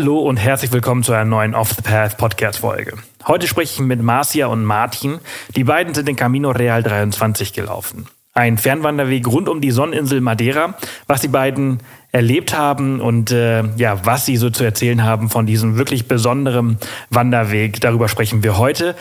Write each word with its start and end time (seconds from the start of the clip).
Hallo 0.00 0.20
und 0.20 0.38
herzlich 0.38 0.72
willkommen 0.72 1.02
zu 1.02 1.12
einer 1.12 1.26
neuen 1.26 1.54
Off 1.54 1.74
the 1.76 1.82
Path 1.82 2.16
Podcast 2.16 2.60
Folge. 2.60 2.94
Heute 3.26 3.46
spreche 3.46 3.74
ich 3.74 3.80
mit 3.86 4.00
Marcia 4.00 4.46
und 4.46 4.64
Martin. 4.64 5.18
Die 5.56 5.64
beiden 5.64 5.92
sind 5.92 6.08
den 6.08 6.16
Camino 6.16 6.52
Real 6.52 6.82
23 6.82 7.52
gelaufen. 7.52 8.06
Ein 8.32 8.56
Fernwanderweg 8.56 9.28
rund 9.28 9.46
um 9.46 9.60
die 9.60 9.70
Sonneninsel 9.70 10.22
Madeira. 10.22 10.72
Was 11.06 11.20
die 11.20 11.28
beiden 11.28 11.80
erlebt 12.12 12.56
haben 12.56 13.02
und 13.02 13.30
äh, 13.30 13.62
ja, 13.76 14.06
was 14.06 14.24
sie 14.24 14.38
so 14.38 14.48
zu 14.48 14.64
erzählen 14.64 15.04
haben 15.04 15.28
von 15.28 15.44
diesem 15.44 15.76
wirklich 15.76 16.08
besonderen 16.08 16.78
Wanderweg, 17.10 17.82
darüber 17.82 18.08
sprechen 18.08 18.42
wir 18.42 18.56
heute. 18.56 18.96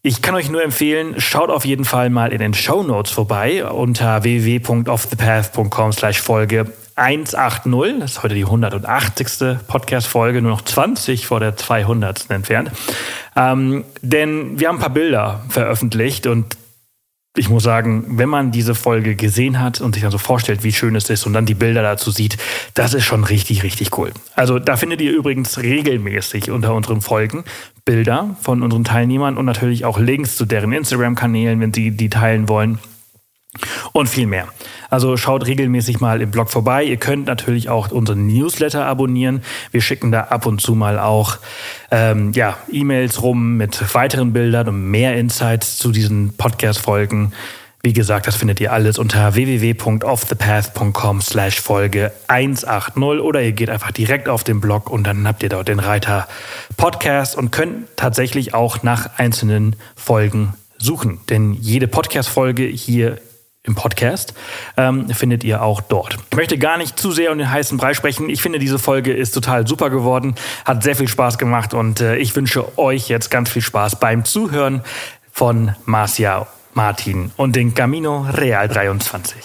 Ich 0.00 0.22
kann 0.22 0.34
euch 0.34 0.48
nur 0.48 0.64
empfehlen, 0.64 1.16
schaut 1.20 1.50
auf 1.50 1.66
jeden 1.66 1.84
Fall 1.84 2.08
mal 2.08 2.32
in 2.32 2.38
den 2.38 2.54
Show 2.54 2.82
Notes 2.82 3.12
vorbei 3.12 3.62
unter 3.66 4.24
www.offthepath.com 4.24 5.92
slash 5.92 6.22
Folge 6.22 6.72
180. 7.00 7.98
Das 7.98 8.12
ist 8.12 8.22
heute 8.22 8.34
die 8.34 8.44
180. 8.44 9.58
Podcast-Folge, 9.66 10.42
nur 10.42 10.52
noch 10.52 10.62
20 10.62 11.26
vor 11.26 11.40
der 11.40 11.56
200. 11.56 12.30
entfernt. 12.30 12.70
Ähm, 13.34 13.84
denn 14.02 14.60
wir 14.60 14.68
haben 14.68 14.76
ein 14.76 14.82
paar 14.82 14.90
Bilder 14.90 15.42
veröffentlicht 15.48 16.26
und 16.26 16.56
ich 17.36 17.48
muss 17.48 17.62
sagen, 17.62 18.18
wenn 18.18 18.28
man 18.28 18.50
diese 18.50 18.74
Folge 18.74 19.14
gesehen 19.14 19.60
hat 19.60 19.80
und 19.80 19.94
sich 19.94 20.02
dann 20.02 20.10
so 20.10 20.18
vorstellt, 20.18 20.62
wie 20.64 20.72
schön 20.72 20.96
es 20.96 21.08
ist 21.08 21.26
und 21.26 21.32
dann 21.32 21.46
die 21.46 21.54
Bilder 21.54 21.80
dazu 21.80 22.10
sieht, 22.10 22.36
das 22.74 22.92
ist 22.92 23.04
schon 23.04 23.24
richtig, 23.24 23.62
richtig 23.62 23.96
cool. 23.96 24.10
Also 24.34 24.58
da 24.58 24.76
findet 24.76 25.00
ihr 25.00 25.12
übrigens 25.12 25.58
regelmäßig 25.58 26.50
unter 26.50 26.74
unseren 26.74 27.00
Folgen 27.00 27.44
Bilder 27.84 28.36
von 28.42 28.62
unseren 28.62 28.84
Teilnehmern 28.84 29.38
und 29.38 29.46
natürlich 29.46 29.84
auch 29.84 29.98
Links 29.98 30.36
zu 30.36 30.44
deren 30.44 30.72
Instagram-Kanälen, 30.72 31.60
wenn 31.60 31.72
sie 31.72 31.92
die 31.92 32.10
teilen 32.10 32.48
wollen 32.48 32.78
und 33.92 34.08
viel 34.08 34.26
mehr. 34.26 34.48
Also 34.90 35.16
schaut 35.16 35.46
regelmäßig 35.46 36.00
mal 36.00 36.20
im 36.20 36.30
Blog 36.30 36.50
vorbei. 36.50 36.84
Ihr 36.84 36.96
könnt 36.96 37.26
natürlich 37.26 37.68
auch 37.68 37.90
unseren 37.90 38.26
Newsletter 38.26 38.86
abonnieren. 38.86 39.42
Wir 39.72 39.80
schicken 39.80 40.12
da 40.12 40.22
ab 40.22 40.46
und 40.46 40.60
zu 40.60 40.74
mal 40.74 40.98
auch 40.98 41.38
ähm, 41.90 42.32
ja, 42.32 42.56
E-Mails 42.70 43.22
rum 43.22 43.56
mit 43.56 43.94
weiteren 43.94 44.32
Bildern 44.32 44.68
und 44.68 44.90
mehr 44.90 45.16
Insights 45.16 45.78
zu 45.78 45.90
diesen 45.90 46.36
Podcast-Folgen. 46.36 47.32
Wie 47.82 47.94
gesagt, 47.94 48.26
das 48.26 48.36
findet 48.36 48.60
ihr 48.60 48.74
alles 48.74 48.98
unter 48.98 49.34
www.offthepath.com 49.34 51.22
slash 51.22 51.60
Folge 51.60 52.12
180 52.28 53.02
oder 53.02 53.42
ihr 53.42 53.52
geht 53.52 53.70
einfach 53.70 53.90
direkt 53.90 54.28
auf 54.28 54.44
den 54.44 54.60
Blog 54.60 54.90
und 54.90 55.04
dann 55.04 55.26
habt 55.26 55.42
ihr 55.42 55.48
dort 55.48 55.68
den 55.68 55.78
Reiter 55.78 56.28
Podcast 56.76 57.38
und 57.38 57.52
könnt 57.52 57.86
tatsächlich 57.96 58.52
auch 58.52 58.82
nach 58.82 59.18
einzelnen 59.18 59.76
Folgen 59.96 60.52
suchen. 60.76 61.20
Denn 61.30 61.54
jede 61.54 61.88
Podcast-Folge 61.88 62.64
hier 62.64 63.18
im 63.62 63.74
Podcast, 63.74 64.32
ähm, 64.76 65.08
findet 65.10 65.44
ihr 65.44 65.62
auch 65.62 65.82
dort. 65.82 66.16
Ich 66.30 66.36
möchte 66.36 66.56
gar 66.56 66.78
nicht 66.78 66.98
zu 66.98 67.12
sehr 67.12 67.30
um 67.30 67.38
den 67.38 67.50
heißen 67.50 67.76
Brei 67.76 67.92
sprechen. 67.92 68.30
Ich 68.30 68.40
finde, 68.40 68.58
diese 68.58 68.78
Folge 68.78 69.12
ist 69.12 69.32
total 69.32 69.66
super 69.66 69.90
geworden, 69.90 70.34
hat 70.64 70.82
sehr 70.82 70.96
viel 70.96 71.08
Spaß 71.08 71.36
gemacht 71.36 71.74
und 71.74 72.00
äh, 72.00 72.16
ich 72.16 72.34
wünsche 72.34 72.78
euch 72.78 73.08
jetzt 73.08 73.30
ganz 73.30 73.50
viel 73.50 73.62
Spaß 73.62 74.00
beim 74.00 74.24
Zuhören 74.24 74.82
von 75.30 75.74
Marcia 75.84 76.46
Martin 76.72 77.32
und 77.36 77.54
den 77.54 77.74
Camino 77.74 78.26
Real 78.32 78.66
23. 78.66 79.36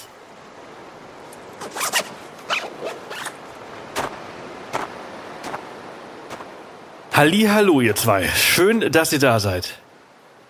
Halli, 7.13 7.47
hallo 7.50 7.79
ihr 7.79 7.95
zwei. 7.95 8.28
Schön, 8.28 8.91
dass 8.91 9.13
ihr 9.13 9.19
da 9.19 9.40
seid. 9.40 9.79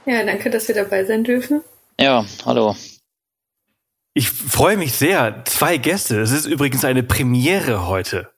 Ja, 0.05 0.23
danke, 0.23 0.49
dass 0.49 0.67
wir 0.67 0.75
dabei 0.75 1.05
sein 1.05 1.23
dürfen. 1.23 1.61
Ja, 1.99 2.25
hallo. 2.45 2.75
Ich 4.17 4.29
freue 4.29 4.77
mich 4.77 4.93
sehr. 4.93 5.43
Zwei 5.43 5.75
Gäste. 5.75 6.21
Es 6.21 6.31
ist 6.31 6.45
übrigens 6.45 6.85
eine 6.85 7.03
Premiere 7.03 7.85
heute. 7.85 8.29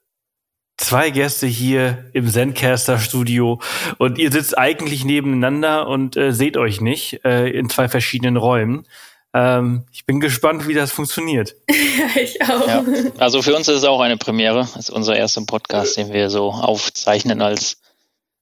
Zwei 0.75 1.11
Gäste 1.11 1.45
hier 1.45 2.05
im 2.13 2.27
Zencaster 2.27 2.97
Studio 2.97 3.61
und 3.99 4.17
ihr 4.17 4.31
sitzt 4.31 4.57
eigentlich 4.57 5.05
nebeneinander 5.05 5.87
und 5.87 6.17
äh, 6.17 6.33
seht 6.33 6.57
euch 6.57 6.81
nicht 6.81 7.23
äh, 7.23 7.49
in 7.49 7.69
zwei 7.69 7.89
verschiedenen 7.89 8.37
Räumen. 8.37 8.87
Ähm, 9.35 9.83
ich 9.91 10.07
bin 10.07 10.19
gespannt, 10.19 10.67
wie 10.67 10.73
das 10.73 10.91
funktioniert. 10.91 11.55
ja, 11.69 12.21
ich 12.21 12.41
auch. 12.41 12.67
Ja. 12.67 12.83
Also 13.19 13.43
für 13.43 13.55
uns 13.55 13.67
ist 13.67 13.77
es 13.77 13.83
auch 13.83 14.01
eine 14.01 14.17
Premiere. 14.17 14.61
Das 14.61 14.75
ist 14.75 14.89
unser 14.89 15.15
erster 15.15 15.45
Podcast, 15.45 15.95
den 15.95 16.11
wir 16.11 16.31
so 16.31 16.49
aufzeichnen 16.51 17.43
als, 17.43 17.77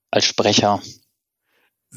als 0.09 0.23
Sprecher. 0.23 0.81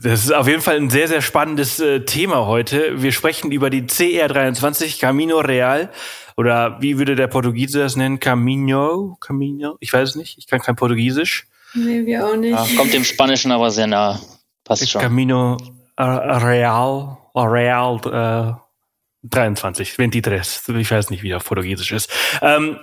Das 0.03 0.25
ist 0.25 0.33
auf 0.33 0.47
jeden 0.47 0.61
Fall 0.61 0.77
ein 0.77 0.91
sehr, 0.91 1.09
sehr 1.09 1.23
spannendes 1.23 1.81
äh, 1.81 2.01
Thema 2.01 2.47
heute. 2.47 3.03
Wir 3.03 3.11
sprechen 3.13 3.51
über 3.51 3.71
die 3.71 3.83
CR23 3.83 5.01
Camino 5.01 5.39
Real 5.39 5.91
oder 6.37 6.81
wie 6.81 6.99
würde 6.99 7.17
der 7.17 7.27
Portugiese 7.27 7.81
das 7.81 7.97
nennen? 7.97 8.21
Camino? 8.21 9.17
Camino? 9.21 9.77
Ich 9.81 9.93
weiß 9.93 10.11
es 10.11 10.17
nicht. 10.17 10.39
Ich 10.39 10.47
kann 10.47 10.61
kein 10.61 10.77
Portugiesisch. 10.77 11.49
Nee, 11.75 12.07
wir 12.07 12.27
auch 12.27 12.37
nicht. 12.37 12.53
Ja, 12.53 12.67
kommt 12.77 12.93
dem 12.93 13.05
Spanischen 13.05 13.51
aber 13.51 13.71
sehr 13.71 13.87
nah. 13.87 14.21
Passt 14.65 14.89
schon. 14.89 15.03
Camino 15.03 15.57
Real, 15.99 17.17
Real 17.35 17.97
äh, 17.97 19.29
23, 19.29 19.97
23. 19.97 20.77
Ich 20.77 20.91
weiß 20.91 21.11
nicht, 21.11 21.23
wie 21.23 21.31
der 21.31 21.41
Portugiesisch 21.41 21.91
ist. 21.93 22.11
Ähm, 22.41 22.79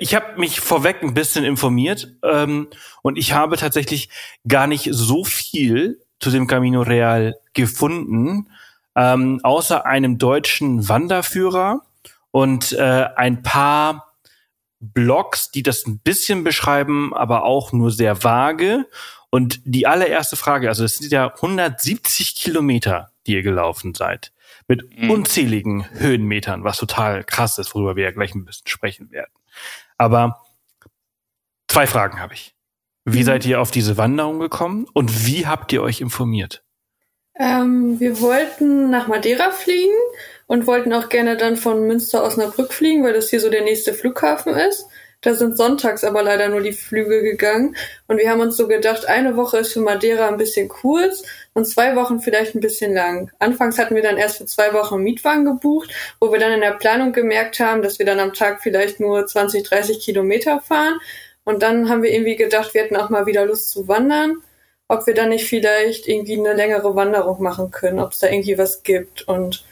ich 0.00 0.14
habe 0.14 0.38
mich 0.40 0.60
vorweg 0.60 1.02
ein 1.02 1.12
bisschen 1.12 1.44
informiert 1.44 2.08
ähm, 2.22 2.68
und 3.02 3.18
ich 3.18 3.34
habe 3.34 3.56
tatsächlich 3.58 4.08
gar 4.48 4.66
nicht 4.66 4.88
so 4.90 5.24
viel 5.24 6.03
zu 6.24 6.30
dem 6.30 6.46
Camino 6.46 6.80
Real 6.80 7.36
gefunden, 7.52 8.48
ähm, 8.96 9.40
außer 9.42 9.84
einem 9.84 10.16
deutschen 10.16 10.88
Wanderführer 10.88 11.82
und 12.30 12.72
äh, 12.72 13.08
ein 13.14 13.42
paar 13.42 14.14
Blogs, 14.80 15.50
die 15.50 15.62
das 15.62 15.86
ein 15.86 15.98
bisschen 15.98 16.42
beschreiben, 16.42 17.12
aber 17.12 17.44
auch 17.44 17.72
nur 17.72 17.90
sehr 17.90 18.24
vage. 18.24 18.86
Und 19.28 19.60
die 19.66 19.86
allererste 19.86 20.36
Frage, 20.36 20.68
also 20.68 20.82
es 20.82 20.96
sind 20.96 21.12
ja 21.12 21.34
170 21.34 22.34
Kilometer, 22.34 23.10
die 23.26 23.34
ihr 23.34 23.42
gelaufen 23.42 23.92
seid, 23.92 24.32
mit 24.66 24.98
mhm. 24.98 25.10
unzähligen 25.10 25.90
Höhenmetern, 25.90 26.64
was 26.64 26.78
total 26.78 27.22
krass 27.22 27.58
ist, 27.58 27.74
worüber 27.74 27.96
wir 27.96 28.04
ja 28.04 28.12
gleich 28.12 28.34
ein 28.34 28.46
bisschen 28.46 28.66
sprechen 28.66 29.10
werden. 29.10 29.32
Aber 29.98 30.40
zwei 31.68 31.86
Fragen 31.86 32.18
habe 32.18 32.32
ich. 32.32 32.53
Wie 33.04 33.20
mhm. 33.20 33.24
seid 33.24 33.46
ihr 33.46 33.60
auf 33.60 33.70
diese 33.70 33.96
Wanderung 33.96 34.38
gekommen 34.40 34.86
und 34.92 35.26
wie 35.26 35.46
habt 35.46 35.72
ihr 35.72 35.82
euch 35.82 36.00
informiert? 36.00 36.64
Ähm, 37.36 37.98
wir 37.98 38.20
wollten 38.20 38.90
nach 38.90 39.08
Madeira 39.08 39.50
fliegen 39.50 39.94
und 40.46 40.66
wollten 40.66 40.92
auch 40.92 41.08
gerne 41.08 41.36
dann 41.36 41.56
von 41.56 41.86
Münster 41.86 42.22
aus 42.22 42.32
Osnabrück 42.32 42.72
fliegen, 42.72 43.02
weil 43.02 43.12
das 43.12 43.30
hier 43.30 43.40
so 43.40 43.50
der 43.50 43.64
nächste 43.64 43.92
Flughafen 43.92 44.54
ist. 44.54 44.86
Da 45.24 45.32
sind 45.34 45.56
sonntags 45.56 46.04
aber 46.04 46.22
leider 46.22 46.48
nur 46.48 46.60
die 46.60 46.74
Flüge 46.74 47.22
gegangen. 47.22 47.76
Und 48.06 48.18
wir 48.18 48.28
haben 48.28 48.40
uns 48.40 48.58
so 48.58 48.68
gedacht, 48.68 49.08
eine 49.08 49.36
Woche 49.36 49.56
ist 49.58 49.72
für 49.72 49.80
Madeira 49.80 50.28
ein 50.28 50.36
bisschen 50.36 50.68
kurz 50.68 51.22
und 51.54 51.64
zwei 51.64 51.96
Wochen 51.96 52.20
vielleicht 52.20 52.54
ein 52.54 52.60
bisschen 52.60 52.92
lang. 52.92 53.30
Anfangs 53.38 53.78
hatten 53.78 53.94
wir 53.94 54.02
dann 54.02 54.18
erst 54.18 54.36
für 54.36 54.44
zwei 54.44 54.74
Wochen 54.74 55.02
Mietwagen 55.02 55.46
gebucht, 55.46 55.90
wo 56.20 56.30
wir 56.30 56.38
dann 56.38 56.52
in 56.52 56.60
der 56.60 56.72
Planung 56.72 57.12
gemerkt 57.12 57.58
haben, 57.58 57.80
dass 57.80 57.98
wir 57.98 58.04
dann 58.04 58.20
am 58.20 58.34
Tag 58.34 58.60
vielleicht 58.62 59.00
nur 59.00 59.26
20, 59.26 59.62
30 59.62 60.00
Kilometer 60.00 60.60
fahren. 60.60 61.00
Und 61.44 61.62
dann 61.62 61.88
haben 61.88 62.02
wir 62.02 62.12
irgendwie 62.12 62.36
gedacht, 62.36 62.74
wir 62.74 62.82
hätten 62.82 62.96
auch 62.96 63.10
mal 63.10 63.26
wieder 63.26 63.44
Lust 63.44 63.70
zu 63.70 63.86
wandern, 63.88 64.38
ob 64.88 65.06
wir 65.06 65.14
dann 65.14 65.30
nicht 65.30 65.44
vielleicht 65.44 66.08
irgendwie 66.08 66.38
eine 66.38 66.54
längere 66.54 66.94
Wanderung 66.94 67.42
machen 67.42 67.70
können, 67.70 67.98
ob 67.98 68.12
es 68.12 68.18
da 68.18 68.28
irgendwie 68.28 68.58
was 68.58 68.82
gibt. 68.82 69.22
Und 69.28 69.64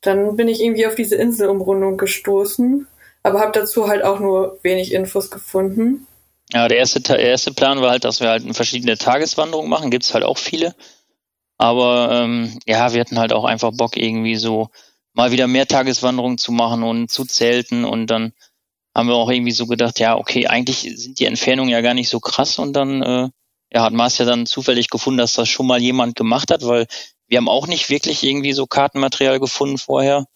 dann 0.00 0.36
bin 0.36 0.48
ich 0.48 0.60
irgendwie 0.62 0.86
auf 0.86 0.94
diese 0.94 1.16
Inselumrundung 1.16 1.96
gestoßen, 1.96 2.86
aber 3.22 3.40
habe 3.40 3.52
dazu 3.52 3.88
halt 3.88 4.04
auch 4.04 4.20
nur 4.20 4.58
wenig 4.62 4.92
Infos 4.92 5.30
gefunden. 5.30 6.06
Ja, 6.52 6.66
der 6.68 6.78
erste, 6.78 7.00
der 7.00 7.18
erste 7.18 7.52
Plan 7.52 7.82
war 7.82 7.90
halt, 7.90 8.04
dass 8.04 8.20
wir 8.20 8.30
halt 8.30 8.56
verschiedene 8.56 8.96
Tageswanderungen 8.96 9.68
machen. 9.68 9.90
Gibt's 9.90 10.14
halt 10.14 10.24
auch 10.24 10.38
viele. 10.38 10.74
Aber 11.58 12.10
ähm, 12.12 12.58
ja, 12.66 12.92
wir 12.92 13.00
hatten 13.00 13.18
halt 13.18 13.32
auch 13.32 13.44
einfach 13.44 13.72
Bock, 13.76 13.96
irgendwie 13.96 14.36
so 14.36 14.70
mal 15.12 15.32
wieder 15.32 15.48
mehr 15.48 15.66
Tageswanderungen 15.66 16.38
zu 16.38 16.52
machen 16.52 16.84
und 16.84 17.10
zu 17.10 17.24
zelten 17.24 17.84
und 17.84 18.06
dann 18.06 18.32
haben 18.98 19.08
wir 19.08 19.14
auch 19.14 19.30
irgendwie 19.30 19.52
so 19.52 19.68
gedacht, 19.68 20.00
ja, 20.00 20.16
okay, 20.16 20.48
eigentlich 20.48 20.80
sind 20.80 21.20
die 21.20 21.26
Entfernungen 21.26 21.70
ja 21.70 21.82
gar 21.82 21.94
nicht 21.94 22.08
so 22.08 22.18
krass 22.18 22.58
und 22.58 22.72
dann 22.72 23.00
äh, 23.00 23.28
ja, 23.72 23.82
hat 23.82 23.92
Mars 23.92 24.18
ja 24.18 24.24
dann 24.24 24.44
zufällig 24.44 24.90
gefunden, 24.90 25.18
dass 25.18 25.34
das 25.34 25.48
schon 25.48 25.68
mal 25.68 25.80
jemand 25.80 26.16
gemacht 26.16 26.50
hat, 26.50 26.66
weil 26.66 26.88
wir 27.28 27.38
haben 27.38 27.48
auch 27.48 27.68
nicht 27.68 27.90
wirklich 27.90 28.24
irgendwie 28.24 28.54
so 28.54 28.66
Kartenmaterial 28.66 29.38
gefunden 29.38 29.78
vorher. 29.78 30.26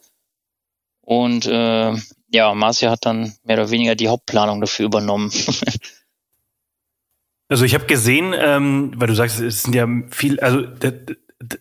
Und 1.00 1.44
äh, 1.46 1.92
ja, 2.28 2.54
Marcia 2.54 2.88
hat 2.88 3.04
dann 3.04 3.34
mehr 3.42 3.56
oder 3.56 3.70
weniger 3.70 3.96
die 3.96 4.06
Hauptplanung 4.06 4.60
dafür 4.60 4.86
übernommen. 4.86 5.32
also 7.48 7.64
ich 7.64 7.74
habe 7.74 7.86
gesehen, 7.86 8.32
ähm, 8.38 8.92
weil 8.94 9.08
du 9.08 9.16
sagst, 9.16 9.40
es 9.40 9.64
sind 9.64 9.74
ja 9.74 9.88
viel, 10.10 10.38
also 10.38 10.62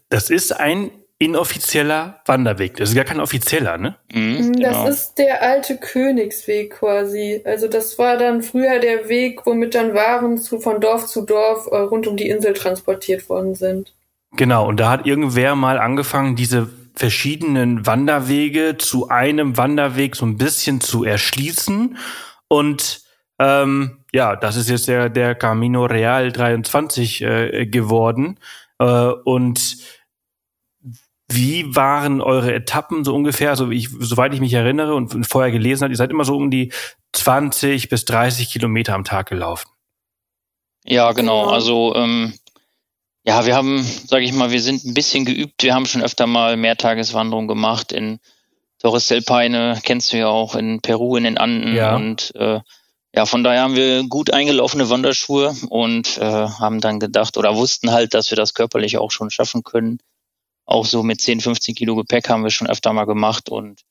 das 0.10 0.30
ist 0.30 0.52
ein 0.52 0.92
inoffizieller 1.22 2.20
Wanderweg. 2.26 2.78
Das 2.78 2.90
ist 2.90 2.96
gar 2.96 3.06
kein 3.06 3.20
offizieller, 3.20 3.78
ne? 3.78 3.96
Mhm, 4.12 4.22
mhm, 4.22 4.54
das 4.60 4.74
genau. 4.74 4.88
ist 4.88 5.16
der 5.20 5.44
alte 5.44 5.78
Königsweg 5.78 6.72
quasi. 6.72 7.42
Also 7.46 7.68
das 7.68 8.00
war 8.00 8.18
dann 8.18 8.42
früher 8.42 8.80
der 8.80 9.08
Weg, 9.08 9.46
womit 9.46 9.76
dann 9.76 9.94
Waren 9.94 10.40
zu, 10.40 10.60
von 10.60 10.82
Dorf 10.82 11.06
zu 11.06 11.22
Dorf 11.22 11.68
äh, 11.72 11.78
rund 11.78 12.08
um 12.08 12.18
die 12.18 12.28
Insel 12.28 12.54
transportiert 12.54 13.30
worden 13.30 13.54
sind. 13.54 13.94
Genau, 14.36 14.68
und 14.68 14.80
da 14.80 14.90
hat 14.90 15.06
irgendwer 15.06 15.56
mal 15.56 15.78
angefangen, 15.78 16.36
diese 16.36 16.70
verschiedenen 16.96 17.86
Wanderwege 17.86 18.78
zu 18.78 19.10
einem 19.10 19.58
Wanderweg 19.58 20.16
so 20.16 20.26
ein 20.26 20.38
bisschen 20.38 20.82
zu 20.82 21.04
erschließen 21.04 21.98
und 22.48 23.02
Ähm, 23.40 24.04
ja, 24.14 24.36
das 24.36 24.56
ist 24.56 24.70
jetzt 24.70 24.88
der, 24.88 25.10
der 25.10 25.34
Camino 25.34 25.86
Real 25.86 26.32
23 26.32 27.24
äh, 27.24 27.66
geworden. 27.66 28.38
Äh, 28.78 28.86
und 28.86 29.78
wie 31.34 31.76
waren 31.76 32.22
eure 32.22 32.54
Etappen 32.54 33.04
so 33.04 33.14
ungefähr? 33.14 33.50
Also 33.50 33.70
ich, 33.72 33.90
soweit 34.00 34.34
ich 34.34 34.40
mich 34.40 34.54
erinnere 34.54 34.96
und 34.96 35.26
vorher 35.28 35.52
gelesen 35.52 35.84
habe, 35.84 35.94
ihr 35.94 35.98
seid 35.98 36.12
immer 36.12 36.26
so 36.26 36.36
um 36.36 36.52
die 36.52 36.72
20 37.14 37.90
bis 37.90 38.06
30 38.06 38.50
Kilometer 38.52 38.94
am 38.94 39.04
Tag 39.04 39.30
gelaufen. 39.30 39.70
Ja, 40.86 41.12
genau. 41.12 41.48
Also 41.48 41.96
ähm, 41.96 42.34
ja, 43.24 43.46
wir 43.46 43.56
haben, 43.56 43.84
sage 43.84 44.24
ich 44.24 44.34
mal, 44.34 44.52
wir 44.52 44.62
sind 44.62 44.84
ein 44.84 44.94
bisschen 44.94 45.26
geübt. 45.26 45.64
Wir 45.64 45.76
haben 45.76 45.86
schon 45.86 46.02
öfter 46.02 46.28
mal 46.28 46.58
Mehrtageswanderungen 46.58 47.48
gemacht 47.48 47.92
in 47.92 48.20
Torres 48.80 49.08
del 49.08 49.22
Paine, 49.22 49.80
kennst 49.84 50.12
du 50.12 50.18
ja 50.18 50.28
auch, 50.28 50.56
in 50.56 50.82
Peru, 50.82 51.16
in 51.16 51.24
den 51.24 51.38
Anden. 51.38 51.76
Ja. 51.76 51.96
Und 51.96 52.34
äh, 52.36 52.62
ja, 53.14 53.26
von 53.26 53.44
daher 53.44 53.62
haben 53.62 53.76
wir 53.76 54.04
gut 54.08 54.34
eingelaufene 54.34 54.90
Wanderschuhe 54.90 55.56
und 55.70 56.18
äh, 56.18 56.22
haben 56.24 56.80
dann 56.80 57.00
gedacht 57.00 57.38
oder 57.38 57.56
wussten 57.56 57.92
halt, 57.92 58.14
dass 58.16 58.32
wir 58.32 58.38
das 58.38 58.54
körperlich 58.56 58.98
auch 58.98 59.12
schon 59.12 59.30
schaffen 59.30 59.64
können 59.64 60.00
auch 60.66 60.86
so 60.86 61.04
mit 61.04 61.22
10, 61.22 61.42
15 61.42 61.76
Kilo 61.76 61.96
Gepäck 61.96 62.30
haben 62.30 62.44
wir 62.44 62.50
schon 62.50 62.68
öfter 62.68 62.94
mal 62.94 63.06
gemacht 63.06 63.50
und 63.50 63.82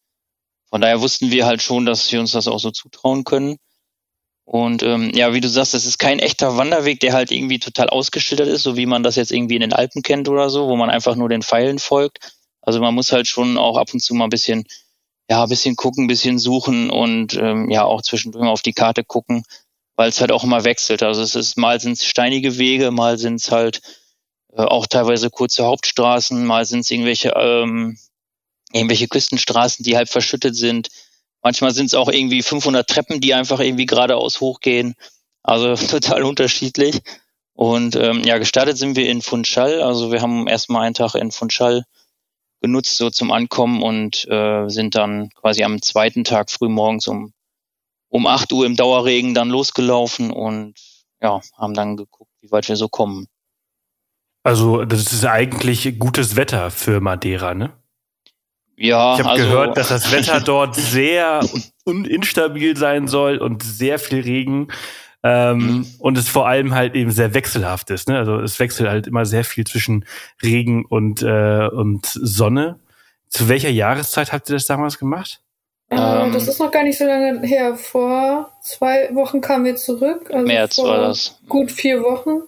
von 0.71 0.81
daher 0.81 1.01
wussten 1.01 1.31
wir 1.31 1.47
halt 1.47 1.63
schon, 1.63 1.85
dass 1.85 2.11
wir 2.13 2.21
uns 2.21 2.33
das 2.33 2.47
auch 2.47 2.61
so 2.61 2.71
zutrauen 2.71 3.25
können. 3.25 3.57
Und 4.45 4.83
ähm, 4.83 5.13
ja, 5.15 5.33
wie 5.33 5.41
du 5.41 5.49
sagst, 5.49 5.75
das 5.75 5.85
ist 5.85 5.99
kein 5.99 6.19
echter 6.19 6.57
Wanderweg, 6.57 7.01
der 7.01 7.13
halt 7.13 7.31
irgendwie 7.31 7.59
total 7.59 7.89
ausgeschildert 7.89 8.49
ist, 8.49 8.63
so 8.63 8.77
wie 8.77 8.87
man 8.87 9.03
das 9.03 9.17
jetzt 9.17 9.31
irgendwie 9.31 9.55
in 9.55 9.61
den 9.61 9.73
Alpen 9.73 10.03
kennt 10.03 10.29
oder 10.29 10.51
so, 10.51 10.69
wo 10.69 10.77
man 10.77 10.91
einfach 10.91 11.15
nur 11.15 11.29
den 11.29 11.43
Pfeilen 11.43 11.79
folgt. 11.79 12.33
Also 12.63 12.81
man 12.81 12.95
muss 12.95 13.13
halt 13.13 13.27
schon 13.27 13.57
auch 13.59 13.77
ab 13.77 13.93
und 13.93 14.01
zu 14.01 14.15
mal 14.15 14.25
ein 14.25 14.31
bisschen, 14.31 14.65
ja, 15.29 15.43
ein 15.43 15.49
bisschen 15.49 15.77
gucken, 15.77 16.05
ein 16.05 16.09
bisschen 16.09 16.39
suchen 16.39 16.91
und 16.91 17.35
ähm, 17.35 17.71
ja 17.71 17.85
auch 17.85 18.03
zwischendurch 18.03 18.45
mal 18.45 18.51
auf 18.51 18.63
die 18.63 18.73
Karte 18.73 19.05
gucken, 19.05 19.45
weil 19.97 20.09
es 20.09 20.21
halt 20.21 20.33
auch 20.33 20.45
immer 20.45 20.65
wechselt. 20.65 21.03
Also 21.03 21.23
es 21.23 21.35
ist 21.35 21.57
mal 21.57 21.81
sind 21.81 21.93
es 21.93 22.05
steinige 22.05 22.59
Wege, 22.59 22.91
mal 22.91 23.19
sind 23.19 23.37
es 23.37 23.51
halt 23.51 23.81
äh, 24.53 24.63
auch 24.63 24.87
teilweise 24.87 25.31
kurze 25.31 25.65
Hauptstraßen, 25.65 26.45
mal 26.45 26.65
sind 26.65 26.81
es 26.81 26.91
irgendwelche, 26.91 27.31
ähm, 27.37 27.99
irgendwelche 28.73 29.09
Küstenstraßen, 29.09 29.85
die 29.85 29.97
halb 29.97 30.09
verschüttet 30.09 30.57
sind. 30.57 30.89
Manchmal 31.43 31.73
sind 31.73 31.87
es 31.87 31.95
auch 31.95 32.09
irgendwie 32.09 32.43
500 32.43 32.89
Treppen, 32.89 33.21
die 33.21 33.35
einfach 33.35 33.61
irgendwie 33.61 33.87
geradeaus 33.87 34.41
hochgehen. 34.41 34.95
Also 35.43 35.75
total 35.87 36.23
unterschiedlich. 36.25 37.01
Und 37.55 37.97
ähm, 37.97 38.25
ja, 38.25 38.39
gestartet 38.39 38.79
sind 38.79 38.97
wir 38.97 39.09
in 39.09 39.23
Funchal. 39.23 39.83
Also 39.83 40.13
wir 40.13 40.23
haben 40.23 40.47
erstmal 40.47 40.87
einen 40.87 40.95
Tag 40.95 41.15
in 41.15 41.31
Funchal 41.31 41.85
genutzt, 42.61 42.97
so 42.97 43.11
zum 43.11 43.33
Ankommen 43.33 43.83
und 43.83 44.27
äh, 44.29 44.69
sind 44.69 44.95
dann 44.95 45.31
quasi 45.31 45.65
am 45.65 45.81
zweiten 45.81 46.25
Tag 46.25 46.51
früh 46.51 46.69
morgens 46.69 47.09
um, 47.09 47.33
um 48.09 48.27
8 48.27 48.53
Uhr 48.53 48.67
im 48.67 48.77
Dauerregen 48.77 49.35
dann 49.35 49.49
losgelaufen 49.49 50.31
und 50.31 50.75
ja, 51.23 51.41
haben 51.57 51.75
dann 51.75 51.97
geguckt, 51.97 52.31
wie 52.41 52.51
weit 52.51 52.69
wir 52.69 52.77
so 52.77 52.89
kommen. 52.89 53.29
Also, 54.43 54.85
das 54.85 55.13
ist 55.13 55.25
eigentlich 55.25 55.99
gutes 55.99 56.37
Wetter 56.37 56.71
für 56.71 57.01
Madeira, 57.01 57.55
ne? 57.55 57.73
Ja, 58.77 59.15
ich 59.15 59.21
habe 59.21 59.31
also, 59.31 59.45
gehört, 59.45 59.77
dass 59.77 59.89
das 59.89 60.11
Wetter 60.11 60.41
dort 60.45 60.75
sehr 60.75 61.41
instabil 61.85 62.77
sein 62.77 63.09
soll 63.09 63.37
und 63.37 63.63
sehr 63.63 63.99
viel 63.99 64.21
Regen. 64.21 64.69
Ähm, 65.23 65.59
mhm. 65.59 65.87
Und 65.99 66.17
es 66.17 66.31
vor 66.31 66.49
allem 66.49 66.75
halt 66.75 66.95
eben 66.95 67.11
sehr 67.11 67.35
wechselhaft 67.35 67.91
ist. 67.91 68.09
Ne? 68.09 68.17
Also 68.17 68.41
es 68.41 68.59
wechselt 68.59 68.89
halt 68.89 69.07
immer 69.07 69.27
sehr 69.27 69.45
viel 69.45 69.67
zwischen 69.67 70.07
Regen 70.43 70.87
und, 70.87 71.21
äh, 71.23 71.69
und 71.69 72.07
Sonne. 72.07 72.79
Zu 73.29 73.49
welcher 73.51 73.69
Jahreszeit 73.69 74.33
habt 74.33 74.49
ihr 74.49 74.55
das 74.55 74.65
damals 74.65 74.99
gemacht? 74.99 75.43
Äh, 75.91 75.97
ähm, 75.97 76.33
das 76.33 76.49
ist 76.49 76.59
noch 76.59 76.71
gar 76.71 76.85
nicht 76.85 76.97
so 76.97 77.05
lange 77.05 77.47
her. 77.47 77.77
Vor 77.77 78.51
zwei 78.63 79.15
Wochen 79.15 79.43
kamen 79.43 79.67
wir 79.67 79.77
zurück. 79.77 80.31
Also 80.33 80.47
März 80.47 80.79
war 80.79 80.99
das. 80.99 81.39
Gut 81.49 81.71
vier 81.71 82.03
Wochen. 82.03 82.43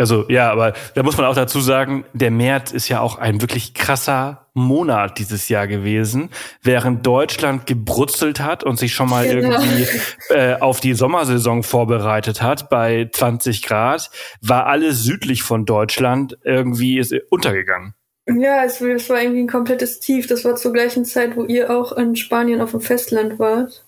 Also 0.00 0.26
ja, 0.28 0.52
aber 0.52 0.74
da 0.94 1.02
muss 1.02 1.16
man 1.16 1.26
auch 1.26 1.34
dazu 1.34 1.60
sagen, 1.60 2.04
der 2.12 2.30
März 2.30 2.70
ist 2.70 2.88
ja 2.88 3.00
auch 3.00 3.18
ein 3.18 3.40
wirklich 3.42 3.74
krasser 3.74 4.46
Monat 4.54 5.18
dieses 5.18 5.48
Jahr 5.48 5.66
gewesen, 5.66 6.30
während 6.62 7.04
Deutschland 7.04 7.66
gebrutzelt 7.66 8.38
hat 8.38 8.62
und 8.62 8.78
sich 8.78 8.94
schon 8.94 9.10
mal 9.10 9.28
genau. 9.28 9.60
irgendwie 9.60 9.86
äh, 10.30 10.54
auf 10.60 10.78
die 10.78 10.94
Sommersaison 10.94 11.64
vorbereitet 11.64 12.42
hat 12.42 12.70
bei 12.70 13.10
20 13.12 13.62
Grad, 13.62 14.10
war 14.40 14.66
alles 14.66 15.02
südlich 15.02 15.42
von 15.42 15.66
Deutschland 15.66 16.38
irgendwie 16.44 16.98
ist 16.98 17.12
untergegangen. 17.30 17.94
Ja, 18.28 18.62
es, 18.64 18.80
war 18.80 19.20
irgendwie 19.20 19.40
ein 19.40 19.48
komplettes 19.48 19.98
Tief. 20.00 20.26
Das 20.26 20.44
war 20.44 20.54
zur 20.54 20.72
gleichen 20.72 21.06
Zeit, 21.06 21.34
wo 21.34 21.44
ihr 21.44 21.76
auch 21.76 21.92
in 21.92 22.14
Spanien 22.14 22.60
auf 22.60 22.72
dem 22.72 22.82
Festland 22.82 23.38
wart. 23.38 23.84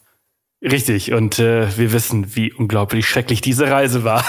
Richtig, 0.62 1.12
und 1.12 1.38
äh, 1.38 1.68
wir 1.76 1.92
wissen, 1.92 2.34
wie 2.34 2.52
unglaublich 2.52 3.06
schrecklich 3.06 3.42
diese 3.42 3.70
Reise 3.70 4.02
war. 4.02 4.24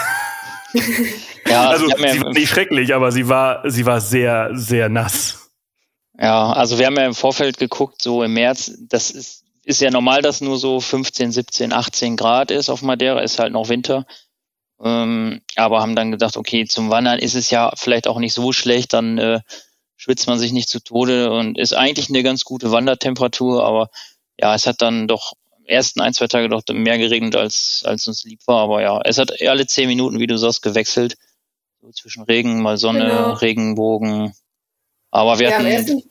Ja, 1.48 1.70
also 1.70 1.88
sie 1.88 2.22
war 2.22 2.32
nicht 2.32 2.50
schrecklich, 2.50 2.94
aber 2.94 3.12
sie 3.12 3.28
war, 3.28 3.70
sie 3.70 3.86
war 3.86 4.02
sehr, 4.02 4.50
sehr 4.54 4.90
nass. 4.90 5.52
Ja, 6.20 6.52
also 6.54 6.78
wir 6.78 6.86
haben 6.86 6.96
ja 6.96 7.06
im 7.06 7.16
Vorfeld 7.16 7.58
geguckt, 7.58 8.02
so 8.02 8.24
im 8.24 8.34
März, 8.34 8.74
das 8.90 9.12
ist, 9.12 9.44
ist 9.64 9.82
ja 9.82 9.90
normal, 9.90 10.22
dass 10.22 10.42
nur 10.42 10.58
so 10.58 10.80
15, 10.80 11.32
17, 11.32 11.74
18 11.74 12.16
Grad 12.16 12.52
ist 12.52 12.70
auf 12.70 12.82
Madeira, 12.82 13.22
ist 13.22 13.40
halt 13.40 13.54
noch 13.54 13.70
Winter. 13.70 14.06
Ähm, 14.84 15.42
aber 15.56 15.82
haben 15.82 15.96
dann 15.96 16.12
gedacht, 16.12 16.38
okay, 16.38 16.66
zum 16.66 16.90
Wandern 16.90 17.20
ist 17.20 17.36
es 17.36 17.50
ja 17.52 17.72
vielleicht 17.76 18.08
auch 18.08 18.20
nicht 18.20 18.34
so 18.34 18.52
schlecht, 18.52 18.94
dann 18.94 19.18
äh, 19.18 19.40
schwitzt 19.96 20.28
man 20.28 20.40
sich 20.40 20.52
nicht 20.52 20.70
zu 20.70 20.84
Tode 20.84 21.32
und 21.32 21.58
ist 21.58 21.74
eigentlich 21.74 22.10
eine 22.10 22.24
ganz 22.24 22.44
gute 22.44 22.72
Wandertemperatur, 22.72 23.64
aber 23.64 23.90
ja, 24.40 24.56
es 24.56 24.66
hat 24.66 24.82
dann 24.82 25.08
doch 25.08 25.34
ersten 25.72 26.02
ein, 26.02 26.14
zwei 26.14 26.28
Tage 26.28 26.50
doch 26.50 26.64
mehr 26.72 26.98
geregnet, 26.98 27.36
als, 27.36 27.84
als 27.86 28.08
uns 28.08 28.24
lieb 28.24 28.42
war. 28.46 28.62
Aber 28.64 28.82
ja, 28.82 29.00
es 29.04 29.18
hat 29.18 29.32
alle 29.42 29.66
zehn 29.66 29.88
Minuten, 29.88 30.20
wie 30.20 30.28
du 30.28 30.38
sagst, 30.38 30.62
gewechselt. 30.62 31.18
Zwischen 31.94 32.24
Regen, 32.24 32.62
mal 32.62 32.78
Sonne, 32.78 33.06
genau. 33.06 33.34
Regenbogen. 33.34 34.34
Aber 35.10 35.40
wir 35.40 35.54
hatten, 35.54 35.68
ja, 35.68 36.02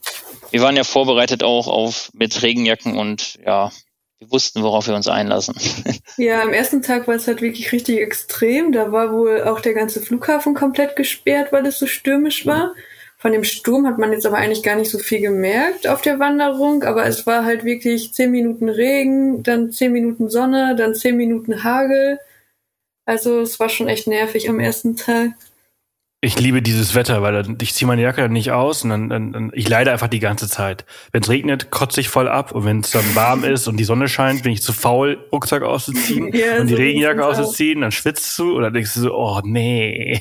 wir 0.50 0.60
waren 0.60 0.76
ja 0.76 0.84
vorbereitet 0.84 1.42
auch 1.42 1.68
auf 1.68 2.10
mit 2.12 2.42
Regenjacken 2.42 2.98
und 2.98 3.38
ja, 3.44 3.70
wir 4.18 4.30
wussten, 4.30 4.62
worauf 4.62 4.86
wir 4.86 4.94
uns 4.94 5.08
einlassen. 5.08 5.54
Ja, 6.16 6.42
am 6.42 6.52
ersten 6.52 6.82
Tag 6.82 7.08
war 7.08 7.14
es 7.14 7.26
halt 7.26 7.40
wirklich 7.40 7.72
richtig 7.72 7.98
extrem. 7.98 8.72
Da 8.72 8.92
war 8.92 9.12
wohl 9.12 9.44
auch 9.44 9.60
der 9.60 9.72
ganze 9.72 10.02
Flughafen 10.02 10.52
komplett 10.52 10.94
gesperrt, 10.96 11.50
weil 11.50 11.64
es 11.64 11.78
so 11.78 11.86
stürmisch 11.86 12.44
war. 12.44 12.74
Von 13.16 13.32
dem 13.32 13.44
Sturm 13.44 13.86
hat 13.86 13.96
man 13.96 14.12
jetzt 14.12 14.26
aber 14.26 14.36
eigentlich 14.36 14.62
gar 14.62 14.76
nicht 14.76 14.90
so 14.90 14.98
viel 14.98 15.20
gemerkt 15.20 15.86
auf 15.86 16.02
der 16.02 16.18
Wanderung, 16.18 16.82
aber 16.82 17.06
es 17.06 17.26
war 17.26 17.44
halt 17.44 17.64
wirklich 17.64 18.12
zehn 18.12 18.30
Minuten 18.30 18.68
Regen, 18.68 19.42
dann 19.42 19.72
zehn 19.72 19.92
Minuten 19.92 20.28
Sonne, 20.28 20.74
dann 20.76 20.94
zehn 20.94 21.16
Minuten 21.16 21.64
Hagel. 21.64 22.18
Also 23.06 23.40
es 23.40 23.58
war 23.58 23.70
schon 23.70 23.88
echt 23.88 24.06
nervig 24.06 24.48
am 24.50 24.60
ersten 24.60 24.96
Tag. 24.96 25.32
Ich 26.22 26.38
liebe 26.38 26.60
dieses 26.60 26.94
Wetter, 26.94 27.22
weil 27.22 27.56
ich 27.62 27.72
ziehe 27.72 27.88
meine 27.88 28.02
Jacke 28.02 28.20
dann 28.20 28.32
nicht 28.32 28.52
aus 28.52 28.84
und 28.84 28.90
dann, 28.90 29.08
dann, 29.08 29.32
dann 29.32 29.52
ich 29.54 29.66
leide 29.66 29.90
einfach 29.90 30.08
die 30.08 30.18
ganze 30.18 30.50
Zeit. 30.50 30.84
Wenn 31.12 31.22
es 31.22 31.30
regnet, 31.30 31.70
kotze 31.70 32.02
ich 32.02 32.10
voll 32.10 32.28
ab 32.28 32.52
und 32.52 32.66
wenn 32.66 32.80
es 32.80 32.90
dann 32.90 33.14
warm 33.14 33.42
ist 33.42 33.68
und 33.68 33.78
die 33.78 33.84
Sonne 33.84 34.06
scheint, 34.06 34.42
bin 34.42 34.52
ich 34.52 34.60
zu 34.60 34.74
faul, 34.74 35.18
Rucksack 35.32 35.62
auszuziehen 35.62 36.30
ja, 36.34 36.60
und 36.60 36.66
die 36.66 36.74
so 36.74 36.80
Regenjacke 36.80 37.24
auszuziehen, 37.24 37.80
dann 37.80 37.90
schwitzt 37.90 38.38
du 38.38 38.54
oder 38.54 38.70
denkst 38.70 38.92
du 38.94 39.00
so, 39.00 39.14
oh 39.14 39.40
nee. 39.44 40.20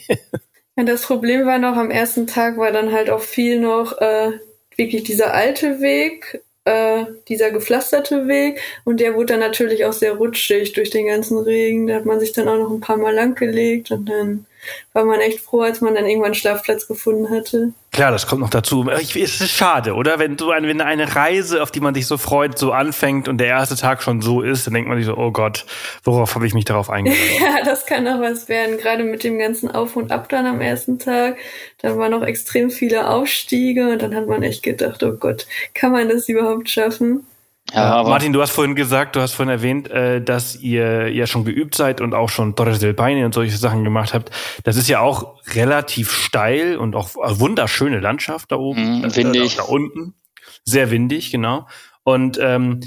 Ja, 0.78 0.86
das 0.86 1.02
Problem 1.02 1.46
war 1.46 1.58
noch, 1.58 1.76
am 1.76 1.92
ersten 1.92 2.28
Tag 2.28 2.58
war 2.58 2.72
dann 2.72 2.94
halt 2.94 3.10
auch 3.10 3.22
viel 3.22 3.60
noch 3.60 3.98
äh, 3.98 4.32
wirklich 4.78 5.04
dieser 5.04 5.34
alte 5.34 5.82
Weg, 5.82 6.42
äh, 6.64 7.04
dieser 7.28 7.52
gepflasterte 7.52 8.30
Weg 8.30 8.62
und 8.86 9.02
der 9.02 9.16
wurde 9.16 9.34
dann 9.34 9.42
natürlich 9.42 9.84
auch 9.84 9.92
sehr 9.92 10.14
rutschig 10.14 10.72
durch 10.72 10.92
den 10.92 11.08
ganzen 11.08 11.38
Regen. 11.40 11.88
Da 11.88 11.96
hat 11.96 12.06
man 12.06 12.22
sich 12.22 12.32
dann 12.32 12.48
auch 12.48 12.58
noch 12.58 12.72
ein 12.72 12.80
paar 12.80 12.96
Mal 12.96 13.14
lang 13.14 13.36
gelegt 13.36 13.92
und 13.92 14.06
dann 14.06 14.46
war 14.94 15.06
man 15.06 15.20
echt 15.20 15.40
froh, 15.40 15.62
als 15.62 15.82
man 15.82 15.96
dann 15.96 16.06
irgendwann 16.06 16.28
einen 16.28 16.36
Schlafplatz 16.36 16.88
gefunden 16.88 17.30
hatte. 17.30 17.74
Klar, 17.92 18.12
das 18.12 18.28
kommt 18.28 18.42
noch 18.42 18.50
dazu. 18.50 18.88
Ich, 19.00 19.16
es 19.16 19.42
ist 19.42 19.52
schade, 19.52 19.94
oder? 19.96 20.20
Wenn 20.20 20.38
so 20.38 20.52
eine, 20.52 20.68
wenn 20.68 20.80
eine 20.80 21.16
Reise, 21.16 21.64
auf 21.64 21.72
die 21.72 21.80
man 21.80 21.96
sich 21.96 22.06
so 22.06 22.18
freut, 22.18 22.58
so 22.58 22.72
anfängt 22.72 23.28
und 23.28 23.40
der 23.40 23.48
erste 23.48 23.76
Tag 23.76 24.04
schon 24.04 24.22
so 24.22 24.42
ist, 24.42 24.68
dann 24.68 24.76
denkt 24.76 24.90
man 24.90 24.98
sich 24.98 25.08
so, 25.08 25.18
oh 25.18 25.32
Gott, 25.32 25.66
worauf 26.04 26.36
habe 26.36 26.46
ich 26.46 26.54
mich 26.54 26.66
darauf 26.66 26.90
eingelassen? 26.92 27.24
ja, 27.42 27.64
das 27.64 27.86
kann 27.86 28.08
auch 28.08 28.22
was 28.22 28.48
werden. 28.48 28.78
Gerade 28.78 29.04
mit 29.04 29.24
dem 29.24 29.40
ganzen 29.40 29.72
Auf 29.72 29.96
und 29.96 30.12
Ab 30.12 30.30
dann 30.30 30.46
am 30.46 30.62
ersten 30.62 31.00
Tag. 31.00 31.38
Da 31.82 31.98
waren 31.98 32.12
noch 32.12 32.24
extrem 32.24 32.70
viele 32.70 33.08
Aufstiege 33.08 33.90
und 33.90 34.02
dann 34.02 34.16
hat 34.16 34.28
man 34.28 34.44
echt 34.44 34.62
gedacht, 34.62 35.02
oh 35.04 35.14
Gott, 35.14 35.48
kann 35.74 35.92
man 35.92 36.10
das 36.10 36.30
überhaupt 36.30 36.70
schaffen? 36.70 37.26
Ja, 37.74 37.94
aber 37.96 38.10
Martin, 38.10 38.34
du 38.34 38.42
hast 38.42 38.52
vorhin 38.52 38.76
gesagt, 38.76 39.16
du 39.16 39.22
hast 39.22 39.34
vorhin 39.34 39.52
erwähnt, 39.52 39.90
äh, 39.90 40.22
dass 40.22 40.56
ihr 40.56 41.10
ja 41.10 41.28
schon 41.28 41.46
geübt 41.46 41.76
seid 41.76 42.02
und 42.02 42.14
auch 42.14 42.30
schon 42.30 42.56
Torres 42.56 42.80
del 42.80 42.94
Paine 42.94 43.26
und 43.26 43.34
solche 43.34 43.58
Sachen 43.58 43.84
gemacht 43.84 44.14
habt. 44.14 44.32
Das 44.64 44.76
ist 44.76 44.88
ja 44.88 45.00
auch 45.00 45.36
relativ 45.54 46.12
steil 46.12 46.78
und 46.78 46.96
auch 46.96 47.16
wunderschöne 47.16 48.00
Landschaft 48.00 48.52
da 48.52 48.56
oben, 48.56 49.02
mm, 49.02 49.16
windig. 49.16 49.54
Äh, 49.54 49.58
da 49.58 49.64
unten, 49.64 50.16
sehr 50.64 50.92
windig, 50.92 51.32
genau. 51.32 51.68
Und 52.04 52.40
ähm, 52.42 52.80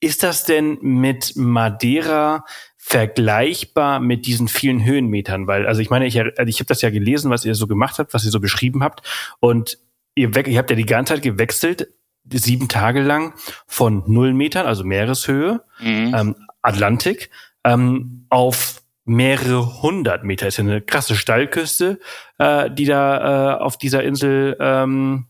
ist 0.00 0.22
das 0.22 0.44
denn 0.44 0.78
mit 0.80 1.32
Madeira 1.36 2.44
vergleichbar 2.76 4.00
mit 4.00 4.26
diesen 4.26 4.48
vielen 4.48 4.84
Höhenmetern? 4.84 5.46
Weil, 5.46 5.66
also 5.66 5.80
ich 5.80 5.90
meine, 5.90 6.06
ich, 6.06 6.20
also 6.20 6.44
ich 6.46 6.60
habe 6.60 6.68
das 6.68 6.82
ja 6.82 6.90
gelesen, 6.90 7.30
was 7.30 7.44
ihr 7.44 7.54
so 7.54 7.66
gemacht 7.66 7.98
habt, 7.98 8.14
was 8.14 8.24
ihr 8.24 8.30
so 8.30 8.40
beschrieben 8.40 8.82
habt, 8.82 9.02
und 9.40 9.78
ihr, 10.14 10.34
ihr 10.46 10.58
habt 10.58 10.70
ja 10.70 10.76
die 10.76 10.86
ganze 10.86 11.14
Zeit 11.14 11.22
gewechselt 11.22 11.88
sieben 12.32 12.68
Tage 12.68 13.02
lang 13.02 13.34
von 13.66 14.02
null 14.06 14.34
Metern, 14.34 14.66
also 14.66 14.84
Meereshöhe, 14.84 15.62
mhm. 15.80 16.14
ähm, 16.16 16.36
Atlantik, 16.62 17.30
ähm, 17.64 18.26
auf 18.28 18.82
mehrere 19.04 19.82
hundert 19.82 20.24
Meter. 20.24 20.46
Ist 20.46 20.58
ja 20.58 20.64
eine 20.64 20.82
krasse 20.82 21.16
Steilküste, 21.16 21.98
äh, 22.38 22.70
die 22.70 22.84
da 22.84 23.56
äh, 23.56 23.58
auf 23.60 23.78
dieser 23.78 24.02
Insel 24.02 24.56
ähm, 24.60 25.26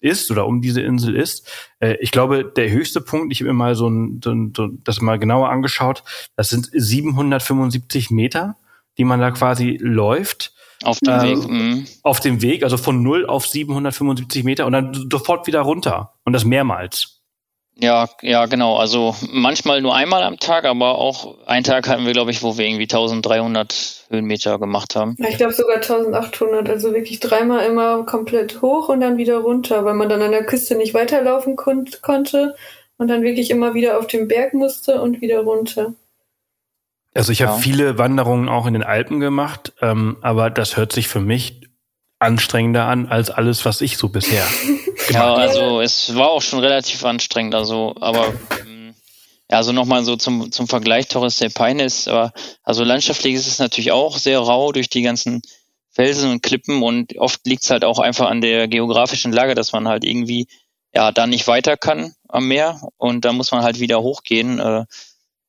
ist 0.00 0.30
oder 0.30 0.46
um 0.46 0.60
diese 0.60 0.80
Insel 0.80 1.14
ist. 1.14 1.48
Äh, 1.78 1.96
ich 2.00 2.10
glaube, 2.10 2.44
der 2.44 2.70
höchste 2.70 3.00
Punkt, 3.00 3.32
ich 3.32 3.40
habe 3.40 3.50
mir 3.50 3.54
mal 3.54 3.74
so, 3.74 3.88
ein, 3.88 4.20
so, 4.22 4.30
ein, 4.32 4.52
so 4.56 4.68
das 4.84 5.00
mal 5.00 5.18
genauer 5.18 5.50
angeschaut, 5.50 6.02
das 6.36 6.48
sind 6.48 6.70
775 6.72 8.10
Meter, 8.10 8.56
die 8.98 9.04
man 9.04 9.20
da 9.20 9.30
quasi 9.30 9.78
läuft. 9.80 10.54
Auf 10.82 10.98
dem 11.00 11.12
ähm, 11.12 11.22
Weg. 11.22 11.48
Mhm. 11.48 11.86
Auf 12.02 12.20
dem 12.20 12.42
Weg, 12.42 12.62
also 12.62 12.76
von 12.76 13.02
0 13.02 13.26
auf 13.26 13.46
775 13.46 14.44
Meter 14.44 14.66
und 14.66 14.72
dann 14.72 15.08
sofort 15.10 15.46
wieder 15.46 15.60
runter. 15.60 16.14
Und 16.24 16.32
das 16.32 16.44
mehrmals. 16.44 17.20
Ja, 17.82 18.08
ja, 18.20 18.44
genau. 18.46 18.76
Also 18.76 19.14
manchmal 19.32 19.80
nur 19.80 19.94
einmal 19.94 20.22
am 20.22 20.38
Tag, 20.38 20.64
aber 20.64 20.98
auch 20.98 21.46
einen 21.46 21.64
Tag 21.64 21.88
hatten 21.88 22.04
wir, 22.04 22.12
glaube 22.12 22.30
ich, 22.30 22.42
wo 22.42 22.58
wir 22.58 22.66
irgendwie 22.66 22.84
1300 22.84 24.06
Höhenmeter 24.10 24.58
gemacht 24.58 24.96
haben. 24.96 25.16
Ja, 25.18 25.28
ich 25.28 25.38
glaube 25.38 25.54
sogar 25.54 25.76
1800. 25.76 26.68
Also 26.68 26.92
wirklich 26.92 27.20
dreimal 27.20 27.64
immer 27.64 28.04
komplett 28.04 28.60
hoch 28.60 28.90
und 28.90 29.00
dann 29.00 29.16
wieder 29.16 29.38
runter, 29.38 29.84
weil 29.84 29.94
man 29.94 30.10
dann 30.10 30.20
an 30.20 30.32
der 30.32 30.44
Küste 30.44 30.76
nicht 30.76 30.92
weiterlaufen 30.92 31.56
kon 31.56 31.88
konnte 32.02 32.54
und 32.98 33.08
dann 33.08 33.22
wirklich 33.22 33.50
immer 33.50 33.72
wieder 33.72 33.98
auf 33.98 34.06
den 34.06 34.28
Berg 34.28 34.52
musste 34.52 35.00
und 35.00 35.22
wieder 35.22 35.40
runter. 35.40 35.94
Also 37.14 37.32
ich 37.32 37.42
habe 37.42 37.52
ja. 37.52 37.58
viele 37.58 37.98
Wanderungen 37.98 38.48
auch 38.48 38.66
in 38.66 38.74
den 38.74 38.84
Alpen 38.84 39.20
gemacht, 39.20 39.72
ähm, 39.80 40.16
aber 40.20 40.50
das 40.50 40.76
hört 40.76 40.92
sich 40.92 41.08
für 41.08 41.20
mich 41.20 41.60
anstrengender 42.20 42.84
an 42.84 43.08
als 43.08 43.30
alles, 43.30 43.64
was 43.64 43.80
ich 43.80 43.96
so 43.96 44.10
bisher 44.10 44.46
Ja, 45.10 45.34
also 45.34 45.80
es 45.80 46.14
war 46.14 46.30
auch 46.30 46.42
schon 46.42 46.60
relativ 46.60 47.04
anstrengend, 47.04 47.54
also, 47.54 47.94
aber 48.00 48.32
ähm, 48.60 48.94
ja, 49.50 49.56
also 49.56 49.72
nochmal 49.72 50.04
so 50.04 50.16
zum, 50.16 50.52
zum 50.52 50.68
Vergleich 50.68 51.08
Torres 51.08 51.38
del 51.38 51.50
Paine 51.50 51.84
ist, 51.84 52.06
aber 52.06 52.32
also 52.62 52.84
landschaftlich 52.84 53.34
ist 53.34 53.48
es 53.48 53.58
natürlich 53.58 53.90
auch 53.90 54.18
sehr 54.18 54.38
rau 54.38 54.70
durch 54.70 54.88
die 54.88 55.02
ganzen 55.02 55.42
Felsen 55.90 56.30
und 56.30 56.42
Klippen 56.42 56.82
und 56.82 57.16
oft 57.16 57.44
liegt 57.46 57.64
es 57.64 57.70
halt 57.70 57.84
auch 57.84 57.98
einfach 57.98 58.30
an 58.30 58.40
der 58.40 58.68
geografischen 58.68 59.32
Lage, 59.32 59.54
dass 59.54 59.72
man 59.72 59.88
halt 59.88 60.04
irgendwie 60.04 60.46
ja 60.94 61.10
da 61.10 61.26
nicht 61.26 61.48
weiter 61.48 61.76
kann 61.76 62.14
am 62.28 62.46
Meer 62.46 62.80
und 62.96 63.24
da 63.24 63.32
muss 63.32 63.50
man 63.50 63.62
halt 63.62 63.80
wieder 63.80 64.00
hochgehen. 64.00 64.60
Äh, 64.60 64.84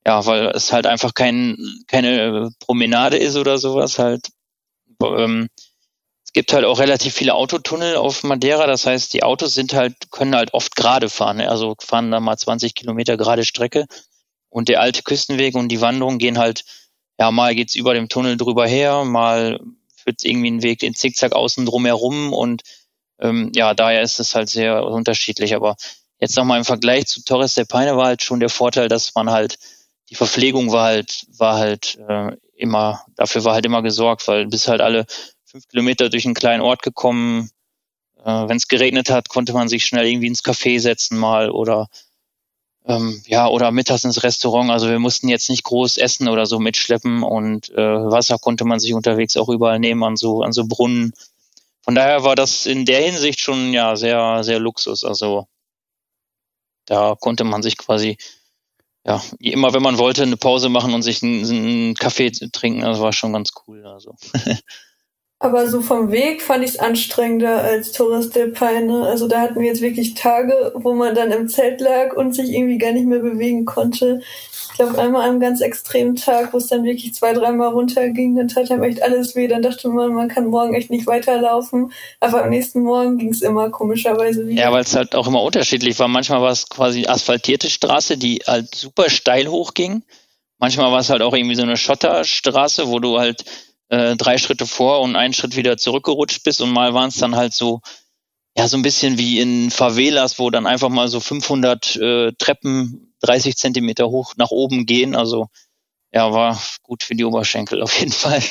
ja, 0.05 0.25
weil 0.25 0.48
es 0.48 0.72
halt 0.72 0.88
einfach 0.88 1.13
kein, 1.13 1.58
keine 1.88 2.51
Promenade 2.60 3.17
ist 3.17 3.36
oder 3.36 3.58
sowas 3.58 4.00
halt. 4.00 4.29
Ähm, 5.03 5.48
es 6.25 6.34
gibt 6.34 6.53
halt 6.53 6.65
auch 6.65 6.79
relativ 6.79 7.13
viele 7.13 7.36
Autotunnel 7.36 7.98
auf 7.98 8.24
Madeira, 8.24 8.65
das 8.65 8.86
heißt, 8.86 9.13
die 9.13 9.24
Autos 9.24 9.53
sind 9.53 9.74
halt, 9.74 10.12
können 10.12 10.36
halt 10.36 10.53
oft 10.53 10.75
gerade 10.75 11.10
fahren, 11.10 11.38
ne? 11.38 11.50
also 11.50 11.75
fahren 11.79 12.10
da 12.10 12.20
mal 12.20 12.38
20 12.38 12.74
Kilometer 12.74 13.17
gerade 13.17 13.43
Strecke 13.43 13.86
und 14.50 14.70
der 14.70 14.79
alte 14.79 15.03
Küstenweg 15.03 15.55
und 15.55 15.70
die 15.70 15.81
Wanderung 15.81 16.20
gehen 16.20 16.38
halt, 16.38 16.63
ja, 17.20 17.31
mal 17.31 17.53
geht's 17.53 17.75
über 17.75 17.93
dem 17.93 18.08
Tunnel 18.08 18.38
drüber 18.38 18.65
her, 18.65 19.03
mal 19.03 19.60
führt 19.96 20.24
irgendwie 20.24 20.51
ein 20.51 20.63
Weg 20.63 20.79
den 20.79 20.96
Zickzack 20.96 21.34
außen 21.34 21.65
drum 21.65 21.86
herum 21.86 22.34
und 22.34 22.62
ähm, 23.20 23.51
ja, 23.53 23.74
daher 23.74 24.01
ist 24.01 24.20
es 24.20 24.34
halt 24.34 24.50
sehr 24.50 24.86
unterschiedlich, 24.86 25.53
aber 25.53 25.75
jetzt 26.20 26.38
nochmal 26.38 26.60
im 26.60 26.65
Vergleich 26.65 27.08
zu 27.08 27.24
Torres 27.24 27.55
de 27.55 27.65
Paine 27.65 27.98
war 27.98 28.05
halt 28.05 28.24
schon 28.24 28.39
der 28.39 28.50
Vorteil, 28.50 28.88
dass 28.88 29.13
man 29.15 29.29
halt 29.29 29.60
die 30.12 30.15
Verpflegung 30.15 30.72
war 30.72 30.88
halt, 30.88 31.25
war 31.38 31.58
halt 31.58 31.98
äh, 32.08 32.36
immer, 32.56 33.06
dafür 33.15 33.46
war 33.46 33.53
halt 33.53 33.65
immer 33.65 33.82
gesorgt, 33.82 34.27
weil 34.27 34.46
bis 34.46 34.68
halt 34.68 34.82
alle 34.82 35.06
fünf 35.46 35.68
Kilometer 35.70 36.10
durch 36.10 36.25
einen 36.25 36.34
kleinen 36.34 36.62
Ort 36.62 36.84
gekommen. 36.84 37.50
Äh, 38.24 38.48
Wenn 38.48 38.58
es 38.58 38.68
geregnet 38.68 39.10
hat, 39.10 39.30
konnte 39.30 39.53
man 39.53 39.70
sich 39.70 39.86
schnell 39.86 40.06
irgendwie 40.06 40.27
ins 40.27 40.44
Café 40.44 40.82
setzen 40.82 41.18
mal 41.18 41.50
oder 41.50 41.88
ähm, 42.86 43.22
ja 43.25 43.48
oder 43.48 43.72
mittags 43.72 44.03
ins 44.03 44.22
Restaurant. 44.22 44.70
Also 44.70 44.89
wir 44.89 45.00
mussten 45.00 45.30
jetzt 45.30 45.50
nicht 45.50 45.63
groß 45.63 45.96
essen 45.98 46.27
oder 46.27 46.46
so 46.46 46.60
mitschleppen 46.60 47.24
und 47.24 47.70
äh, 47.70 47.77
Wasser 47.77 48.38
konnte 48.38 48.65
man 48.65 48.80
sich 48.82 48.94
unterwegs 48.94 49.38
auch 49.38 49.48
überall 49.48 49.80
nehmen 49.80 50.03
an 50.03 50.18
so 50.18 50.41
an 50.41 50.51
so 50.51 50.65
Brunnen. 50.65 51.13
Von 51.84 51.96
daher 51.96 52.25
war 52.25 52.36
das 52.36 52.65
in 52.65 52.86
der 52.86 53.01
Hinsicht 53.01 53.39
schon 53.39 53.72
ja 53.72 53.96
sehr 53.96 54.44
sehr 54.44 54.60
Luxus. 54.60 55.06
Also 55.06 55.48
da 56.86 57.15
konnte 57.18 57.46
man 57.46 57.63
sich 57.63 57.77
quasi 57.77 58.18
ja, 59.05 59.22
immer 59.39 59.74
wenn 59.74 59.81
man 59.81 59.98
wollte, 59.98 60.24
eine 60.24 60.38
Pause 60.38 60.70
machen 60.70 60.93
und 60.93 61.01
sich 61.01 61.24
einen, 61.24 61.43
einen 61.46 61.96
Kaffee 61.96 62.31
trinken, 62.31 62.81
das 62.81 63.00
war 63.00 63.13
schon 63.13 63.34
ganz 63.34 63.51
cool. 63.67 63.86
Also. 63.86 64.15
Aber 65.39 65.67
so 65.67 65.81
vom 65.81 66.12
Weg 66.12 66.43
fand 66.43 66.63
ich 66.63 66.72
es 66.72 66.79
anstrengender 66.79 67.63
als 67.63 67.93
Torres 67.93 68.29
del 68.29 68.50
Paine. 68.50 69.08
Also 69.08 69.27
da 69.27 69.41
hatten 69.41 69.60
wir 69.60 69.65
jetzt 69.65 69.81
wirklich 69.81 70.13
Tage, 70.13 70.72
wo 70.75 70.93
man 70.93 71.15
dann 71.15 71.31
im 71.31 71.50
Zelt 71.50 71.81
lag 71.81 72.15
und 72.15 72.36
sich 72.36 72.51
irgendwie 72.51 72.77
gar 72.77 72.91
nicht 72.91 73.08
mehr 73.08 73.22
bewegen 73.22 73.65
konnte. 73.65 74.22
Ich 74.72 74.78
glaube, 74.78 74.98
einmal 74.98 75.28
am 75.30 75.40
ganz 75.40 75.60
extremen 75.60 76.16
Tag, 76.16 76.54
wo 76.54 76.58
es 76.58 76.68
dann 76.68 76.86
wirklich 76.86 77.13
zwei, 77.13 77.34
dreimal 77.34 77.70
runterging, 77.70 78.36
dann 78.36 78.48
tat 78.48 78.72
einem 78.72 78.84
echt 78.84 79.04
alles 79.04 79.36
weh. 79.36 79.48
Dann 79.48 79.62
dachte 79.62 79.90
man, 79.90 80.13
man 80.13 80.30
kann 80.30 80.46
morgen 80.48 80.74
echt 80.74 80.90
nicht 80.90 81.08
weiterlaufen. 81.08 81.92
Aber 82.22 82.44
am 82.44 82.50
nächsten 82.50 82.82
Morgen 82.82 83.18
ging 83.18 83.30
es 83.30 83.42
immer 83.42 83.70
komischerweise 83.70 84.48
wieder. 84.48 84.62
Ja, 84.62 84.72
weil 84.72 84.84
es 84.84 84.96
halt 84.96 85.13
auch 85.13 85.28
immer 85.28 85.44
unterschiedlich 85.44 86.00
war. 86.00 86.08
Manchmal 86.08 86.42
war 86.42 86.51
es 86.51 86.70
quasi 86.70 87.06
asphaltierte 87.06 87.70
Straße, 87.70 88.18
die 88.18 88.42
halt 88.48 88.74
super 88.74 89.10
steil 89.10 89.48
hochging. 89.48 90.04
Manchmal 90.58 90.92
war 90.92 91.00
es 91.00 91.10
halt 91.10 91.22
auch 91.22 91.34
irgendwie 91.34 91.56
so 91.56 91.63
eine 91.63 91.75
Schotterstraße, 91.75 92.88
wo 92.88 93.00
du 93.00 93.20
halt 93.20 93.44
äh, 93.90 94.16
drei 94.16 94.38
Schritte 94.38 94.66
vor 94.66 95.01
und 95.01 95.18
einen 95.18 95.34
Schritt 95.34 95.58
wieder 95.58 95.78
zurückgerutscht 95.78 96.44
bist 96.44 96.62
und 96.62 96.72
mal 96.72 96.94
waren 96.94 97.10
es 97.10 97.18
dann 97.18 97.36
halt 97.36 97.54
so, 97.54 97.82
ja, 98.56 98.68
so 98.68 98.78
ein 98.78 98.84
bisschen 98.84 99.18
wie 99.18 99.40
in 99.40 99.70
Favelas, 99.70 100.40
wo 100.40 100.50
dann 100.50 100.66
einfach 100.66 100.90
mal 100.90 101.10
so 101.10 101.20
500 101.20 101.96
äh, 101.98 102.32
Treppen 102.38 103.11
30 103.22 103.56
Zentimeter 103.56 104.10
hoch 104.10 104.34
nach 104.38 104.51
oben 104.51 104.86
gehen. 104.86 105.16
Also 105.16 105.48
ja, 106.13 106.34
war 106.34 106.62
gut 106.84 107.04
für 107.04 107.16
die 107.16 107.24
Oberschenkel 107.24 107.82
auf 107.82 107.98
jeden 108.00 108.12
Fall. 108.12 108.42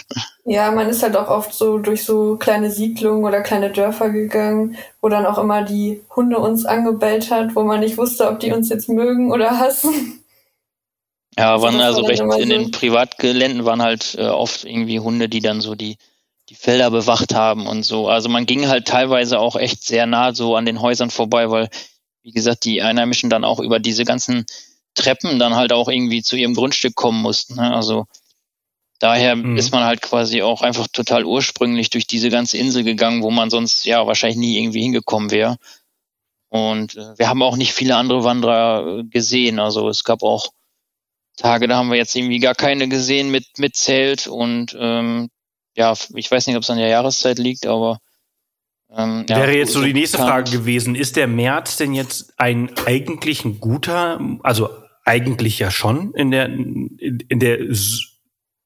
Ja, 0.44 0.70
man 0.70 0.88
ist 0.88 1.02
halt 1.02 1.16
auch 1.16 1.28
oft 1.28 1.52
so 1.52 1.78
durch 1.78 2.04
so 2.04 2.36
kleine 2.36 2.70
Siedlungen 2.70 3.24
oder 3.24 3.42
kleine 3.42 3.70
Dörfer 3.70 4.08
gegangen, 4.10 4.76
wo 5.02 5.08
dann 5.08 5.26
auch 5.26 5.38
immer 5.38 5.62
die 5.62 6.02
Hunde 6.16 6.38
uns 6.38 6.64
angebellt 6.64 7.30
hat, 7.30 7.54
wo 7.54 7.62
man 7.62 7.80
nicht 7.80 7.98
wusste, 7.98 8.28
ob 8.28 8.40
die 8.40 8.52
uns 8.52 8.70
jetzt 8.70 8.88
mögen 8.88 9.30
oder 9.30 9.58
hassen. 9.58 10.24
Ja, 11.38 11.60
waren 11.62 11.80
also 11.80 12.02
recht 12.02 12.20
in 12.20 12.48
den 12.48 12.70
Privatgeländen 12.70 13.64
waren 13.64 13.82
halt 13.82 14.16
äh, 14.18 14.26
oft 14.26 14.64
irgendwie 14.64 15.00
Hunde, 15.00 15.28
die 15.28 15.40
dann 15.40 15.60
so 15.60 15.74
die 15.74 15.96
die 16.48 16.56
Felder 16.56 16.90
bewacht 16.90 17.32
haben 17.32 17.68
und 17.68 17.84
so. 17.84 18.08
Also 18.08 18.28
man 18.28 18.44
ging 18.44 18.66
halt 18.66 18.88
teilweise 18.88 19.38
auch 19.38 19.54
echt 19.54 19.84
sehr 19.84 20.06
nah 20.06 20.34
so 20.34 20.56
an 20.56 20.66
den 20.66 20.80
Häusern 20.80 21.10
vorbei, 21.10 21.48
weil 21.50 21.68
wie 22.22 22.32
gesagt 22.32 22.64
die 22.64 22.82
Einheimischen 22.82 23.30
dann 23.30 23.44
auch 23.44 23.60
über 23.60 23.78
diese 23.78 24.04
ganzen 24.04 24.46
Treppen 24.94 25.38
dann 25.38 25.54
halt 25.54 25.72
auch 25.72 25.88
irgendwie 25.88 26.22
zu 26.22 26.36
ihrem 26.36 26.54
Grundstück 26.54 26.94
kommen 26.94 27.22
mussten. 27.22 27.56
Ne? 27.56 27.74
Also 27.74 28.06
daher 28.98 29.36
mhm. 29.36 29.56
ist 29.56 29.72
man 29.72 29.84
halt 29.84 30.02
quasi 30.02 30.42
auch 30.42 30.62
einfach 30.62 30.88
total 30.88 31.24
ursprünglich 31.24 31.90
durch 31.90 32.06
diese 32.06 32.28
ganze 32.28 32.58
Insel 32.58 32.84
gegangen, 32.84 33.22
wo 33.22 33.30
man 33.30 33.50
sonst 33.50 33.84
ja 33.84 34.06
wahrscheinlich 34.06 34.38
nie 34.38 34.58
irgendwie 34.58 34.82
hingekommen 34.82 35.30
wäre. 35.30 35.56
Und 36.48 36.96
äh, 36.96 37.18
wir 37.18 37.28
haben 37.28 37.42
auch 37.42 37.56
nicht 37.56 37.72
viele 37.72 37.96
andere 37.96 38.24
Wanderer 38.24 38.98
äh, 38.98 39.04
gesehen. 39.04 39.60
Also 39.60 39.88
es 39.88 40.04
gab 40.04 40.22
auch 40.22 40.48
Tage, 41.36 41.68
da 41.68 41.76
haben 41.76 41.90
wir 41.90 41.96
jetzt 41.96 42.14
irgendwie 42.14 42.40
gar 42.40 42.54
keine 42.54 42.88
gesehen 42.88 43.30
mit, 43.30 43.46
mit 43.58 43.76
Zelt 43.76 44.26
und 44.26 44.76
ähm, 44.78 45.30
ja, 45.76 45.94
ich 46.14 46.30
weiß 46.30 46.46
nicht, 46.46 46.56
ob 46.56 46.64
es 46.64 46.70
an 46.70 46.78
der 46.78 46.88
Jahreszeit 46.88 47.38
liegt, 47.38 47.66
aber 47.66 48.00
ähm, 48.96 49.24
ja, 49.28 49.36
Wäre 49.36 49.56
jetzt 49.56 49.72
so 49.72 49.82
die 49.82 49.92
nächste 49.92 50.18
Frage 50.18 50.50
gewesen, 50.50 50.94
ist 50.94 51.16
der 51.16 51.28
März 51.28 51.76
denn 51.76 51.94
jetzt 51.94 52.34
ein 52.38 52.70
eigentlich 52.86 53.44
ein 53.44 53.60
guter, 53.60 54.20
also 54.42 54.68
eigentlich 55.04 55.58
ja 55.58 55.70
schon 55.70 56.12
in 56.14 56.30
der 56.30 56.46
in, 56.46 57.38
der 57.38 57.58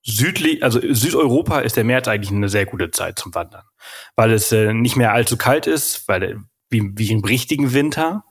südlich, 0.03 0.63
also 0.63 0.81
Südeuropa 0.83 1.61
ist 1.61 1.77
der 1.77 1.85
März 1.85 2.09
eigentlich 2.09 2.31
eine 2.31 2.49
sehr 2.49 2.67
gute 2.67 2.91
Zeit 2.91 3.19
zum 3.19 3.35
Wandern, 3.35 3.65
weil 4.17 4.33
es 4.33 4.51
äh, 4.53 4.73
nicht 4.73 4.97
mehr 4.97 5.13
allzu 5.13 5.37
kalt 5.37 5.67
ist, 5.67 6.09
weil 6.09 6.23
äh, 6.23 6.37
wie, 6.71 6.91
wie 6.95 7.11
im 7.13 7.25
richtigen 7.25 7.73
Winter 7.73 8.25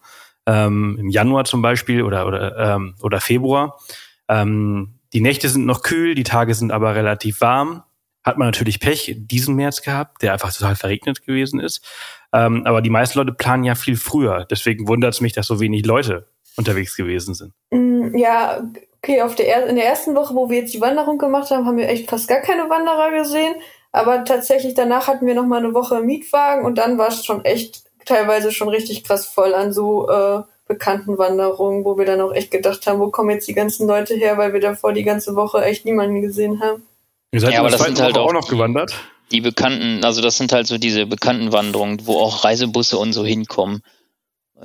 ähm, 0.46 0.98
im 1.00 1.10
Januar 1.10 1.46
zum 1.46 1.62
Beispiel 1.62 2.02
oder 2.02 2.28
oder 2.28 2.76
ähm, 2.76 2.96
oder 3.02 3.22
Februar. 3.22 3.80
Ähm, 4.28 5.00
die 5.14 5.22
Nächte 5.22 5.48
sind 5.48 5.66
noch 5.66 5.84
kühl, 5.84 6.16
die 6.16 6.24
Tage 6.24 6.56
sind 6.56 6.72
aber 6.72 6.96
relativ 6.96 7.40
warm. 7.42 7.84
Hat 8.24 8.38
man 8.38 8.48
natürlich 8.48 8.80
Pech 8.80 9.16
diesen 9.18 9.56
März 9.56 9.82
gehabt, 9.82 10.22
der 10.22 10.34
einfach 10.34 10.54
total 10.54 10.76
verregnet 10.76 11.26
gewesen 11.26 11.60
ist. 11.60 11.86
Ähm, 12.32 12.66
aber 12.66 12.82
die 12.82 12.90
meisten 12.90 13.20
Leute 13.20 13.34
planen 13.34 13.64
ja 13.64 13.76
viel 13.76 13.98
früher. 13.98 14.46
Deswegen 14.50 14.88
wundert 14.88 15.14
es 15.14 15.22
mich, 15.22 15.34
dass 15.34 15.48
so 15.48 15.60
wenig 15.60 15.86
Leute 15.86 16.28
unterwegs 16.56 16.96
gewesen 16.96 17.34
sind. 17.34 17.54
Mm, 17.72 18.16
ja, 18.18 18.64
okay, 18.98 19.22
auf 19.22 19.36
der, 19.36 19.68
in 19.68 19.76
der 19.76 19.86
ersten 19.86 20.16
Woche, 20.16 20.34
wo 20.36 20.50
wir 20.50 20.60
jetzt 20.60 20.74
die 20.74 20.82
Wanderung 20.82 21.18
gemacht 21.18 21.52
haben, 21.52 21.66
haben 21.66 21.78
wir 21.78 21.90
echt 21.90 22.10
fast 22.10 22.28
gar 22.28 22.40
keine 22.40 22.70
Wanderer 22.70 23.12
gesehen. 23.12 23.56
Aber 23.92 24.24
tatsächlich 24.26 24.74
danach 24.74 25.08
hatten 25.08 25.28
wir 25.28 25.36
noch 25.36 25.46
mal 25.46 25.60
eine 25.60 25.74
Woche 25.74 26.02
Mietwagen 26.02 26.66
und 26.66 26.80
dann 26.80 26.98
war 26.98 27.10
es 27.10 27.24
schon 27.24 27.46
echt 27.46 27.84
teilweise 28.06 28.52
schon 28.52 28.70
richtig 28.70 29.04
krass 29.04 29.28
voll 29.28 29.54
an 29.54 29.72
so 29.72 30.10
äh, 30.10 30.42
bekannten 30.68 31.18
Wanderungen, 31.18 31.86
wo 31.86 31.98
wir 31.98 32.06
dann 32.06 32.22
auch 32.22 32.34
echt 32.34 32.52
gedacht 32.52 32.88
haben, 32.88 33.00
wo 33.00 33.10
kommen 33.10 33.30
jetzt 33.30 33.48
die 33.48 33.54
ganzen 33.54 33.88
Leute 33.88 34.16
her, 34.16 34.38
weil 34.38 34.54
wir 34.54 34.60
davor 34.60 34.94
die 34.94 35.04
ganze 35.04 35.36
Woche 35.36 35.64
echt 35.64 35.86
niemanden 35.86 36.22
gesehen 36.22 36.62
haben. 36.62 36.84
Ihr 37.34 37.40
seid 37.40 37.54
ja, 37.54 37.60
aber 37.62 37.72
das 37.72 37.84
sind 37.84 38.00
halt 38.00 38.16
auch, 38.16 38.28
auch 38.28 38.34
noch 38.34 38.48
gewandert? 38.48 38.94
Die 39.32 39.42
bekannten, 39.42 40.06
also 40.06 40.22
das 40.22 40.38
sind 40.38 40.54
halt 40.54 40.68
so 40.68 40.78
diese 40.78 41.08
bekannten 41.08 41.52
Wanderungen, 41.52 42.06
wo 42.06 42.20
auch 42.20 42.44
Reisebusse 42.44 43.00
und 43.00 43.12
so 43.12 43.26
hinkommen. 43.26 43.82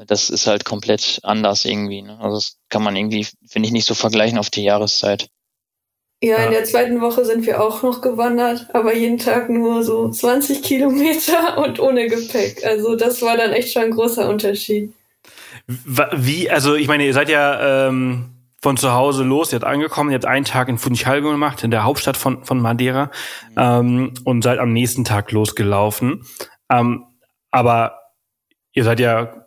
Das 0.07 0.29
ist 0.29 0.47
halt 0.47 0.67
komplett 0.67 1.19
anders 1.23 1.65
irgendwie. 1.65 2.03
Ne? 2.03 2.19
Also 2.21 2.37
das 2.37 2.59
kann 2.69 2.83
man 2.83 2.95
irgendwie, 2.95 3.27
finde 3.47 3.69
ich, 3.69 3.73
nicht 3.73 3.87
so 3.87 3.95
vergleichen 3.95 4.39
auf 4.39 4.51
die 4.51 4.63
Jahreszeit. 4.63 5.31
Ja, 6.23 6.45
in 6.45 6.51
der 6.51 6.65
zweiten 6.65 7.01
Woche 7.01 7.25
sind 7.25 7.47
wir 7.47 7.63
auch 7.63 7.83
noch 7.83 8.03
gewandert, 8.03 8.67
aber 8.75 8.95
jeden 8.95 9.19
Tag 9.19 9.49
nur 9.49 9.83
so 9.83 10.11
20 10.11 10.63
Kilometer 10.63 11.57
und 11.65 11.81
ohne 11.81 12.07
Gepäck. 12.07 12.67
Also 12.67 12.97
das 12.97 13.23
war 13.23 13.39
dann 13.39 13.53
echt 13.53 13.73
schon 13.73 13.85
ein 13.85 13.93
großer 13.93 14.29
Unterschied. 14.29 14.93
Wie, 15.67 16.51
also 16.51 16.75
ich 16.75 16.87
meine, 16.87 17.07
ihr 17.07 17.15
seid 17.15 17.31
ja 17.31 17.89
ähm, 17.89 18.38
von 18.61 18.77
zu 18.77 18.93
Hause 18.93 19.23
los, 19.23 19.53
ihr 19.53 19.57
habt 19.57 19.71
angekommen, 19.71 20.11
ihr 20.11 20.17
habt 20.17 20.25
einen 20.25 20.45
Tag 20.45 20.69
in 20.69 20.79
Funchal 20.79 21.23
gemacht, 21.23 21.63
in 21.63 21.71
der 21.71 21.85
Hauptstadt 21.85 22.17
von, 22.17 22.45
von 22.45 22.61
Madeira, 22.61 23.11
ähm, 23.57 24.15
und 24.25 24.43
seid 24.43 24.59
am 24.59 24.73
nächsten 24.73 25.05
Tag 25.05 25.31
losgelaufen. 25.31 26.25
Ähm, 26.71 27.07
aber 27.51 28.01
ihr 28.73 28.85
seid 28.85 29.01
ja, 29.01 29.47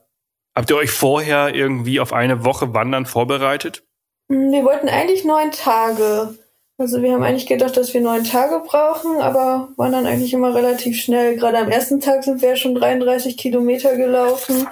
habt 0.56 0.70
ihr 0.70 0.78
euch 0.78 0.92
vorher 0.92 1.54
irgendwie 1.54 2.00
auf 2.00 2.14
eine 2.14 2.46
Woche 2.46 2.74
Wandern 2.74 3.06
vorbereitet? 3.06 3.84
Hm, 4.30 4.52
wir 4.52 4.64
wollten 4.64 4.88
eigentlich 4.88 5.26
neun 5.26 5.52
Tage. 5.52 6.36
Also 6.78 7.02
wir 7.02 7.14
haben 7.14 7.22
eigentlich 7.22 7.48
gedacht, 7.48 7.78
dass 7.78 7.94
wir 7.94 8.02
neun 8.02 8.24
Tage 8.24 8.64
brauchen, 8.66 9.22
aber 9.22 9.70
waren 9.76 9.92
dann 9.92 10.08
eigentlich 10.08 10.34
immer 10.34 10.56
relativ 10.56 11.00
schnell. 11.00 11.36
Gerade 11.36 11.60
am 11.60 11.70
ersten 11.70 12.00
Tag 12.00 12.24
sind 12.24 12.42
wir 12.42 12.50
ja 12.50 12.56
schon 12.56 12.74
33 12.74 13.38
Kilometer 13.38 13.96
gelaufen 13.98 14.68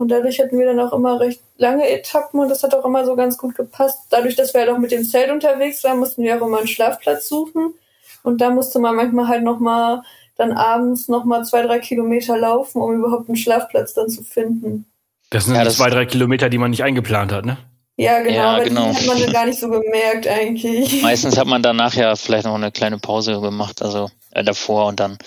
und 0.00 0.08
dadurch 0.08 0.40
hatten 0.40 0.58
wir 0.58 0.66
dann 0.66 0.80
auch 0.80 0.94
immer 0.94 1.20
recht 1.20 1.42
lange 1.58 1.88
Etappen 1.88 2.40
und 2.40 2.48
das 2.48 2.62
hat 2.62 2.74
auch 2.74 2.86
immer 2.86 3.04
so 3.04 3.16
ganz 3.16 3.36
gut 3.36 3.54
gepasst. 3.54 3.98
Dadurch, 4.08 4.34
dass 4.34 4.54
wir 4.54 4.62
halt 4.62 4.70
auch 4.70 4.78
mit 4.78 4.92
dem 4.92 5.04
Zelt 5.04 5.30
unterwegs 5.30 5.84
waren, 5.84 5.98
mussten 5.98 6.22
wir 6.22 6.36
auch 6.36 6.46
immer 6.46 6.58
einen 6.58 6.68
Schlafplatz 6.68 7.28
suchen 7.28 7.74
und 8.22 8.40
da 8.40 8.50
musste 8.50 8.78
man 8.78 8.96
manchmal 8.96 9.28
halt 9.28 9.44
nochmal 9.44 10.02
dann 10.36 10.52
abends 10.52 11.08
nochmal 11.08 11.44
zwei, 11.44 11.62
drei 11.62 11.80
Kilometer 11.80 12.38
laufen, 12.38 12.80
um 12.80 12.94
überhaupt 12.94 13.28
einen 13.28 13.36
Schlafplatz 13.36 13.92
dann 13.92 14.08
zu 14.08 14.24
finden. 14.24 14.86
Das 15.28 15.44
sind 15.44 15.54
ja, 15.54 15.64
das 15.64 15.76
zwei, 15.76 15.90
drei 15.90 16.06
Kilometer, 16.06 16.48
die 16.48 16.58
man 16.58 16.70
nicht 16.70 16.82
eingeplant 16.82 17.30
hat, 17.30 17.44
ne? 17.44 17.58
Ja, 17.96 18.20
genau, 18.20 18.34
ja, 18.34 18.64
genau. 18.64 18.90
die 18.90 18.96
hat 18.96 19.06
man 19.06 19.32
gar 19.32 19.44
nicht 19.44 19.60
so 19.60 19.68
gemerkt 19.68 20.26
eigentlich. 20.26 21.02
Meistens 21.02 21.36
hat 21.36 21.46
man 21.46 21.62
danach 21.62 21.92
ja 21.92 22.16
vielleicht 22.16 22.46
noch 22.46 22.54
eine 22.54 22.72
kleine 22.72 22.96
Pause 22.96 23.38
gemacht, 23.38 23.82
also 23.82 24.10
äh, 24.30 24.42
davor 24.42 24.86
und 24.86 24.98
dann. 24.98 25.18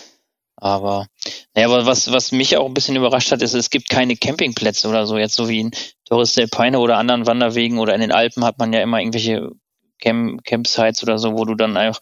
Aber, 0.55 1.07
naja, 1.55 1.67
aber 1.67 1.86
was, 1.86 2.12
was 2.12 2.31
mich 2.31 2.57
auch 2.57 2.65
ein 2.65 2.74
bisschen 2.74 2.95
überrascht 2.95 3.31
hat, 3.31 3.41
ist, 3.41 3.53
es 3.53 3.69
gibt 3.69 3.89
keine 3.89 4.15
Campingplätze 4.15 4.88
oder 4.88 5.05
so. 5.05 5.17
Jetzt 5.17 5.36
so 5.36 5.50
wie 5.50 5.60
in 5.60 5.72
Torres 6.05 6.33
del 6.33 6.48
Paine 6.48 6.79
oder 6.79 6.98
anderen 6.98 7.25
Wanderwegen 7.25 7.79
oder 7.79 7.95
in 7.95 8.01
den 8.01 8.12
Alpen 8.12 8.43
hat 8.45 8.60
man 8.60 8.72
ja 8.72 8.81
immer 8.81 9.00
irgendwelche 9.00 9.50
Camp 10.00 10.43
Campsites 10.43 11.03
oder 11.03 11.17
so, 11.17 11.33
wo 11.33 11.45
du 11.45 11.55
dann 11.55 11.77
einfach, 11.77 12.01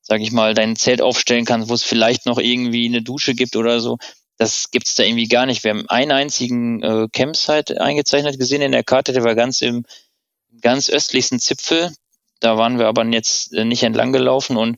sag 0.00 0.20
ich 0.20 0.32
mal, 0.32 0.54
dein 0.54 0.76
Zelt 0.76 1.02
aufstellen 1.02 1.44
kannst, 1.44 1.68
wo 1.68 1.74
es 1.74 1.82
vielleicht 1.82 2.26
noch 2.26 2.38
irgendwie 2.38 2.86
eine 2.86 3.02
Dusche 3.02 3.34
gibt 3.34 3.56
oder 3.56 3.80
so. 3.80 3.98
Das 4.36 4.70
gibt's 4.70 4.94
da 4.94 5.02
irgendwie 5.02 5.26
gar 5.26 5.46
nicht. 5.46 5.64
Wir 5.64 5.72
haben 5.72 5.88
einen 5.88 6.12
einzigen 6.12 6.82
äh, 6.82 7.08
Campsite 7.12 7.80
eingezeichnet 7.80 8.38
gesehen 8.38 8.62
in 8.62 8.72
der 8.72 8.84
Karte, 8.84 9.12
der 9.12 9.24
war 9.24 9.34
ganz 9.34 9.60
im 9.60 9.84
ganz 10.60 10.88
östlichsten 10.88 11.40
Zipfel. 11.40 11.92
Da 12.40 12.56
waren 12.56 12.78
wir 12.78 12.86
aber 12.86 13.04
jetzt 13.06 13.52
äh, 13.52 13.64
nicht 13.64 13.82
entlang 13.82 14.12
gelaufen 14.12 14.56
und 14.56 14.76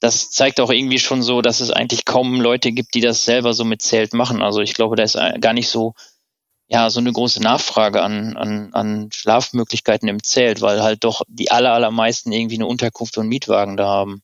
das 0.00 0.30
zeigt 0.30 0.60
auch 0.60 0.70
irgendwie 0.70 0.98
schon 0.98 1.22
so, 1.22 1.40
dass 1.40 1.60
es 1.60 1.70
eigentlich 1.70 2.04
kaum 2.04 2.40
Leute 2.40 2.72
gibt, 2.72 2.94
die 2.94 3.00
das 3.00 3.24
selber 3.24 3.54
so 3.54 3.64
mit 3.64 3.82
Zelt 3.82 4.12
machen. 4.12 4.42
Also 4.42 4.60
ich 4.60 4.74
glaube, 4.74 4.96
da 4.96 5.02
ist 5.02 5.18
gar 5.40 5.52
nicht 5.52 5.68
so, 5.68 5.94
ja, 6.66 6.90
so 6.90 7.00
eine 7.00 7.12
große 7.12 7.42
Nachfrage 7.42 8.02
an, 8.02 8.36
an, 8.36 8.70
an 8.72 9.10
Schlafmöglichkeiten 9.12 10.08
im 10.08 10.22
Zelt, 10.22 10.60
weil 10.60 10.82
halt 10.82 11.04
doch 11.04 11.22
die 11.28 11.50
aller, 11.50 11.72
allermeisten 11.72 12.32
irgendwie 12.32 12.56
eine 12.56 12.66
Unterkunft 12.66 13.16
und 13.18 13.28
Mietwagen 13.28 13.76
da 13.76 13.86
haben. 13.86 14.22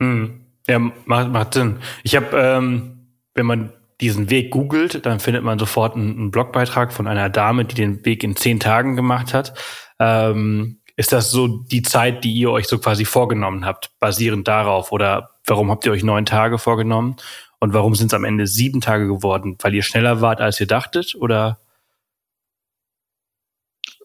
Hm. 0.00 0.46
Ja, 0.66 0.78
macht, 0.78 1.30
macht 1.30 1.54
Sinn. 1.54 1.80
Ich 2.02 2.16
habe, 2.16 2.36
ähm, 2.36 3.16
wenn 3.34 3.46
man 3.46 3.72
diesen 4.00 4.30
Weg 4.30 4.50
googelt, 4.50 5.04
dann 5.04 5.20
findet 5.20 5.44
man 5.44 5.58
sofort 5.58 5.94
einen, 5.94 6.16
einen 6.16 6.30
Blogbeitrag 6.30 6.92
von 6.92 7.06
einer 7.06 7.28
Dame, 7.28 7.64
die 7.64 7.74
den 7.74 8.04
Weg 8.04 8.24
in 8.24 8.36
zehn 8.36 8.60
Tagen 8.60 8.96
gemacht 8.96 9.34
hat. 9.34 9.54
Ähm, 9.98 10.79
ist 11.00 11.12
das 11.12 11.30
so 11.30 11.48
die 11.48 11.80
Zeit, 11.80 12.24
die 12.24 12.32
ihr 12.34 12.50
euch 12.50 12.68
so 12.68 12.78
quasi 12.78 13.06
vorgenommen 13.06 13.64
habt, 13.64 13.90
basierend 14.00 14.46
darauf? 14.46 14.92
Oder 14.92 15.30
warum 15.46 15.70
habt 15.70 15.86
ihr 15.86 15.92
euch 15.92 16.02
neun 16.02 16.26
Tage 16.26 16.58
vorgenommen? 16.58 17.16
Und 17.58 17.72
warum 17.72 17.94
sind 17.94 18.08
es 18.08 18.14
am 18.14 18.24
Ende 18.24 18.46
sieben 18.46 18.82
Tage 18.82 19.06
geworden? 19.06 19.56
Weil 19.62 19.74
ihr 19.74 19.82
schneller 19.82 20.20
wart, 20.20 20.42
als 20.42 20.60
ihr 20.60 20.66
dachtet? 20.66 21.14
Oder? 21.14 21.58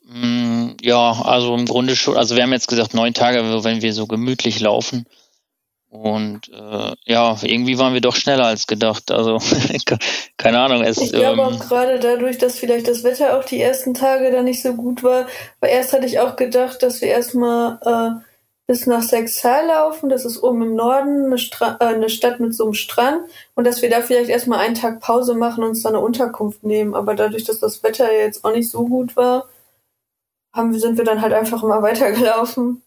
Mm, 0.07 0.77
ja, 0.81 1.11
also 1.11 1.53
im 1.53 1.65
Grunde 1.65 1.97
schon. 1.97 2.15
Also 2.15 2.37
wir 2.37 2.43
haben 2.43 2.53
jetzt 2.53 2.69
gesagt 2.69 2.93
neun 2.93 3.13
Tage, 3.13 3.43
wenn 3.43 3.81
wir 3.81 3.93
so 3.93 4.07
gemütlich 4.07 4.61
laufen. 4.61 5.05
Und 5.95 6.49
äh, 6.49 6.93
ja, 7.05 7.37
irgendwie 7.41 7.77
waren 7.77 7.93
wir 7.93 8.01
doch 8.01 8.15
schneller 8.15 8.45
als 8.45 8.67
gedacht. 8.67 9.11
Also 9.11 9.39
keine 10.37 10.59
Ahnung. 10.59 10.83
Es, 10.83 10.97
ich 10.97 11.13
glaube 11.13 11.41
ähm, 11.41 11.47
auch 11.47 11.59
gerade 11.59 11.99
dadurch, 11.99 12.37
dass 12.37 12.59
vielleicht 12.59 12.87
das 12.87 13.03
Wetter 13.03 13.37
auch 13.37 13.45
die 13.45 13.61
ersten 13.61 13.93
Tage 13.93 14.29
da 14.29 14.41
nicht 14.41 14.61
so 14.61 14.73
gut 14.73 15.03
war. 15.03 15.25
Weil 15.61 15.71
erst 15.71 15.93
hatte 15.93 16.05
ich 16.05 16.19
auch 16.19 16.35
gedacht, 16.35 16.83
dass 16.83 16.99
wir 17.01 17.07
erstmal 17.07 17.79
äh, 17.81 18.21
bis 18.67 18.87
nach 18.87 19.03
Sexal 19.03 19.67
laufen. 19.67 20.09
Das 20.09 20.25
ist 20.25 20.43
oben 20.43 20.63
im 20.63 20.75
Norden 20.75 21.27
eine, 21.27 21.37
Stra 21.37 21.77
äh, 21.79 21.85
eine 21.85 22.09
Stadt 22.09 22.41
mit 22.41 22.53
so 22.53 22.65
einem 22.65 22.73
Strand. 22.73 23.21
Und 23.53 23.65
dass 23.65 23.81
wir 23.81 23.89
da 23.89 24.01
vielleicht 24.01 24.29
erstmal 24.29 24.59
einen 24.59 24.75
Tag 24.75 24.99
Pause 24.99 25.33
machen 25.33 25.63
und 25.63 25.69
uns 25.69 25.83
da 25.83 25.89
eine 25.89 26.01
Unterkunft 26.01 26.63
nehmen. 26.63 26.93
Aber 26.93 27.15
dadurch, 27.15 27.45
dass 27.45 27.59
das 27.59 27.83
Wetter 27.83 28.11
jetzt 28.11 28.43
auch 28.43 28.51
nicht 28.51 28.69
so 28.69 28.85
gut 28.85 29.15
war, 29.15 29.47
haben, 30.53 30.77
sind 30.77 30.97
wir 30.97 31.05
dann 31.05 31.21
halt 31.21 31.33
einfach 31.33 31.63
immer 31.63 31.81
weitergelaufen. 31.81 32.81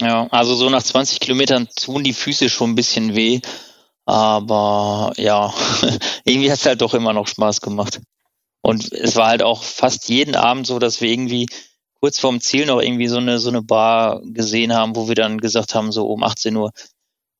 Ja, 0.00 0.28
also 0.30 0.54
so 0.54 0.70
nach 0.70 0.82
20 0.82 1.20
Kilometern 1.20 1.68
tun 1.74 2.04
die 2.04 2.12
Füße 2.12 2.48
schon 2.48 2.70
ein 2.70 2.74
bisschen 2.76 3.16
weh. 3.16 3.40
Aber 4.06 5.12
ja, 5.16 5.52
irgendwie 6.24 6.50
hat 6.50 6.58
es 6.58 6.66
halt 6.66 6.80
doch 6.80 6.94
immer 6.94 7.12
noch 7.12 7.26
Spaß 7.26 7.60
gemacht. 7.60 8.00
Und 8.62 8.92
es 8.92 9.16
war 9.16 9.28
halt 9.28 9.42
auch 9.42 9.62
fast 9.62 10.08
jeden 10.08 10.34
Abend 10.34 10.66
so, 10.66 10.78
dass 10.78 11.00
wir 11.00 11.10
irgendwie 11.10 11.46
kurz 12.00 12.18
vorm 12.18 12.40
Ziel 12.40 12.66
noch 12.66 12.80
irgendwie 12.80 13.08
so 13.08 13.18
eine, 13.18 13.38
so 13.38 13.48
eine 13.48 13.62
Bar 13.62 14.22
gesehen 14.24 14.72
haben, 14.72 14.94
wo 14.96 15.08
wir 15.08 15.14
dann 15.14 15.38
gesagt 15.38 15.74
haben, 15.74 15.92
so 15.92 16.06
um 16.06 16.22
18 16.22 16.56
Uhr, 16.56 16.72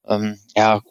ähm, 0.07 0.39
ja, 0.57 0.83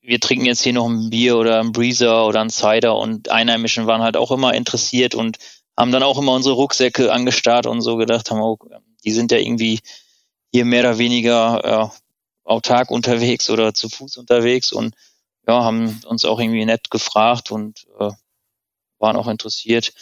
wir 0.00 0.18
trinken 0.18 0.46
jetzt 0.46 0.62
hier 0.62 0.72
noch 0.72 0.88
ein 0.88 1.10
Bier 1.10 1.36
oder 1.36 1.60
ein 1.60 1.72
Breezer 1.72 2.26
oder 2.26 2.40
ein 2.40 2.50
Cider 2.50 2.96
und 2.96 3.30
Einheimischen 3.30 3.86
waren 3.86 4.02
halt 4.02 4.16
auch 4.16 4.32
immer 4.32 4.54
interessiert 4.54 5.14
und 5.14 5.38
haben 5.76 5.92
dann 5.92 6.02
auch 6.02 6.18
immer 6.18 6.32
unsere 6.32 6.56
Rucksäcke 6.56 7.12
angestarrt 7.12 7.66
und 7.66 7.80
so 7.80 7.96
gedacht 7.96 8.30
haben, 8.30 8.40
oh, 8.40 8.58
die 9.04 9.12
sind 9.12 9.30
ja 9.30 9.38
irgendwie 9.38 9.80
hier 10.52 10.64
mehr 10.64 10.80
oder 10.80 10.98
weniger 10.98 11.92
äh, 11.92 11.98
autark 12.44 12.90
unterwegs 12.90 13.50
oder 13.50 13.74
zu 13.74 13.88
Fuß 13.88 14.18
unterwegs 14.18 14.72
und 14.72 14.94
ja, 15.46 15.64
haben 15.64 16.00
uns 16.06 16.24
auch 16.24 16.38
irgendwie 16.38 16.64
nett 16.64 16.90
gefragt 16.90 17.50
und 17.50 17.86
äh, 17.98 18.10
waren 18.98 19.16
auch 19.16 19.26
interessiert, 19.26 19.92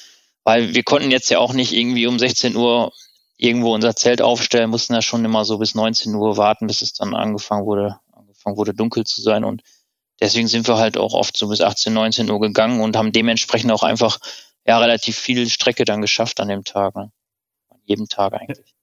weil 0.44 0.74
wir 0.74 0.82
konnten 0.82 1.10
jetzt 1.10 1.30
ja 1.30 1.38
auch 1.38 1.52
nicht 1.52 1.72
irgendwie 1.72 2.06
um 2.06 2.18
16 2.18 2.56
Uhr 2.56 2.92
irgendwo 3.36 3.74
unser 3.74 3.96
Zelt 3.96 4.20
aufstellen, 4.20 4.68
mussten 4.68 4.92
ja 4.92 5.00
schon 5.00 5.24
immer 5.24 5.44
so 5.44 5.58
bis 5.58 5.74
19 5.74 6.14
Uhr 6.14 6.36
warten, 6.36 6.66
bis 6.66 6.82
es 6.82 6.92
dann 6.92 7.14
angefangen 7.14 7.64
wurde, 7.64 7.98
angefangen 8.12 8.56
wurde 8.56 8.74
dunkel 8.74 9.04
zu 9.04 9.22
sein 9.22 9.44
und 9.44 9.62
deswegen 10.20 10.48
sind 10.48 10.68
wir 10.68 10.76
halt 10.76 10.98
auch 10.98 11.14
oft 11.14 11.36
so 11.36 11.48
bis 11.48 11.60
18, 11.60 11.92
19 11.92 12.30
Uhr 12.30 12.40
gegangen 12.40 12.80
und 12.80 12.96
haben 12.96 13.12
dementsprechend 13.12 13.72
auch 13.72 13.82
einfach 13.82 14.18
ja 14.66 14.78
relativ 14.78 15.16
viel 15.16 15.48
Strecke 15.48 15.84
dann 15.84 16.02
geschafft 16.02 16.40
an 16.40 16.48
dem 16.48 16.64
Tag, 16.64 16.94
ne? 16.96 17.12
an 17.70 17.80
jedem 17.84 18.08
Tag 18.08 18.34
eigentlich. 18.34 18.74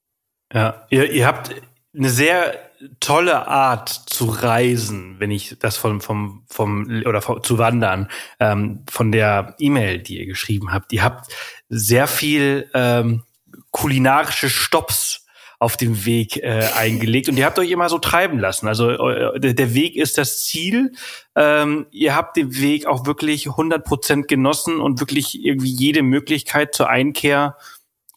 Ja, 0.53 0.85
ihr, 0.89 1.11
ihr 1.11 1.27
habt 1.27 1.53
eine 1.95 2.09
sehr 2.09 2.53
tolle 2.99 3.47
Art 3.47 3.89
zu 3.89 4.25
reisen, 4.25 5.15
wenn 5.19 5.31
ich 5.31 5.57
das 5.59 5.77
vom 5.77 5.99
vom 5.99 6.43
vom 6.47 7.03
oder 7.05 7.21
vom, 7.21 7.43
zu 7.43 7.57
wandern 7.57 8.09
ähm, 8.39 8.83
von 8.89 9.11
der 9.11 9.55
E-Mail, 9.59 9.99
die 9.99 10.19
ihr 10.19 10.25
geschrieben 10.25 10.71
habt. 10.71 10.93
Ihr 10.93 11.03
habt 11.03 11.31
sehr 11.69 12.07
viel 12.07 12.69
ähm, 12.73 13.23
kulinarische 13.71 14.49
Stops 14.49 15.25
auf 15.59 15.75
dem 15.75 16.05
Weg 16.05 16.37
äh, 16.37 16.69
eingelegt 16.75 17.29
und 17.29 17.37
ihr 17.37 17.45
habt 17.45 17.57
euch 17.57 17.71
immer 17.71 17.89
so 17.89 17.97
treiben 17.97 18.37
lassen. 18.37 18.67
Also 18.67 18.89
der 19.37 19.73
Weg 19.73 19.95
ist 19.95 20.19
das 20.19 20.43
Ziel. 20.45 20.93
Ähm, 21.35 21.87
ihr 21.89 22.15
habt 22.15 22.37
den 22.37 22.55
Weg 22.59 22.85
auch 22.85 23.07
wirklich 23.07 23.47
100 23.47 23.83
Prozent 23.83 24.27
genossen 24.27 24.79
und 24.79 24.99
wirklich 24.99 25.43
irgendwie 25.43 25.71
jede 25.71 26.03
Möglichkeit 26.03 26.75
zur 26.75 26.89
Einkehr 26.89 27.57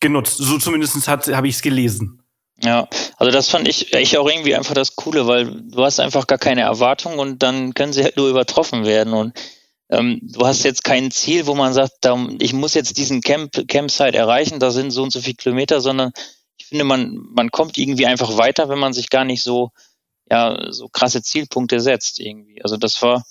genutzt. 0.01 0.37
So 0.37 0.59
zumindest 0.59 1.09
habe 1.09 1.49
ich 1.49 1.55
es 1.55 1.63
gelesen. 1.63 2.20
Ja, 2.63 2.89
also 3.17 3.31
das 3.31 3.49
fand 3.49 3.69
ich, 3.69 3.93
ich 3.95 4.19
auch 4.19 4.29
irgendwie 4.29 4.55
einfach 4.55 4.75
das 4.75 4.95
Coole, 4.95 5.27
weil 5.27 5.47
du 5.47 5.83
hast 5.83 5.99
einfach 5.99 6.27
gar 6.27 6.39
keine 6.39 6.61
Erwartung 6.61 7.19
und 7.19 7.43
dann 7.43 7.73
können 7.73 7.93
sie 7.95 8.03
halt 8.03 8.19
nur 8.19 8.29
übertroffen 8.29 8.85
werden 8.85 9.15
und 9.15 9.33
ähm, 9.89 10.21
du 10.23 10.47
hast 10.47 10.63
jetzt 10.63 10.85
kein 10.85 11.11
Ziel, 11.11 11.47
wo 11.47 11.55
man 11.55 11.73
sagt, 11.73 11.93
da, 12.03 12.17
ich 12.39 12.53
muss 12.53 12.75
jetzt 12.75 12.97
diesen 12.99 13.23
Camp, 13.23 13.67
Campsite 13.67 14.17
erreichen, 14.17 14.61
da 14.61 14.71
sind 14.71 14.91
so 14.91 15.03
und 15.03 15.11
so 15.11 15.21
viele 15.21 15.35
Kilometer, 15.35 15.81
sondern 15.81 16.13
ich 16.59 16.67
finde, 16.67 16.85
man, 16.85 17.17
man 17.33 17.51
kommt 17.51 17.79
irgendwie 17.79 18.07
einfach 18.07 18.37
weiter, 18.37 18.69
wenn 18.69 18.79
man 18.79 18.93
sich 18.93 19.11
gar 19.11 19.25
nicht 19.25 19.43
so, 19.43 19.71
ja, 20.31 20.71
so 20.71 20.89
krasse 20.89 21.23
Zielpunkte 21.23 21.81
setzt 21.81 22.21
irgendwie. 22.21 22.63
Also 22.63 22.77
das 22.77 23.03
war 23.03 23.25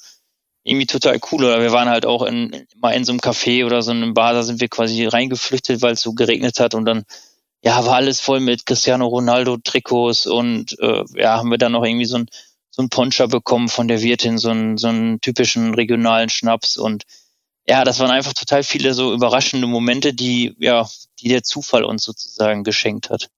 irgendwie 0.64 0.88
total 0.88 1.20
cool. 1.32 1.46
Oder 1.46 1.62
wir 1.62 1.72
waren 1.72 1.90
halt 1.90 2.06
auch 2.06 2.24
in, 2.24 2.68
mal 2.76 2.92
in 2.92 3.06
so 3.06 3.14
einem 3.14 3.22
Café 3.22 3.66
oder 3.66 3.82
so 3.82 3.92
einem 3.92 4.14
Bar, 4.14 4.34
da 4.34 4.44
sind 4.44 4.60
wir 4.60 4.68
quasi 4.68 5.06
reingeflüchtet, 5.06 5.82
weil 5.82 5.94
es 5.94 6.02
so 6.02 6.14
geregnet 6.14 6.60
hat 6.60 6.74
und 6.74 6.84
dann 6.86 7.06
ja, 7.62 7.86
war 7.86 7.96
alles 7.96 8.22
voll 8.22 8.40
mit 8.40 8.66
Cristiano 8.66 9.08
Ronaldo 9.08 9.58
Trikots 9.58 10.26
und 10.28 10.78
äh, 10.80 11.04
ja, 11.16 11.38
haben 11.38 11.52
wir 11.52 11.58
dann 11.58 11.74
noch 11.74 11.84
irgendwie 11.84 12.06
so 12.06 12.18
ein 12.18 12.28
so 12.72 12.84
ein 12.84 12.90
Poncha 12.90 13.26
bekommen 13.26 13.68
von 13.68 13.88
der 13.88 14.02
Wirtin, 14.02 14.38
so 14.38 14.50
einen 14.50 14.78
so 14.78 14.88
einen 14.88 15.20
typischen 15.22 15.74
regionalen 15.74 16.30
Schnaps 16.30 16.78
und 16.78 17.04
ja, 17.68 17.84
das 17.84 18.00
waren 18.00 18.12
einfach 18.12 18.34
total 18.34 18.64
viele 18.64 18.94
so 18.94 19.14
überraschende 19.14 19.68
Momente, 19.68 20.14
die 20.14 20.56
ja, 20.60 20.88
die 21.20 21.30
der 21.30 21.44
Zufall 21.44 21.84
uns 21.84 22.04
sozusagen 22.04 22.64
geschenkt 22.64 23.10
hat. 23.10 23.30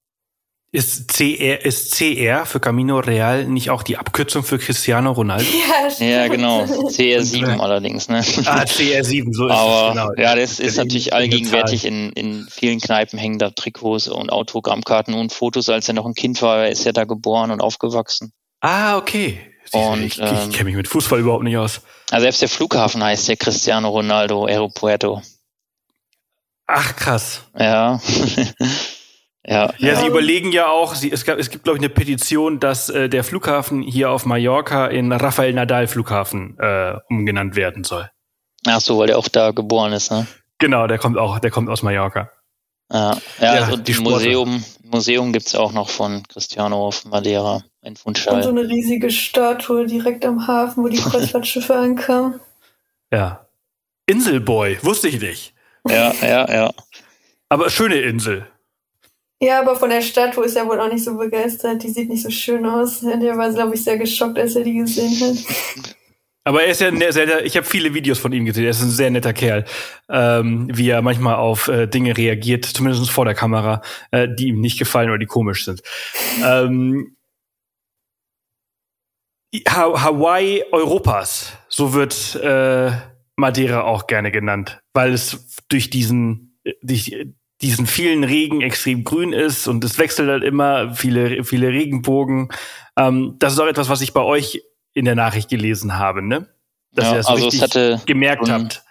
Ist 0.74 1.08
CR, 1.08 1.66
ist 1.66 1.94
CR 1.94 2.46
für 2.46 2.58
Camino 2.58 2.98
Real 2.98 3.44
nicht 3.44 3.68
auch 3.68 3.82
die 3.82 3.98
Abkürzung 3.98 4.42
für 4.42 4.58
Cristiano 4.58 5.12
Ronaldo? 5.12 5.44
Ja, 5.44 5.90
stimmt. 5.90 6.10
ja 6.10 6.28
genau. 6.28 6.62
CR7 6.62 7.58
allerdings, 7.60 8.08
ne? 8.08 8.24
Ah, 8.46 8.62
CR7, 8.62 9.34
so 9.34 9.48
ist 9.48 9.52
Aber, 9.52 9.88
es, 9.88 9.94
genau. 9.94 10.12
Ja, 10.16 10.34
das 10.34 10.60
ist 10.60 10.78
natürlich 10.78 11.12
allgegenwärtig. 11.12 11.84
In, 11.84 12.10
in 12.12 12.46
vielen 12.50 12.80
Kneipen 12.80 13.18
hängen 13.18 13.38
da 13.38 13.50
Trikots 13.50 14.08
und 14.08 14.32
Autogrammkarten 14.32 15.12
und 15.12 15.30
Fotos. 15.30 15.68
Als 15.68 15.88
er 15.88 15.94
noch 15.94 16.06
ein 16.06 16.14
Kind 16.14 16.40
war, 16.40 16.66
ist 16.66 16.86
er 16.86 16.94
da 16.94 17.04
geboren 17.04 17.50
und 17.50 17.60
aufgewachsen. 17.60 18.32
Ah, 18.62 18.96
okay. 18.96 19.40
Und, 19.72 20.02
ich, 20.02 20.18
ähm, 20.20 20.28
ich 20.48 20.56
kenne 20.56 20.64
mich 20.64 20.76
mit 20.76 20.88
Fußball 20.88 21.20
überhaupt 21.20 21.44
nicht 21.44 21.58
aus. 21.58 21.82
Also 22.10 22.22
selbst 22.22 22.40
der 22.40 22.48
Flughafen 22.48 23.04
heißt 23.04 23.28
der 23.28 23.36
Cristiano 23.36 23.90
Ronaldo 23.90 24.46
Aeropuerto. 24.46 25.20
Ach, 26.66 26.96
krass. 26.96 27.42
Ja. 27.58 28.00
Ja, 29.44 29.74
ja, 29.78 29.96
sie 29.96 30.06
überlegen 30.06 30.52
ja 30.52 30.68
auch, 30.68 30.94
sie, 30.94 31.10
es, 31.10 31.24
gab, 31.24 31.36
es 31.38 31.50
gibt, 31.50 31.64
glaube 31.64 31.76
ich, 31.76 31.82
eine 31.82 31.92
Petition, 31.92 32.60
dass 32.60 32.88
äh, 32.88 33.08
der 33.08 33.24
Flughafen 33.24 33.82
hier 33.82 34.10
auf 34.10 34.24
Mallorca 34.24 34.86
in 34.86 35.10
Rafael 35.10 35.52
Nadal 35.52 35.88
Flughafen 35.88 36.56
äh, 36.60 36.94
umgenannt 37.08 37.56
werden 37.56 37.82
soll. 37.82 38.08
Ach 38.66 38.80
so, 38.80 38.98
weil 38.98 39.08
der 39.08 39.18
auch 39.18 39.26
da 39.26 39.50
geboren 39.50 39.92
ist, 39.92 40.12
ne? 40.12 40.28
Genau, 40.58 40.86
der 40.86 40.98
kommt 40.98 41.18
auch, 41.18 41.40
der 41.40 41.50
kommt 41.50 41.68
aus 41.68 41.82
Mallorca. 41.82 42.30
Ja, 42.92 43.16
ja, 43.40 43.54
ja 43.56 43.64
also 43.64 43.76
die 43.76 43.94
Museum, 43.94 44.64
Museum 44.84 45.32
gibt's 45.32 45.56
auch 45.56 45.72
noch 45.72 45.88
von 45.88 46.22
Cristiano 46.28 46.86
auf 46.86 47.04
Madeira 47.04 47.64
in 47.82 47.96
Funchal. 47.96 48.36
Und 48.36 48.42
so 48.44 48.50
eine 48.50 48.68
riesige 48.68 49.10
Statue 49.10 49.86
direkt 49.86 50.24
am 50.24 50.46
Hafen, 50.46 50.84
wo 50.84 50.88
die 50.88 50.98
Kreuzfahrtschiffe 51.00 51.74
ankamen. 51.74 52.38
Ja. 53.10 53.46
Inselboy, 54.06 54.78
wusste 54.82 55.08
ich 55.08 55.20
nicht. 55.20 55.54
Ja, 55.88 56.12
ja, 56.22 56.52
ja. 56.52 56.70
Aber 57.48 57.70
schöne 57.70 57.96
Insel. 57.96 58.46
Ja, 59.42 59.58
aber 59.58 59.74
von 59.74 59.90
der 59.90 60.02
Statue 60.02 60.44
ist 60.44 60.54
er 60.54 60.68
wohl 60.68 60.78
auch 60.78 60.88
nicht 60.88 61.02
so 61.02 61.16
begeistert. 61.16 61.82
Die 61.82 61.88
sieht 61.88 62.08
nicht 62.08 62.22
so 62.22 62.30
schön 62.30 62.64
aus. 62.64 63.00
Der 63.00 63.36
war, 63.36 63.52
glaube 63.52 63.74
ich, 63.74 63.82
sehr 63.82 63.98
geschockt, 63.98 64.38
als 64.38 64.54
er 64.54 64.62
die 64.62 64.74
gesehen 64.74 65.10
hat. 65.20 65.96
Aber 66.44 66.62
er 66.62 66.70
ist 66.70 66.80
ja 66.80 66.86
ein 66.86 67.02
sehr, 67.10 67.44
ich 67.44 67.56
habe 67.56 67.66
viele 67.66 67.92
Videos 67.92 68.20
von 68.20 68.32
ihm 68.32 68.44
gesehen. 68.44 68.62
Er 68.62 68.70
ist 68.70 68.82
ein 68.82 68.90
sehr 68.90 69.10
netter 69.10 69.32
Kerl, 69.32 69.64
ähm, 70.08 70.68
wie 70.72 70.88
er 70.90 71.02
manchmal 71.02 71.34
auf 71.34 71.66
äh, 71.66 71.88
Dinge 71.88 72.16
reagiert, 72.16 72.66
zumindest 72.66 73.10
vor 73.10 73.24
der 73.24 73.34
Kamera, 73.34 73.82
äh, 74.12 74.28
die 74.28 74.46
ihm 74.46 74.60
nicht 74.60 74.78
gefallen 74.78 75.08
oder 75.08 75.18
die 75.18 75.26
komisch 75.26 75.64
sind. 75.64 75.82
ähm, 76.44 77.16
ha 79.68 80.04
Hawaii 80.04 80.64
Europas, 80.70 81.52
so 81.68 81.94
wird 81.94 82.36
äh, 82.36 82.92
Madeira 83.34 83.82
auch 83.82 84.06
gerne 84.06 84.30
genannt, 84.30 84.80
weil 84.94 85.12
es 85.12 85.64
durch 85.68 85.90
diesen 85.90 86.60
durch 86.80 87.26
diesen 87.62 87.86
vielen 87.86 88.24
Regen 88.24 88.60
extrem 88.60 89.04
grün 89.04 89.32
ist 89.32 89.68
und 89.68 89.84
es 89.84 89.98
wechselt 89.98 90.28
halt 90.28 90.42
immer 90.42 90.94
viele, 90.94 91.44
viele 91.44 91.68
Regenbogen. 91.68 92.50
Ähm, 92.96 93.36
das 93.38 93.52
ist 93.52 93.60
auch 93.60 93.66
etwas, 93.66 93.88
was 93.88 94.00
ich 94.00 94.12
bei 94.12 94.22
euch 94.22 94.62
in 94.92 95.04
der 95.04 95.14
Nachricht 95.14 95.48
gelesen 95.48 95.98
habe, 95.98 96.22
ne? 96.22 96.48
Dass 96.92 97.06
ja, 97.06 97.12
ihr 97.12 97.16
das 97.18 97.26
also 97.26 97.44
richtig 97.44 97.62
es 97.62 97.68
hatte 97.68 98.02
gemerkt 98.04 98.50
habt. 98.50 98.82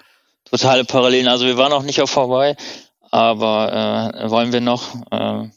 Totale 0.46 0.86
Parallelen. 0.86 1.28
Also 1.28 1.46
wir 1.46 1.58
waren 1.58 1.70
noch 1.70 1.84
nicht 1.84 2.02
auf 2.02 2.16
Hawaii, 2.16 2.56
aber 3.12 4.14
äh, 4.16 4.30
wollen 4.30 4.52
wir 4.54 4.62
noch, 4.62 4.96
äh, 5.12 5.50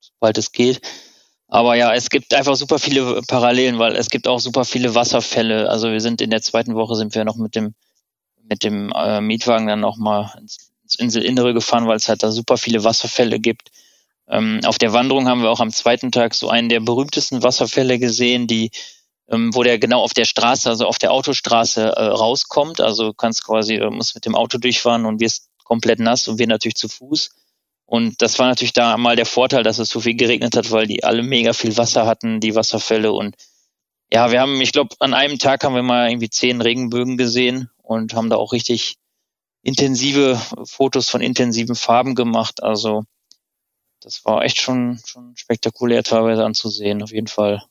sobald 0.00 0.38
es 0.38 0.50
geht. 0.52 0.80
Aber 1.48 1.74
ja, 1.74 1.94
es 1.94 2.08
gibt 2.08 2.32
einfach 2.34 2.56
super 2.56 2.78
viele 2.78 3.20
Parallelen, 3.28 3.78
weil 3.78 3.94
es 3.94 4.08
gibt 4.08 4.26
auch 4.26 4.40
super 4.40 4.64
viele 4.64 4.94
Wasserfälle. 4.94 5.68
Also 5.68 5.92
wir 5.92 6.00
sind 6.00 6.22
in 6.22 6.30
der 6.30 6.40
zweiten 6.40 6.74
Woche 6.74 6.96
sind 6.96 7.14
wir 7.14 7.24
noch 7.24 7.36
mit 7.36 7.54
dem 7.54 7.74
mit 8.48 8.64
dem 8.64 8.90
äh, 8.94 9.20
Mietwagen 9.20 9.66
dann 9.66 9.80
noch 9.80 9.98
mal 9.98 10.32
ins 10.40 10.71
ins 10.94 11.16
Inselinnere 11.16 11.54
gefahren, 11.54 11.86
weil 11.86 11.96
es 11.96 12.08
halt 12.08 12.22
da 12.22 12.30
super 12.30 12.56
viele 12.56 12.84
Wasserfälle 12.84 13.40
gibt. 13.40 13.70
Ähm, 14.28 14.60
auf 14.64 14.78
der 14.78 14.92
Wanderung 14.92 15.28
haben 15.28 15.42
wir 15.42 15.50
auch 15.50 15.60
am 15.60 15.72
zweiten 15.72 16.12
Tag 16.12 16.34
so 16.34 16.48
einen 16.48 16.68
der 16.68 16.80
berühmtesten 16.80 17.42
Wasserfälle 17.42 17.98
gesehen, 17.98 18.46
die 18.46 18.70
ähm, 19.32 19.54
wo 19.54 19.62
der 19.62 19.78
genau 19.78 20.02
auf 20.02 20.14
der 20.14 20.24
Straße, 20.24 20.68
also 20.68 20.86
auf 20.86 20.98
der 20.98 21.12
Autostraße 21.12 21.82
äh, 21.82 22.04
rauskommt. 22.04 22.80
Also 22.80 23.12
kannst 23.12 23.44
quasi, 23.44 23.76
äh, 23.76 23.90
musst 23.90 24.14
mit 24.14 24.26
dem 24.26 24.34
Auto 24.34 24.58
durchfahren 24.58 25.06
und 25.06 25.20
wirst 25.20 25.48
komplett 25.64 26.00
nass 26.00 26.28
und 26.28 26.38
wir 26.38 26.46
natürlich 26.46 26.76
zu 26.76 26.88
Fuß. 26.88 27.30
Und 27.86 28.20
das 28.22 28.38
war 28.38 28.46
natürlich 28.46 28.72
da 28.72 28.96
mal 28.96 29.16
der 29.16 29.26
Vorteil, 29.26 29.62
dass 29.62 29.78
es 29.78 29.90
so 29.90 30.00
viel 30.00 30.14
geregnet 30.14 30.56
hat, 30.56 30.70
weil 30.70 30.86
die 30.86 31.04
alle 31.04 31.22
mega 31.22 31.52
viel 31.52 31.76
Wasser 31.76 32.06
hatten, 32.06 32.40
die 32.40 32.54
Wasserfälle. 32.54 33.12
Und 33.12 33.36
ja, 34.12 34.30
wir 34.30 34.40
haben, 34.40 34.60
ich 34.60 34.72
glaube, 34.72 34.94
an 34.98 35.14
einem 35.14 35.38
Tag 35.38 35.64
haben 35.64 35.74
wir 35.74 35.82
mal 35.82 36.10
irgendwie 36.10 36.30
zehn 36.30 36.60
Regenbögen 36.60 37.16
gesehen 37.16 37.70
und 37.82 38.14
haben 38.14 38.30
da 38.30 38.36
auch 38.36 38.52
richtig 38.52 38.96
intensive 39.62 40.40
Fotos 40.64 41.08
von 41.08 41.20
intensiven 41.20 41.74
Farben 41.74 42.14
gemacht. 42.14 42.62
Also 42.62 43.04
das 44.00 44.24
war 44.24 44.42
echt 44.42 44.60
schon, 44.60 45.00
schon 45.06 45.34
spektakulär 45.36 46.02
teilweise 46.02 46.44
anzusehen, 46.44 47.02
auf 47.02 47.12
jeden 47.12 47.28
Fall. 47.28 47.62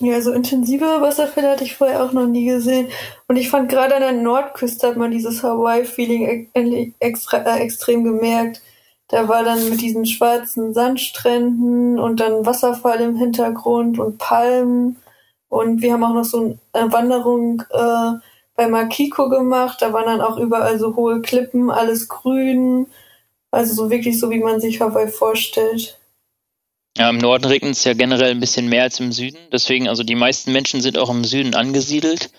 Ja, 0.00 0.20
so 0.20 0.32
intensive 0.32 1.00
Wasserfälle 1.00 1.50
hatte 1.50 1.62
ich 1.64 1.76
vorher 1.76 2.04
auch 2.04 2.12
noch 2.12 2.26
nie 2.26 2.46
gesehen. 2.46 2.88
Und 3.28 3.36
ich 3.36 3.48
fand 3.48 3.68
gerade 3.68 3.94
an 3.94 4.02
der 4.02 4.12
Nordküste 4.12 4.88
hat 4.88 4.96
man 4.96 5.12
dieses 5.12 5.42
Hawaii-Feeling 5.42 6.50
extra, 6.98 7.38
äh, 7.38 7.60
extrem 7.60 8.02
gemerkt. 8.02 8.60
Da 9.08 9.28
war 9.28 9.44
dann 9.44 9.68
mit 9.68 9.80
diesen 9.80 10.04
schwarzen 10.04 10.74
Sandstränden 10.74 11.98
und 12.00 12.18
dann 12.18 12.44
Wasserfall 12.44 13.00
im 13.00 13.16
Hintergrund 13.16 13.98
und 14.00 14.18
Palmen. 14.18 14.96
Und 15.48 15.80
wir 15.82 15.92
haben 15.92 16.02
auch 16.02 16.14
noch 16.14 16.24
so 16.24 16.58
eine 16.72 16.92
Wanderung 16.92 17.62
äh, 17.70 18.14
bei 18.54 18.68
Makiko 18.68 19.28
gemacht. 19.28 19.78
Da 19.80 19.92
waren 19.92 20.06
dann 20.06 20.20
auch 20.20 20.36
überall 20.36 20.78
so 20.78 20.96
hohe 20.96 21.20
Klippen, 21.20 21.70
alles 21.70 22.08
grün. 22.08 22.86
Also 23.50 23.74
so 23.74 23.90
wirklich 23.90 24.18
so, 24.18 24.30
wie 24.30 24.40
man 24.40 24.60
sich 24.60 24.80
Hawaii 24.80 25.08
vorstellt. 25.08 25.98
Ja, 26.96 27.10
im 27.10 27.18
Norden 27.18 27.44
regnet 27.44 27.72
es 27.72 27.84
ja 27.84 27.94
generell 27.94 28.30
ein 28.30 28.40
bisschen 28.40 28.68
mehr 28.68 28.84
als 28.84 29.00
im 29.00 29.12
Süden. 29.12 29.38
Deswegen, 29.52 29.88
also 29.88 30.04
die 30.04 30.14
meisten 30.14 30.52
Menschen 30.52 30.80
sind 30.80 30.96
auch 30.98 31.10
im 31.10 31.24
Süden 31.24 31.54
angesiedelt. 31.54 32.30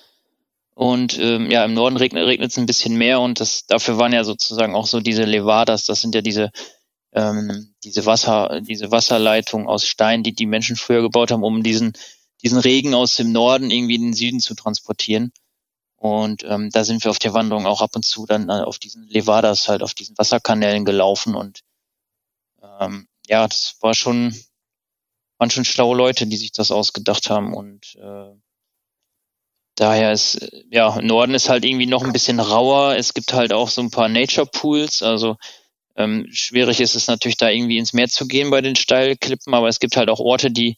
Und 0.75 1.17
ähm, 1.19 1.49
ja, 1.49 1.63
im 1.63 1.73
Norden 1.73 1.95
regnet 1.95 2.51
es 2.51 2.57
ein 2.57 2.65
bisschen 2.65 2.97
mehr 2.97 3.21
und 3.21 3.39
das 3.39 3.65
dafür 3.65 3.97
waren 3.97 4.11
ja 4.11 4.25
sozusagen 4.25 4.75
auch 4.75 4.87
so 4.87 4.99
diese 4.99 5.23
Levadas, 5.23 5.85
das 5.85 6.01
sind 6.01 6.13
ja 6.13 6.21
diese 6.21 6.51
ähm, 7.13 7.73
diese 7.85 8.05
Wasser, 8.05 8.59
diese 8.59 8.91
Wasserleitung 8.91 9.69
aus 9.69 9.85
Stein, 9.85 10.21
die 10.21 10.35
die 10.35 10.45
Menschen 10.45 10.75
früher 10.75 11.01
gebaut 11.01 11.31
haben, 11.31 11.43
um 11.43 11.63
diesen 11.63 11.93
diesen 12.43 12.59
Regen 12.59 12.93
aus 12.93 13.15
dem 13.15 13.31
Norden 13.31 13.71
irgendwie 13.71 13.95
in 13.95 14.01
den 14.01 14.13
Süden 14.13 14.41
zu 14.41 14.53
transportieren. 14.53 15.31
Und 15.97 16.43
ähm, 16.43 16.69
da 16.71 16.83
sind 16.83 17.03
wir 17.03 17.11
auf 17.11 17.19
der 17.19 17.33
Wanderung 17.33 17.65
auch 17.65 17.81
ab 17.81 17.95
und 17.95 18.05
zu 18.05 18.25
dann 18.25 18.49
äh, 18.49 18.61
auf 18.63 18.79
diesen 18.79 19.07
Levadas, 19.07 19.67
halt 19.67 19.81
auf 19.81 19.93
diesen 19.93 20.17
Wasserkanälen 20.17 20.85
gelaufen. 20.85 21.35
Und 21.35 21.61
ähm, 22.79 23.07
ja, 23.27 23.47
das 23.47 23.77
war 23.81 23.93
schon, 23.93 24.35
waren 25.37 25.49
schon 25.49 25.65
schlaue 25.65 25.95
Leute, 25.95 26.27
die 26.27 26.37
sich 26.37 26.51
das 26.51 26.71
ausgedacht 26.71 27.29
haben. 27.29 27.53
Und 27.53 27.95
äh, 27.95 28.35
daher 29.75 30.11
ist, 30.11 30.51
ja, 30.69 31.01
Norden 31.01 31.33
ist 31.33 31.49
halt 31.49 31.65
irgendwie 31.65 31.87
noch 31.87 32.03
ein 32.03 32.13
bisschen 32.13 32.39
rauer. 32.39 32.95
Es 32.95 33.13
gibt 33.13 33.33
halt 33.33 33.53
auch 33.53 33.69
so 33.69 33.81
ein 33.81 33.91
paar 33.91 34.09
Nature 34.09 34.47
Pools, 34.47 35.01
also 35.01 35.37
ähm, 35.95 36.27
schwierig 36.31 36.81
ist 36.81 36.95
es 36.95 37.07
natürlich, 37.07 37.37
da 37.37 37.49
irgendwie 37.49 37.77
ins 37.77 37.93
Meer 37.93 38.09
zu 38.09 38.27
gehen 38.27 38.51
bei 38.51 38.61
den 38.61 38.75
Steilklippen, 38.75 39.53
aber 39.53 39.69
es 39.69 39.79
gibt 39.79 39.95
halt 39.95 40.09
auch 40.09 40.19
Orte, 40.19 40.51
die 40.51 40.77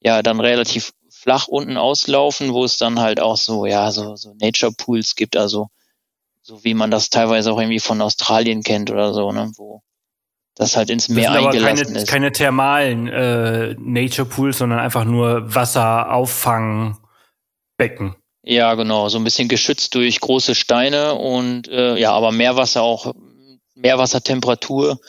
ja 0.00 0.22
dann 0.22 0.40
relativ 0.40 0.92
flach 1.26 1.48
unten 1.48 1.76
auslaufen, 1.76 2.52
wo 2.52 2.64
es 2.64 2.76
dann 2.76 3.00
halt 3.00 3.18
auch 3.18 3.36
so, 3.36 3.66
ja, 3.66 3.90
so, 3.90 4.14
so 4.14 4.32
Nature 4.40 4.70
Pools 4.70 5.16
gibt, 5.16 5.36
also 5.36 5.70
so 6.40 6.62
wie 6.62 6.74
man 6.74 6.92
das 6.92 7.10
teilweise 7.10 7.52
auch 7.52 7.58
irgendwie 7.58 7.80
von 7.80 8.00
Australien 8.00 8.62
kennt 8.62 8.92
oder 8.92 9.12
so, 9.12 9.32
ne, 9.32 9.50
wo 9.56 9.82
das 10.54 10.76
halt 10.76 10.88
ins 10.88 11.08
Meer 11.08 11.32
das 11.32 11.38
sind 11.38 11.46
eingelassen 11.46 11.66
aber 11.66 11.84
keine, 11.84 11.98
ist. 11.98 12.08
keine 12.08 12.30
thermalen 12.30 13.08
äh, 13.08 13.74
Nature 13.76 14.28
Pools, 14.28 14.58
sondern 14.58 14.78
einfach 14.78 15.04
nur 15.04 15.52
Wasserauffangbecken. 15.52 18.14
Ja, 18.44 18.74
genau, 18.74 19.08
so 19.08 19.18
ein 19.18 19.24
bisschen 19.24 19.48
geschützt 19.48 19.96
durch 19.96 20.20
große 20.20 20.54
Steine 20.54 21.16
und 21.16 21.66
äh, 21.66 21.98
ja, 21.98 22.12
aber 22.12 22.30
Meerwasser 22.30 22.82
auch, 22.82 23.12
Meerwassertemperatur 23.74 25.00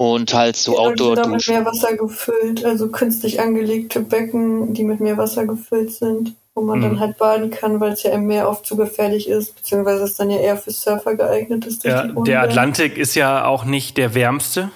und 0.00 0.32
halt 0.32 0.56
so 0.56 0.78
outdoor 0.78 1.14
sind 1.14 1.30
mit 1.30 1.46
Meerwasser 1.46 1.94
gefüllt, 1.94 2.64
also 2.64 2.88
künstlich 2.88 3.38
angelegte 3.38 4.00
Becken, 4.00 4.72
die 4.72 4.82
mit 4.82 4.98
Meerwasser 4.98 5.44
gefüllt 5.44 5.92
sind, 5.92 6.36
wo 6.54 6.62
man 6.62 6.78
mhm. 6.78 6.82
dann 6.84 7.00
halt 7.00 7.18
baden 7.18 7.50
kann, 7.50 7.80
weil 7.80 7.92
es 7.92 8.02
ja 8.02 8.12
im 8.12 8.26
Meer 8.26 8.48
oft 8.48 8.64
zu 8.64 8.76
gefährlich 8.76 9.28
ist, 9.28 9.56
beziehungsweise 9.56 10.04
es 10.04 10.14
dann 10.14 10.30
ja 10.30 10.38
eher 10.38 10.56
für 10.56 10.70
Surfer 10.70 11.16
geeignet 11.16 11.66
ist. 11.66 11.84
Ja, 11.84 12.06
der 12.06 12.40
Atlantik 12.40 12.96
ist 12.96 13.14
ja 13.14 13.44
auch 13.44 13.64
nicht 13.64 13.98
der 13.98 14.14
wärmste. 14.14 14.70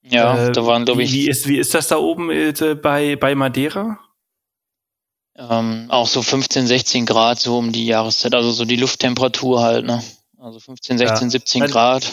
Ja, 0.00 0.46
äh, 0.46 0.52
da 0.52 0.64
waren 0.64 0.86
glaube 0.86 1.02
ich. 1.02 1.12
Wie 1.12 1.28
ist, 1.28 1.46
wie 1.46 1.58
ist 1.58 1.74
das 1.74 1.88
da 1.88 1.98
oben 1.98 2.30
äh, 2.30 2.54
bei, 2.74 3.16
bei 3.16 3.34
Madeira? 3.34 3.98
Ähm, 5.36 5.84
auch 5.90 6.06
so 6.06 6.22
15, 6.22 6.66
16 6.66 7.04
Grad 7.04 7.40
so 7.40 7.58
um 7.58 7.72
die 7.72 7.84
Jahreszeit, 7.84 8.34
also 8.34 8.52
so 8.52 8.64
die 8.64 8.76
Lufttemperatur 8.76 9.62
halt, 9.62 9.84
ne? 9.84 10.02
Also 10.38 10.60
15, 10.60 10.96
16, 10.96 11.26
ja. 11.26 11.30
17 11.30 11.66
Grad. 11.66 12.10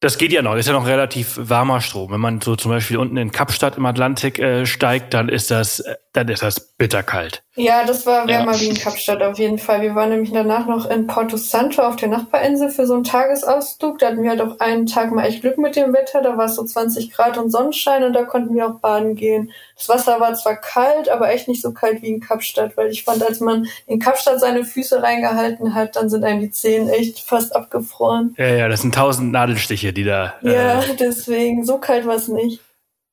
Das 0.00 0.16
geht 0.16 0.32
ja 0.32 0.40
noch, 0.40 0.56
ist 0.56 0.66
ja 0.66 0.72
noch 0.72 0.86
relativ 0.86 1.38
warmer 1.38 1.82
Strom. 1.82 2.10
Wenn 2.10 2.20
man 2.20 2.40
so 2.40 2.56
zum 2.56 2.70
Beispiel 2.70 2.96
unten 2.96 3.18
in 3.18 3.32
Kapstadt 3.32 3.76
im 3.76 3.84
Atlantik 3.84 4.38
äh, 4.38 4.64
steigt, 4.64 5.12
dann 5.12 5.28
ist 5.28 5.50
das 5.50 5.80
äh, 5.80 5.96
dann 6.12 6.28
ist 6.28 6.42
das 6.42 6.60
bitterkalt. 6.76 7.44
Ja, 7.54 7.84
das 7.84 8.04
war 8.04 8.26
wärmer 8.26 8.54
ja. 8.54 8.60
wie 8.60 8.68
in 8.68 8.74
Kapstadt 8.74 9.22
auf 9.22 9.38
jeden 9.38 9.58
Fall. 9.58 9.82
Wir 9.82 9.94
waren 9.94 10.10
nämlich 10.10 10.32
danach 10.32 10.66
noch 10.66 10.90
in 10.90 11.06
Porto 11.06 11.36
Santo 11.36 11.82
auf 11.82 11.94
der 11.96 12.08
Nachbarinsel 12.08 12.70
für 12.70 12.86
so 12.86 12.94
einen 12.94 13.04
Tagesausflug. 13.04 13.98
Da 13.98 14.08
hatten 14.08 14.22
wir 14.22 14.30
halt 14.30 14.40
auch 14.40 14.58
einen 14.58 14.86
Tag 14.86 15.12
mal 15.12 15.24
echt 15.24 15.42
Glück 15.42 15.58
mit 15.58 15.76
dem 15.76 15.92
Wetter. 15.92 16.20
Da 16.20 16.36
war 16.36 16.46
es 16.46 16.56
so 16.56 16.64
20 16.64 17.12
Grad 17.12 17.38
und 17.38 17.50
Sonnenschein 17.50 18.02
und 18.02 18.12
da 18.12 18.24
konnten 18.24 18.56
wir 18.56 18.66
auch 18.66 18.80
baden 18.80 19.14
gehen. 19.14 19.52
Das 19.76 19.88
Wasser 19.88 20.18
war 20.18 20.34
zwar 20.34 20.56
kalt, 20.56 21.08
aber 21.08 21.30
echt 21.30 21.46
nicht 21.46 21.62
so 21.62 21.72
kalt 21.72 22.02
wie 22.02 22.08
in 22.08 22.20
Kapstadt, 22.20 22.76
weil 22.76 22.90
ich 22.90 23.04
fand, 23.04 23.22
als 23.22 23.38
man 23.38 23.68
in 23.86 24.00
Kapstadt 24.00 24.40
seine 24.40 24.64
Füße 24.64 25.02
reingehalten 25.02 25.74
hat, 25.74 25.94
dann 25.94 26.10
sind 26.10 26.24
einem 26.24 26.40
die 26.40 26.50
Zehen 26.50 26.88
echt 26.88 27.20
fast 27.20 27.54
abgefroren. 27.54 28.34
Ja, 28.36 28.46
ja, 28.46 28.68
das 28.68 28.82
sind 28.82 28.94
tausend 28.94 29.30
Nadelstiche, 29.30 29.92
die 29.92 30.04
da. 30.04 30.34
Ja, 30.42 30.80
äh, 30.80 30.96
deswegen, 30.98 31.64
so 31.64 31.78
kalt 31.78 32.04
war 32.06 32.16
es 32.16 32.26
nicht. 32.26 32.60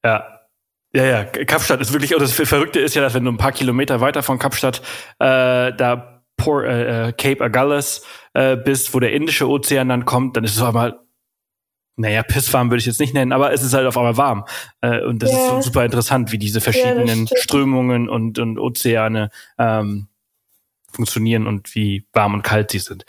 Ja, 0.04 0.37
ja, 0.94 1.06
ja, 1.06 1.24
Kapstadt 1.26 1.82
ist 1.82 1.94
wirklich, 1.94 2.16
und 2.16 2.22
das 2.22 2.34
Verrückte 2.34 2.80
ist 2.80 2.96
ja, 2.96 3.02
dass 3.02 3.14
wenn 3.14 3.26
du 3.26 3.32
ein 3.32 3.38
paar 3.38 3.52
Kilometer 3.52 4.02
weiter 4.02 4.24
von 4.24 4.40
Kapstadt 4.40 4.82
äh, 5.20 5.74
da 5.74 6.24
Port, 6.38 6.66
äh, 6.66 7.10
äh, 7.10 7.14
Cape 7.14 7.44
Agulhas 7.44 8.04
äh, 8.34 8.56
bist, 8.56 8.94
wo 8.94 9.00
der 9.00 9.12
Indische 9.12 9.50
Ozean 9.50 9.90
dann 9.90 10.06
kommt, 10.06 10.38
dann 10.38 10.44
ist 10.44 10.56
es 10.56 10.62
auf 10.62 10.70
einmal, 10.70 11.00
naja, 11.98 12.24
pisswarm 12.24 12.70
würde 12.70 12.80
ich 12.80 12.86
jetzt 12.86 13.00
nicht 13.00 13.14
nennen, 13.14 13.32
aber 13.32 13.52
es 13.52 13.64
ist 13.64 13.74
halt 13.74 13.88
auf 13.88 13.98
einmal 13.98 14.18
warm. 14.18 14.46
Äh, 14.82 15.04
und 15.04 15.24
das 15.24 15.32
ja. 15.32 15.58
ist 15.58 15.66
super 15.66 15.84
interessant, 15.84 16.32
wie 16.32 16.38
diese 16.38 16.62
verschiedenen 16.62 17.26
ja, 17.26 17.38
Strömungen 17.38 18.08
und, 18.08 18.40
und 18.40 18.60
Ozeane 18.60 19.32
ähm, 19.58 20.08
funktionieren 20.92 21.48
und 21.48 21.74
wie 21.76 22.08
warm 22.14 22.36
und 22.36 22.44
kalt 22.44 22.72
sie 22.72 22.80
sind. 22.80 23.06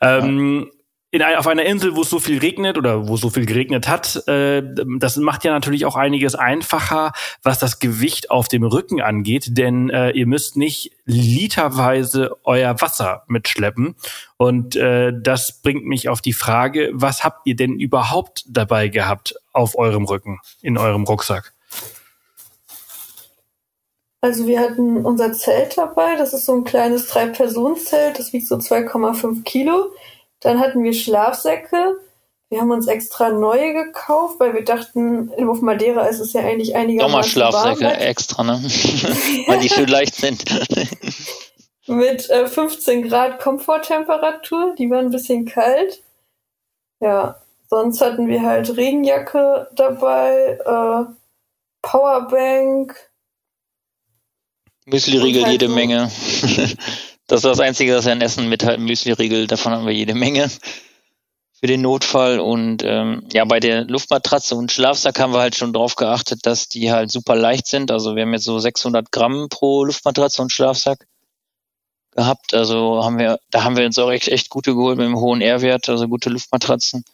Ähm, 0.00 0.66
ja 0.66 0.81
in, 1.12 1.22
auf 1.22 1.46
einer 1.46 1.64
Insel, 1.64 1.94
wo 1.94 2.00
es 2.00 2.10
so 2.10 2.18
viel 2.18 2.38
regnet 2.38 2.78
oder 2.78 3.06
wo 3.06 3.18
so 3.18 3.28
viel 3.28 3.44
geregnet 3.44 3.86
hat, 3.86 4.26
äh, 4.28 4.62
das 4.98 5.18
macht 5.18 5.44
ja 5.44 5.52
natürlich 5.52 5.84
auch 5.84 5.94
einiges 5.94 6.34
einfacher, 6.34 7.12
was 7.42 7.58
das 7.58 7.78
Gewicht 7.78 8.30
auf 8.30 8.48
dem 8.48 8.64
Rücken 8.64 9.02
angeht, 9.02 9.58
denn 9.58 9.90
äh, 9.90 10.12
ihr 10.12 10.26
müsst 10.26 10.56
nicht 10.56 10.92
literweise 11.04 12.38
euer 12.44 12.80
Wasser 12.80 13.24
mitschleppen. 13.28 13.94
Und 14.38 14.74
äh, 14.74 15.12
das 15.14 15.60
bringt 15.60 15.84
mich 15.84 16.08
auf 16.08 16.22
die 16.22 16.32
Frage, 16.32 16.88
was 16.94 17.24
habt 17.24 17.46
ihr 17.46 17.56
denn 17.56 17.78
überhaupt 17.78 18.44
dabei 18.48 18.88
gehabt 18.88 19.34
auf 19.52 19.76
eurem 19.76 20.06
Rücken, 20.06 20.40
in 20.62 20.78
eurem 20.78 21.04
Rucksack? 21.04 21.52
Also 24.22 24.46
wir 24.46 24.60
hatten 24.60 25.04
unser 25.04 25.34
Zelt 25.34 25.76
dabei, 25.76 26.16
das 26.16 26.32
ist 26.32 26.46
so 26.46 26.54
ein 26.54 26.64
kleines 26.64 27.08
Drei-Personen-Zelt, 27.08 28.18
das 28.18 28.32
wiegt 28.32 28.46
so 28.46 28.54
2,5 28.54 29.42
Kilo. 29.42 29.90
Dann 30.42 30.60
hatten 30.60 30.82
wir 30.82 30.92
Schlafsäcke. 30.92 32.00
Wir 32.48 32.60
haben 32.60 32.70
uns 32.70 32.86
extra 32.86 33.30
neue 33.30 33.72
gekauft, 33.72 34.38
weil 34.38 34.52
wir 34.52 34.64
dachten, 34.64 35.32
auf 35.48 35.62
Madeira 35.62 36.06
ist 36.06 36.20
es 36.20 36.34
ja 36.34 36.42
eigentlich 36.42 36.76
einigermaßen 36.76 37.10
Sommerschlafsäcke 37.10 37.84
warm. 37.84 38.00
extra, 38.00 38.42
ne? 38.44 38.52
weil 39.46 39.60
die 39.60 39.70
schön 39.70 39.88
leicht 39.88 40.14
sind. 40.14 40.44
Mit 41.86 42.28
äh, 42.30 42.46
15 42.46 43.08
Grad 43.08 43.40
Komforttemperatur. 43.40 44.74
Die 44.78 44.90
waren 44.90 45.06
ein 45.06 45.10
bisschen 45.10 45.46
kalt. 45.46 46.02
Ja, 47.00 47.40
sonst 47.68 48.00
hatten 48.00 48.28
wir 48.28 48.42
halt 48.42 48.76
Regenjacke 48.76 49.68
dabei, 49.74 50.58
äh, 50.64 51.12
Powerbank. 51.80 52.94
Müsli-Riegel 54.84 55.44
halt 55.44 55.52
jede 55.52 55.68
so 55.68 55.74
Menge. 55.74 56.10
Das 57.26 57.44
war 57.44 57.50
das 57.50 57.60
Einzige, 57.60 57.96
was 57.96 58.04
wir 58.04 58.12
an 58.12 58.20
Essen 58.20 58.48
mithalten, 58.48 58.84
Müsli-Riegel, 58.84 59.46
davon 59.46 59.72
haben 59.72 59.86
wir 59.86 59.94
jede 59.94 60.14
Menge 60.14 60.50
für 61.60 61.66
den 61.66 61.82
Notfall. 61.82 62.40
Und 62.40 62.82
ähm, 62.84 63.26
ja, 63.32 63.44
bei 63.44 63.60
der 63.60 63.84
Luftmatratze 63.84 64.54
und 64.56 64.72
Schlafsack 64.72 65.18
haben 65.20 65.32
wir 65.32 65.40
halt 65.40 65.54
schon 65.54 65.72
drauf 65.72 65.94
geachtet, 65.96 66.40
dass 66.44 66.68
die 66.68 66.90
halt 66.90 67.10
super 67.10 67.36
leicht 67.36 67.66
sind. 67.66 67.90
Also 67.90 68.16
wir 68.16 68.22
haben 68.22 68.32
jetzt 68.32 68.44
so 68.44 68.58
600 68.58 69.12
Gramm 69.12 69.48
pro 69.48 69.84
Luftmatratze 69.84 70.42
und 70.42 70.52
Schlafsack 70.52 71.06
gehabt. 72.10 72.54
Also 72.54 73.04
haben 73.04 73.18
wir, 73.18 73.38
da 73.50 73.64
haben 73.64 73.76
wir 73.76 73.86
uns 73.86 73.98
auch 73.98 74.10
echt, 74.10 74.28
echt 74.28 74.50
gute 74.50 74.74
geholt 74.74 74.98
mit 74.98 75.06
einem 75.06 75.18
hohen 75.18 75.40
R-Wert, 75.40 75.88
also 75.88 76.08
gute 76.08 76.30
Luftmatratzen. 76.30 77.04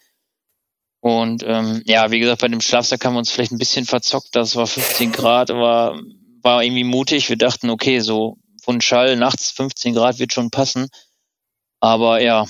Und 1.00 1.44
ähm, 1.46 1.82
ja, 1.84 2.10
wie 2.10 2.18
gesagt, 2.18 2.40
bei 2.40 2.48
dem 2.48 2.60
Schlafsack 2.60 3.04
haben 3.04 3.14
wir 3.14 3.20
uns 3.20 3.30
vielleicht 3.30 3.52
ein 3.52 3.58
bisschen 3.58 3.84
verzockt. 3.84 4.34
Das 4.34 4.56
war 4.56 4.66
15 4.66 5.12
Grad, 5.12 5.50
war, 5.50 6.00
war 6.42 6.64
irgendwie 6.64 6.84
mutig. 6.84 7.28
Wir 7.28 7.36
dachten, 7.36 7.70
okay, 7.70 8.00
so 8.00 8.38
und 8.68 8.84
Schall 8.84 9.16
nachts 9.16 9.50
15 9.50 9.94
Grad 9.94 10.18
wird 10.18 10.32
schon 10.32 10.50
passen. 10.50 10.88
Aber 11.80 12.20
ja, 12.20 12.46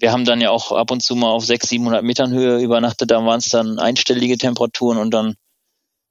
wir 0.00 0.12
haben 0.12 0.24
dann 0.24 0.40
ja 0.40 0.50
auch 0.50 0.72
ab 0.72 0.90
und 0.90 1.02
zu 1.02 1.14
mal 1.14 1.28
auf 1.28 1.44
600, 1.44 1.68
700 1.68 2.04
Metern 2.04 2.32
Höhe 2.32 2.58
übernachtet. 2.58 3.10
Da 3.10 3.24
waren 3.24 3.38
es 3.38 3.48
dann 3.48 3.78
einstellige 3.78 4.38
Temperaturen 4.38 4.98
und 4.98 5.12
dann 5.12 5.36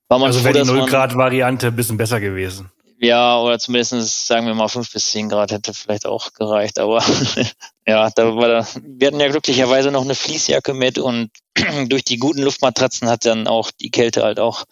war 0.08 0.20
man 0.20 0.28
Also 0.28 0.44
wäre 0.44 0.64
die 0.64 0.72
0 0.72 0.86
Grad 0.86 1.16
Variante 1.16 1.68
ein 1.68 1.76
bisschen 1.76 1.98
besser 1.98 2.20
gewesen. 2.20 2.72
Ja, 3.00 3.40
oder 3.40 3.60
zumindest 3.60 4.28
sagen 4.28 4.48
wir 4.48 4.54
mal 4.54 4.70
5 4.70 4.92
bis 4.94 5.12
10 5.12 5.30
Grad 5.30 5.52
hätte 5.52 5.74
vielleicht 5.74 6.06
auch 6.06 6.34
gereicht. 6.34 6.80
Aber 6.80 7.04
ja, 7.88 8.10
da 8.12 8.36
war 8.36 8.48
da, 8.48 8.68
wir 8.82 9.08
hatten 9.08 9.20
ja 9.20 9.28
glücklicherweise 9.28 9.92
noch 9.92 10.04
eine 10.04 10.16
Fließjacke 10.16 10.74
mit 10.74 11.00
und 11.00 11.32
durch 11.90 12.04
die 12.04 12.18
guten 12.18 12.42
Luftmatratzen 12.42 13.10
hat 13.10 13.26
dann 13.26 13.48
auch 13.48 13.72
die 13.72 13.92
Kälte 13.92 14.24
halt 14.24 14.40
auch 14.40 14.66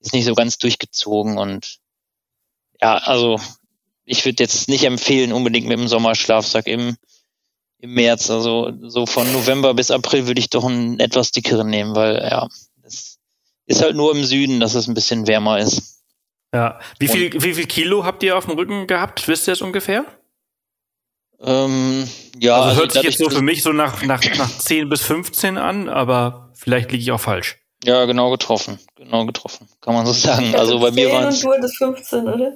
ist 0.00 0.12
nicht 0.12 0.24
so 0.24 0.34
ganz 0.34 0.58
durchgezogen 0.58 1.38
und 1.38 1.78
ja, 2.80 2.96
also 2.96 3.38
ich 4.04 4.24
würde 4.24 4.42
jetzt 4.42 4.68
nicht 4.68 4.84
empfehlen, 4.84 5.32
unbedingt 5.32 5.68
mit 5.68 5.78
dem 5.78 5.88
Sommerschlafsack 5.88 6.66
im, 6.66 6.96
im 7.78 7.94
März. 7.94 8.30
Also 8.30 8.72
so 8.82 9.06
von 9.06 9.30
November 9.32 9.74
bis 9.74 9.90
April 9.90 10.26
würde 10.26 10.40
ich 10.40 10.50
doch 10.50 10.64
einen 10.64 11.00
etwas 11.00 11.30
dickeren 11.30 11.68
nehmen, 11.68 11.94
weil 11.94 12.16
ja, 12.16 12.48
es 12.82 13.18
ist 13.66 13.82
halt 13.82 13.96
nur 13.96 14.14
im 14.14 14.24
Süden, 14.24 14.60
dass 14.60 14.74
es 14.74 14.88
ein 14.88 14.94
bisschen 14.94 15.26
wärmer 15.26 15.58
ist. 15.58 16.02
Ja. 16.54 16.80
Wie 16.98 17.08
viel, 17.08 17.32
wie 17.42 17.54
viel 17.54 17.66
Kilo 17.66 18.04
habt 18.04 18.22
ihr 18.22 18.36
auf 18.36 18.44
dem 18.44 18.54
Rücken 18.54 18.86
gehabt? 18.86 19.26
Wisst 19.26 19.48
ihr 19.48 19.52
es 19.52 19.62
ungefähr? 19.62 20.04
Ähm, 21.40 22.08
ja. 22.38 22.56
Also, 22.56 22.68
also 22.68 22.80
hört 22.80 22.92
sich 22.92 23.02
jetzt 23.02 23.18
so 23.18 23.30
für 23.30 23.42
mich 23.42 23.62
so 23.62 23.72
nach, 23.72 24.02
nach, 24.02 24.22
nach 24.36 24.58
10 24.58 24.88
bis 24.88 25.02
15 25.02 25.56
an, 25.56 25.88
aber 25.88 26.50
vielleicht 26.54 26.92
liege 26.92 27.02
ich 27.02 27.12
auch 27.12 27.20
falsch. 27.20 27.58
Ja, 27.84 28.04
genau 28.04 28.30
getroffen. 28.30 28.78
Genau 28.96 29.26
getroffen. 29.26 29.68
Kann 29.80 29.94
man 29.94 30.06
so 30.06 30.12
sagen. 30.12 30.54
Also 30.54 30.78
bei 30.78 30.90
mir 30.92 31.10
waren 31.10 31.28
es. 31.28 31.40
Du 31.40 31.50
hattest 31.52 31.78
15, 31.78 32.28
oder? 32.28 32.52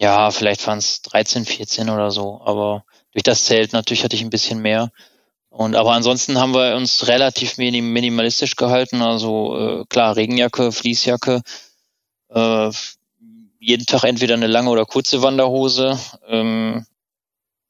Ja, 0.00 0.30
vielleicht 0.30 0.66
waren 0.66 0.78
es 0.78 1.02
13, 1.02 1.44
14 1.44 1.90
oder 1.90 2.10
so. 2.10 2.40
Aber 2.44 2.84
durch 3.12 3.22
das 3.22 3.44
Zelt 3.44 3.72
natürlich 3.72 4.04
hatte 4.04 4.16
ich 4.16 4.22
ein 4.22 4.30
bisschen 4.30 4.60
mehr. 4.60 4.90
Und 5.48 5.76
aber 5.76 5.92
ansonsten 5.92 6.38
haben 6.38 6.52
wir 6.52 6.74
uns 6.74 7.06
relativ 7.06 7.58
minimalistisch 7.58 8.56
gehalten. 8.56 9.02
Also 9.02 9.56
äh, 9.56 9.84
klar, 9.88 10.16
Regenjacke, 10.16 10.72
Fließjacke, 10.72 11.42
äh, 12.30 12.70
jeden 13.60 13.86
Tag 13.86 14.04
entweder 14.04 14.34
eine 14.34 14.48
lange 14.48 14.68
oder 14.70 14.84
kurze 14.84 15.22
Wanderhose, 15.22 15.98
ähm, 16.28 16.84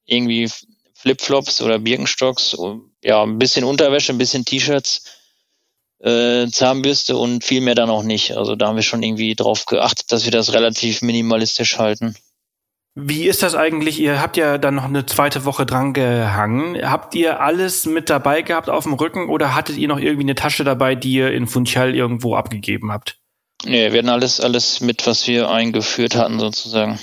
irgendwie 0.07 0.51
Flipflops 0.95 1.61
oder 1.61 1.79
Birkenstocks, 1.79 2.57
ja, 3.03 3.23
ein 3.23 3.39
bisschen 3.39 3.65
Unterwäsche, 3.65 4.13
ein 4.13 4.19
bisschen 4.19 4.47
T-Shirts 4.47 5.05
äh, 6.05 6.47
Zahnbürste 6.49 7.17
und 7.17 7.45
viel 7.45 7.61
mehr 7.61 7.75
dann 7.75 7.91
auch 7.91 8.03
nicht. 8.03 8.37
Also 8.37 8.57
da 8.57 8.69
haben 8.69 8.77
wir 8.77 8.83
schon 8.83 9.03
irgendwie 9.03 9.35
drauf 9.35 9.65
geachtet, 9.65 10.13
dass 10.13 10.25
wir 10.25 10.33
das 10.33 10.53
relativ 10.53 11.03
minimalistisch 11.03 11.79
halten. 11.79 12.15
Wie 12.97 13.25
ist 13.25 13.43
das 13.43 13.57
eigentlich? 13.57 13.99
Ihr 13.99 14.21
habt 14.21 14.37
ja 14.37 14.57
dann 14.57 14.77
noch 14.77 14.85
eine 14.85 15.05
zweite 15.05 15.45
Woche 15.45 15.67
dran 15.67 15.95
gehangen. 15.95 16.79
Habt 16.89 17.15
ihr 17.17 17.41
alles 17.41 17.87
mit 17.87 18.09
dabei 18.09 18.43
gehabt 18.43 18.71
auf 18.71 18.85
dem 18.85 18.93
Rücken 18.93 19.29
oder 19.29 19.55
hattet 19.55 19.79
ihr 19.79 19.89
noch 19.89 19.99
irgendwie 19.99 20.23
eine 20.23 20.37
Tasche 20.37 20.63
dabei, 20.63 20.95
die 20.95 21.13
ihr 21.13 21.33
in 21.33 21.49
Funchal 21.49 21.95
irgendwo 21.95 22.37
abgegeben 22.37 22.93
habt? 22.93 23.19
Nee, 23.65 23.91
wir 23.91 23.99
hatten 23.99 24.11
alles, 24.11 24.41
alles 24.41 24.81
mit, 24.81 25.07
was 25.07 25.27
wir 25.27 25.51
eingeführt 25.51 26.15
hatten 26.15 26.39
sozusagen. 26.39 27.01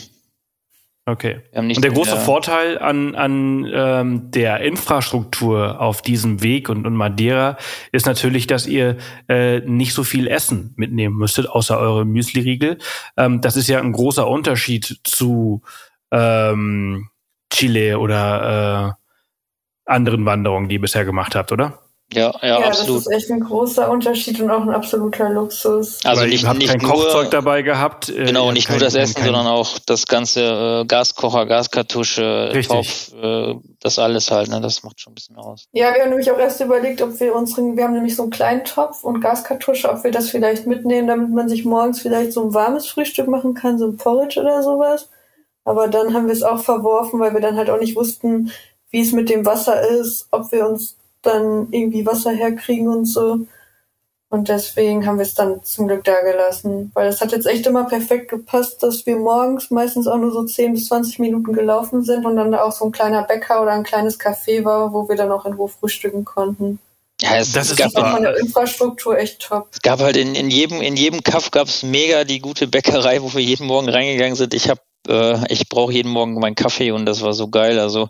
Okay. 1.08 1.42
Und 1.54 1.84
der 1.84 1.92
große 1.92 2.16
Vorteil 2.18 2.78
an, 2.78 3.16
an 3.16 3.68
ähm, 3.74 4.32
der 4.32 4.60
Infrastruktur 4.60 5.82
auf 5.82 6.04
diesem 6.04 6.44
Weg 6.44 6.70
und, 6.70 6.86
und 6.86 6.96
Madeira 6.96 7.58
ist 7.92 8.06
natürlich, 8.06 8.46
dass 8.46 8.68
ihr 8.68 8.98
äh, 9.28 9.62
nicht 9.62 9.94
so 9.94 10.04
viel 10.04 10.28
Essen 10.28 10.74
mitnehmen 10.78 11.18
müsstet, 11.18 11.50
außer 11.50 11.80
eure 11.80 12.06
Müsli-Riegel. 12.06 12.78
Ähm, 13.18 13.42
das 13.42 13.58
ist 13.58 13.68
ja 13.68 13.80
ein 13.80 13.94
großer 13.94 14.28
Unterschied 14.28 15.00
zu 15.04 15.64
ähm, 16.12 17.10
Chile 17.52 17.98
oder 17.98 18.96
äh, 18.96 19.92
anderen 19.92 20.26
Wanderungen, 20.26 20.70
die 20.70 20.76
ihr 20.76 20.82
bisher 20.82 21.04
gemacht 21.04 21.34
habt, 21.36 21.52
oder? 21.52 21.81
Ja, 22.13 22.34
ja, 22.41 22.60
ja 22.60 22.67
absolut. 22.67 22.97
das 22.97 23.08
ist 23.08 23.13
echt 23.13 23.32
ein 23.32 23.39
großer 23.39 23.89
Unterschied 23.89 24.39
und 24.41 24.52
auch 24.52 24.62
ein 24.62 24.69
absoluter 24.69 25.30
Luxus. 25.30 26.00
Also 26.04 26.24
habt 26.24 26.58
nicht 26.58 26.69
kein 26.69 26.82
nur, 26.82 26.91
Kochzeug 26.91 27.32
dabei 27.32 27.62
gehabt. 27.62 28.10
Äh, 28.10 28.26
genau, 28.26 28.52
nicht 28.52 28.67
kein, 28.67 28.78
nur 28.78 28.86
das 28.86 28.95
Essen, 28.95 29.15
kein, 29.15 29.26
sondern 29.26 29.47
auch 29.47 29.80
das 29.80 30.06
ganze 30.08 30.82
äh, 30.82 30.86
Gaskocher, 30.86 31.45
Gaskartusche, 31.45 32.62
Topf, 32.67 33.13
äh, 33.13 33.56
das 33.80 33.97
alles 33.97 34.30
halt, 34.30 34.50
ne, 34.50 34.60
das 34.60 34.84
macht 34.84 35.00
schon 35.00 35.12
ein 35.12 35.15
bisschen 35.15 35.38
aus. 35.38 35.67
Ja, 35.71 35.93
wir 35.93 36.02
haben 36.02 36.10
nämlich 36.10 36.30
auch 36.32 36.38
erst 36.38 36.60
überlegt, 36.60 37.02
ob 37.02 37.17
wir 37.19 37.34
unseren, 37.34 37.78
wir 37.78 37.86
haben 37.86 37.93
nämlich 37.93 38.15
so 38.15 38.24
einen 38.24 38.32
kleinen 38.32 38.65
Topf 38.65 39.04
und 39.04 39.21
Gaskartusche, 39.21 39.89
ob 39.89 40.04
wir 40.04 40.12
das 40.12 40.30
vielleicht 40.30 40.67
mitnehmen, 40.67 41.08
damit 41.08 41.30
man 41.30 41.47
sich 41.47 41.63
morgens 41.63 42.02
vielleicht 42.02 42.34
so 42.34 42.43
ein 42.43 42.54
warmes 42.54 42.88
Frühstück 42.88 43.30
machen 43.30 43.54
kann, 43.54 43.80
so 43.80 43.88
ein 43.88 43.95
Porridge 43.95 44.39
oder 44.39 44.63
sowas. 44.63 45.10
Aber 45.63 45.88
dann 45.88 46.13
haben 46.13 46.26
wir 46.26 46.34
es 46.34 46.43
auch 46.43 46.60
verworfen, 46.60 47.19
weil 47.19 47.34
wir 47.34 47.41
dann 47.41 47.56
halt 47.56 47.69
auch 47.69 47.80
nicht 47.80 47.95
wussten, 47.95 48.52
wie 48.89 49.02
es 49.02 49.13
mit 49.13 49.30
dem 49.30 49.45
Wasser 49.45 49.88
ist, 49.88 50.28
ob 50.32 50.52
wir 50.52 50.67
uns 50.67 50.97
dann 51.22 51.68
irgendwie 51.72 52.06
Wasser 52.06 52.32
herkriegen 52.32 52.88
und 52.88 53.06
so. 53.06 53.46
Und 54.30 54.48
deswegen 54.48 55.06
haben 55.06 55.18
wir 55.18 55.26
es 55.26 55.34
dann 55.34 55.62
zum 55.62 55.88
Glück 55.88 56.06
da 56.06 56.22
gelassen. 56.22 56.90
Weil 56.94 57.10
es 57.10 57.20
hat 57.20 57.34
jetzt 57.34 57.48
echt 57.48 57.68
immer 57.68 57.84
perfekt 57.84 58.30
gepasst, 58.30 58.82
dass 58.82 59.06
wir 59.06 59.18
morgens 59.18 59.72
meistens 59.72 60.08
auch 60.08 60.18
nur 60.18 60.32
so 60.32 60.46
10 60.46 60.74
bis 60.74 60.88
20 60.88 61.20
Minuten 61.20 61.52
gelaufen 61.52 62.02
sind 62.04 62.26
und 62.26 62.38
dann 62.38 62.54
da 62.54 62.64
auch 62.64 62.72
so 62.72 62.86
ein 62.86 62.94
kleiner 62.94 63.24
Bäcker 63.24 63.62
oder 63.62 63.74
ein 63.74 63.84
kleines 63.84 64.18
Café 64.18 64.64
war, 64.64 64.94
wo 64.94 65.10
wir 65.10 65.18
dann 65.18 65.32
auch 65.32 65.46
in 65.46 65.54
Ruhe 65.54 65.68
frühstücken 65.68 66.24
konnten. 66.24 66.80
Ja, 67.22 67.36
es, 67.38 67.52
Das 67.52 67.66
es 67.66 67.72
ist 67.72 67.94
gab 67.94 68.14
von 68.14 68.24
der 68.24 68.38
Infrastruktur 68.38 69.18
echt 69.18 69.42
top. 69.42 69.68
Es 69.74 69.82
gab 69.82 70.00
halt 70.00 70.16
in, 70.16 70.34
in 70.34 70.50
jedem 70.50 70.82
in 70.82 70.96
jedem 70.96 71.22
Kaff 71.24 71.52
gab 71.52 71.68
es 71.68 71.84
mega 71.84 72.24
die 72.24 72.40
gute 72.40 72.68
Bäckerei, 72.68 73.22
wo 73.22 73.34
wir 73.34 73.42
jeden 73.42 73.68
Morgen 73.68 73.90
reingegangen 73.90 74.36
sind. 74.36 74.54
Ich 74.54 74.70
habe 74.70 74.80
äh, 75.10 75.38
ich 75.50 75.68
brauche 75.68 75.92
jeden 75.92 76.10
Morgen 76.10 76.36
meinen 76.36 76.56
Kaffee 76.56 76.92
und 76.92 77.06
das 77.06 77.22
war 77.22 77.34
so 77.34 77.50
geil. 77.50 77.80
Also 77.80 78.08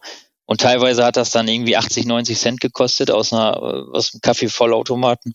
und 0.51 0.59
teilweise 0.59 1.05
hat 1.05 1.15
das 1.15 1.29
dann 1.29 1.47
irgendwie 1.47 1.77
80, 1.77 2.05
90 2.05 2.37
Cent 2.37 2.59
gekostet 2.59 3.09
aus 3.09 3.31
einer 3.31 3.55
äh, 3.55 3.95
aus 3.97 4.13
einem 4.13 4.19
Kaffeevollautomaten. 4.19 5.33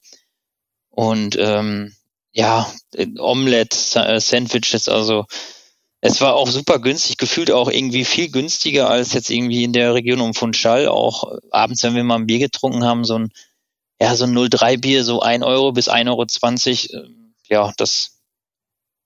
Und 0.90 1.36
ähm, 1.40 1.94
ja, 2.32 2.70
Omelette, 3.18 3.74
Sa- 3.74 4.04
äh, 4.06 4.20
Sandwiches, 4.20 4.90
also 4.90 5.24
es 6.02 6.20
war 6.20 6.34
auch 6.34 6.50
super 6.50 6.80
günstig, 6.80 7.16
gefühlt 7.16 7.50
auch 7.50 7.70
irgendwie 7.70 8.04
viel 8.04 8.30
günstiger 8.30 8.90
als 8.90 9.14
jetzt 9.14 9.30
irgendwie 9.30 9.64
in 9.64 9.72
der 9.72 9.94
Region 9.94 10.20
um 10.20 10.34
Funchal. 10.34 10.86
Auch 10.86 11.32
äh, 11.32 11.38
abends, 11.50 11.82
wenn 11.82 11.94
wir 11.94 12.04
mal 12.04 12.16
ein 12.16 12.26
Bier 12.26 12.38
getrunken 12.38 12.84
haben, 12.84 13.06
so 13.06 13.18
ein 13.18 13.32
ja, 13.98 14.14
so 14.16 14.24
ein 14.26 14.34
03 14.50 14.76
Bier, 14.76 15.02
so 15.02 15.20
1 15.22 15.42
Euro 15.42 15.72
bis 15.72 15.88
1,20 15.88 16.92
Euro. 16.94 17.08
Ja, 17.48 17.72
das, 17.78 18.18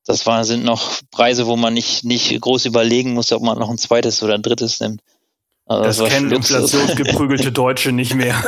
das 0.04 0.26
war, 0.26 0.44
sind 0.44 0.64
noch 0.64 1.02
Preise, 1.12 1.46
wo 1.46 1.54
man 1.54 1.72
nicht, 1.74 2.02
nicht 2.02 2.40
groß 2.40 2.64
überlegen 2.64 3.14
muss, 3.14 3.30
ob 3.30 3.42
man 3.44 3.60
noch 3.60 3.70
ein 3.70 3.78
zweites 3.78 4.24
oder 4.24 4.34
ein 4.34 4.42
drittes 4.42 4.80
nimmt. 4.80 5.02
Also 5.70 5.84
Das 5.84 5.98
war 6.00 6.08
kennen 6.08 6.32
inflationsgeprügelte 6.32 7.52
Deutsche 7.52 7.92
nicht 7.92 8.16
mehr. 8.16 8.34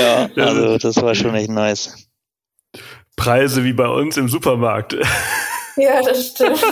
ja, 0.00 0.30
also 0.36 0.78
das 0.78 0.96
war 1.02 1.14
schon 1.14 1.34
echt 1.34 1.50
nice. 1.50 2.08
Preise 3.14 3.62
wie 3.62 3.74
bei 3.74 3.86
uns 3.86 4.16
im 4.16 4.30
Supermarkt. 4.30 4.96
Ja, 5.76 6.00
das 6.00 6.28
stimmt. 6.28 6.64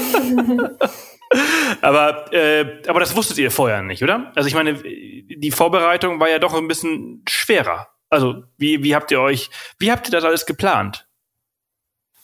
Aber, 1.83 2.33
äh, 2.33 2.83
aber 2.88 3.00
das 3.00 3.14
wusstet 3.14 3.37
ihr 3.37 3.50
vorher 3.50 3.83
nicht, 3.83 4.02
oder? 4.02 4.33
Also 4.35 4.48
ich 4.48 4.54
meine, 4.54 4.83
die 4.83 5.50
Vorbereitung 5.50 6.20
war 6.20 6.30
ja 6.30 6.38
doch 6.38 6.54
ein 6.54 6.66
bisschen 6.66 7.22
schwerer. 7.28 7.88
Also 8.09 8.44
wie, 8.57 8.83
wie 8.83 8.94
habt 8.94 9.11
ihr 9.11 9.20
euch, 9.20 9.50
wie 9.78 9.92
habt 9.92 10.09
ihr 10.09 10.12
das 10.12 10.24
alles 10.24 10.46
geplant? 10.46 11.07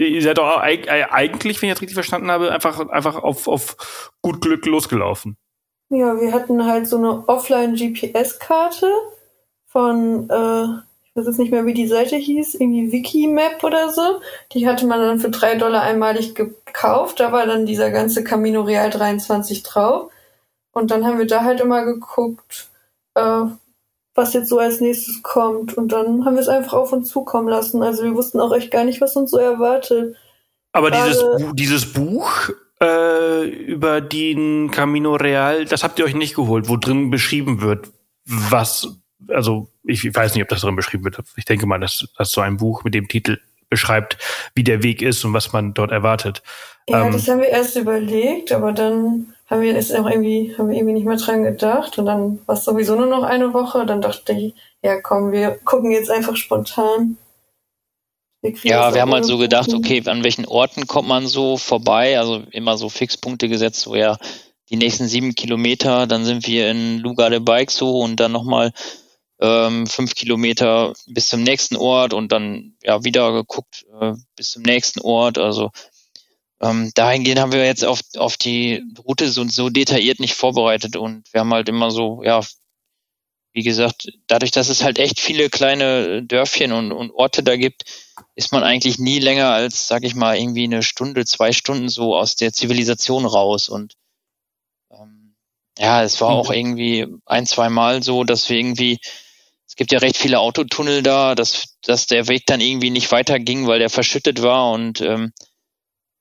Ihr 0.08 0.22
seid 0.22 0.38
doch 0.38 0.62
äh, 0.62 1.04
eigentlich, 1.10 1.60
wenn 1.60 1.68
ich 1.68 1.74
das 1.74 1.82
richtig 1.82 1.94
verstanden 1.94 2.30
habe, 2.30 2.50
einfach, 2.50 2.88
einfach 2.88 3.22
auf, 3.22 3.46
auf 3.48 4.10
gut 4.22 4.40
Glück 4.40 4.64
losgelaufen. 4.66 5.36
Ja, 5.90 6.20
wir 6.20 6.32
hatten 6.32 6.64
halt 6.64 6.86
so 6.86 6.96
eine 6.96 7.28
Offline-GPS-Karte 7.28 8.90
von, 9.66 10.30
äh, 10.30 10.64
ich 11.04 11.16
weiß 11.16 11.26
jetzt 11.26 11.38
nicht 11.38 11.50
mehr, 11.50 11.66
wie 11.66 11.74
die 11.74 11.88
Seite 11.88 12.16
hieß, 12.16 12.54
irgendwie 12.54 12.92
Wikimap 12.92 13.62
oder 13.62 13.90
so. 13.90 14.20
Die 14.52 14.66
hatte 14.68 14.86
man 14.86 15.00
dann 15.00 15.18
für 15.18 15.30
drei 15.30 15.56
Dollar 15.56 15.82
einmalig 15.82 16.34
gekauft. 16.34 17.20
Da 17.20 17.32
war 17.32 17.46
dann 17.46 17.66
dieser 17.66 17.90
ganze 17.90 18.24
Camino 18.24 18.62
Real 18.62 18.88
23 18.88 19.64
drauf. 19.64 20.10
Und 20.72 20.90
dann 20.90 21.04
haben 21.04 21.18
wir 21.18 21.26
da 21.26 21.42
halt 21.44 21.60
immer 21.60 21.84
geguckt, 21.84 22.70
äh, 23.14 23.42
was 24.14 24.32
jetzt 24.34 24.48
so 24.48 24.58
als 24.58 24.80
nächstes 24.80 25.22
kommt. 25.22 25.76
Und 25.76 25.92
dann 25.92 26.24
haben 26.24 26.34
wir 26.34 26.40
es 26.40 26.48
einfach 26.48 26.74
auf 26.74 26.92
uns 26.92 27.08
zukommen 27.08 27.48
lassen. 27.48 27.82
Also 27.82 28.02
wir 28.02 28.14
wussten 28.14 28.40
auch 28.40 28.52
echt 28.54 28.70
gar 28.70 28.84
nicht, 28.84 29.00
was 29.00 29.16
uns 29.16 29.30
so 29.30 29.38
erwartet. 29.38 30.16
Aber 30.72 30.90
dieses, 30.90 31.20
Bu- 31.22 31.52
dieses 31.52 31.92
Buch 31.92 32.50
äh, 32.82 33.44
über 33.48 34.00
den 34.00 34.70
Camino 34.70 35.14
Real, 35.16 35.64
das 35.64 35.82
habt 35.82 35.98
ihr 35.98 36.04
euch 36.04 36.14
nicht 36.14 36.34
geholt, 36.34 36.68
wo 36.68 36.76
drin 36.76 37.10
beschrieben 37.10 37.60
wird, 37.60 37.88
was, 38.24 38.88
also 39.28 39.68
ich 39.84 40.14
weiß 40.14 40.34
nicht, 40.34 40.42
ob 40.42 40.48
das 40.48 40.60
drin 40.60 40.76
beschrieben 40.76 41.04
wird. 41.04 41.18
Ich 41.36 41.44
denke 41.44 41.66
mal, 41.66 41.80
dass, 41.80 42.06
dass 42.16 42.30
so 42.30 42.40
ein 42.40 42.56
Buch 42.56 42.84
mit 42.84 42.94
dem 42.94 43.08
Titel 43.08 43.38
beschreibt, 43.68 44.18
wie 44.54 44.64
der 44.64 44.82
Weg 44.82 45.02
ist 45.02 45.24
und 45.24 45.32
was 45.32 45.52
man 45.52 45.74
dort 45.74 45.92
erwartet. 45.92 46.42
Ja, 46.88 47.06
Ähm. 47.06 47.12
das 47.12 47.28
haben 47.28 47.40
wir 47.40 47.48
erst 47.48 47.76
überlegt, 47.76 48.50
aber 48.52 48.72
dann 48.72 49.34
haben 49.50 49.62
wir 49.62 49.76
es 49.76 49.90
auch 49.92 50.08
irgendwie, 50.08 50.54
haben 50.56 50.68
wir 50.68 50.76
irgendwie 50.76 50.94
nicht 50.94 51.06
mehr 51.06 51.16
dran 51.16 51.42
gedacht 51.42 51.98
und 51.98 52.06
dann 52.06 52.38
war 52.46 52.54
es 52.54 52.64
sowieso 52.64 52.94
nur 52.94 53.06
noch 53.06 53.24
eine 53.24 53.52
Woche. 53.52 53.84
Dann 53.84 54.00
dachte 54.00 54.32
ich, 54.32 54.54
ja 54.82 55.00
komm, 55.00 55.32
wir 55.32 55.58
gucken 55.64 55.90
jetzt 55.90 56.10
einfach 56.10 56.36
spontan. 56.36 57.18
Wir 58.42 58.54
Ja, 58.62 58.94
wir 58.94 59.02
haben 59.02 59.12
halt 59.12 59.26
so 59.26 59.36
gedacht, 59.38 59.74
okay, 59.74 60.02
an 60.06 60.22
welchen 60.22 60.46
Orten 60.46 60.86
kommt 60.86 61.08
man 61.08 61.26
so 61.26 61.56
vorbei? 61.58 62.18
Also 62.18 62.42
immer 62.52 62.78
so 62.78 62.88
Fixpunkte 62.88 63.48
gesetzt, 63.48 63.80
so 63.80 63.96
ja, 63.96 64.16
die 64.70 64.76
nächsten 64.76 65.08
sieben 65.08 65.34
Kilometer, 65.34 66.06
dann 66.06 66.24
sind 66.24 66.46
wir 66.46 66.70
in 66.70 66.98
Lugar 67.00 67.28
de 67.28 67.40
Baixo 67.40 67.90
und 67.90 68.20
dann 68.20 68.32
nochmal 68.32 68.72
ähm, 69.40 69.86
fünf 69.88 70.14
Kilometer 70.14 70.92
bis 71.08 71.28
zum 71.28 71.42
nächsten 71.42 71.76
Ort 71.76 72.14
und 72.14 72.30
dann 72.30 72.76
ja 72.84 73.02
wieder 73.02 73.32
geguckt 73.32 73.84
äh, 74.00 74.12
bis 74.36 74.50
zum 74.50 74.62
nächsten 74.62 75.00
Ort. 75.00 75.38
Also 75.38 75.70
ähm, 76.62 76.92
dahingehend 76.94 77.40
haben 77.40 77.52
wir 77.52 77.64
jetzt 77.64 77.84
auf, 77.84 78.00
auf 78.16 78.36
die 78.36 78.82
Route 79.06 79.30
so, 79.30 79.46
so 79.48 79.70
detailliert 79.70 80.20
nicht 80.20 80.34
vorbereitet 80.34 80.96
und 80.96 81.32
wir 81.32 81.40
haben 81.40 81.54
halt 81.54 81.68
immer 81.68 81.90
so, 81.90 82.22
ja, 82.24 82.42
wie 83.52 83.62
gesagt, 83.62 84.08
dadurch, 84.28 84.52
dass 84.52 84.68
es 84.68 84.84
halt 84.84 84.98
echt 84.98 85.20
viele 85.20 85.50
kleine 85.50 86.22
Dörfchen 86.22 86.72
und, 86.72 86.92
und 86.92 87.10
Orte 87.12 87.42
da 87.42 87.56
gibt, 87.56 87.84
ist 88.36 88.52
man 88.52 88.62
eigentlich 88.62 88.98
nie 88.98 89.18
länger 89.18 89.50
als, 89.50 89.88
sag 89.88 90.04
ich 90.04 90.14
mal, 90.14 90.36
irgendwie 90.38 90.64
eine 90.64 90.82
Stunde, 90.82 91.24
zwei 91.26 91.52
Stunden 91.52 91.88
so 91.88 92.16
aus 92.16 92.36
der 92.36 92.52
Zivilisation 92.52 93.26
raus. 93.26 93.68
Und 93.68 93.96
ähm, 94.90 95.36
ja, 95.78 96.02
es 96.04 96.20
war 96.20 96.30
Mhm. 96.30 96.34
auch 96.34 96.50
irgendwie 96.50 97.06
ein, 97.26 97.46
zwei 97.46 97.70
Mal 97.70 98.02
so, 98.02 98.24
dass 98.24 98.48
wir 98.50 98.58
irgendwie, 98.58 99.00
es 99.66 99.76
gibt 99.76 99.92
ja 99.92 99.98
recht 100.00 100.16
viele 100.16 100.40
Autotunnel 100.40 101.02
da, 101.02 101.34
dass, 101.34 101.76
dass 101.82 102.06
der 102.06 102.28
Weg 102.28 102.46
dann 102.46 102.60
irgendwie 102.60 102.90
nicht 102.90 103.12
weiterging, 103.12 103.66
weil 103.66 103.78
der 103.80 103.90
verschüttet 103.90 104.42
war 104.42 104.72
und 104.72 105.00
ähm, 105.00 105.32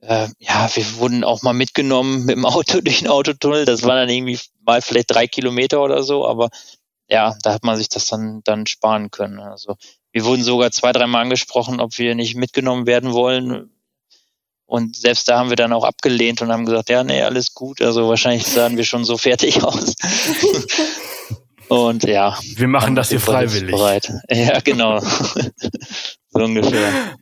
äh, 0.02 0.28
ja, 0.40 0.70
wir 0.74 0.98
wurden 0.98 1.24
auch 1.24 1.42
mal 1.42 1.54
mitgenommen 1.54 2.26
mit 2.26 2.36
dem 2.36 2.46
Auto 2.46 2.82
durch 2.82 3.00
den 3.00 3.08
Autotunnel. 3.08 3.66
Das 3.66 3.84
war 3.84 3.96
dann 3.96 4.10
irgendwie 4.10 4.40
mal 4.66 4.82
vielleicht 4.82 5.12
drei 5.12 5.28
Kilometer 5.28 5.82
oder 5.82 6.04
so, 6.04 6.28
aber 6.28 6.50
ja, 7.08 7.36
da 7.42 7.54
hat 7.54 7.64
man 7.64 7.78
sich 7.78 7.90
das 7.90 8.06
dann, 8.08 8.42
dann 8.44 8.68
sparen 8.68 9.12
können. 9.12 9.40
Also 9.40 9.76
wir 10.12 10.26
wurden 10.26 10.44
sogar 10.44 10.72
zwei, 10.72 10.92
dreimal 10.92 11.24
angesprochen, 11.24 11.80
ob 11.80 11.98
wir 11.98 12.16
nicht 12.16 12.36
mitgenommen 12.36 12.86
werden 12.86 13.14
wollen. 13.14 13.72
Und 14.66 14.96
selbst 14.96 15.28
da 15.28 15.40
haben 15.40 15.50
wir 15.50 15.56
dann 15.56 15.74
auch 15.74 15.84
abgelehnt 15.84 16.42
und 16.42 16.52
haben 16.52 16.66
gesagt, 16.66 16.90
ja, 16.90 17.04
nee, 17.04 17.24
alles 17.24 17.56
gut. 17.56 17.82
Also 17.82 18.08
wahrscheinlich 18.08 18.46
sahen 18.46 18.78
wir 18.78 18.86
schon 18.86 19.04
so 19.04 19.18
fertig 19.18 19.64
aus. 19.64 19.96
und 21.68 22.04
ja. 22.04 22.38
Wir 22.56 22.68
machen 22.68 22.96
das 22.96 23.10
hier 23.10 23.20
freiwillig. 23.20 23.76
Bereit. 23.76 24.12
Ja, 24.30 24.60
genau. 24.60 25.00
so 25.00 26.40
ungefähr. 26.40 27.16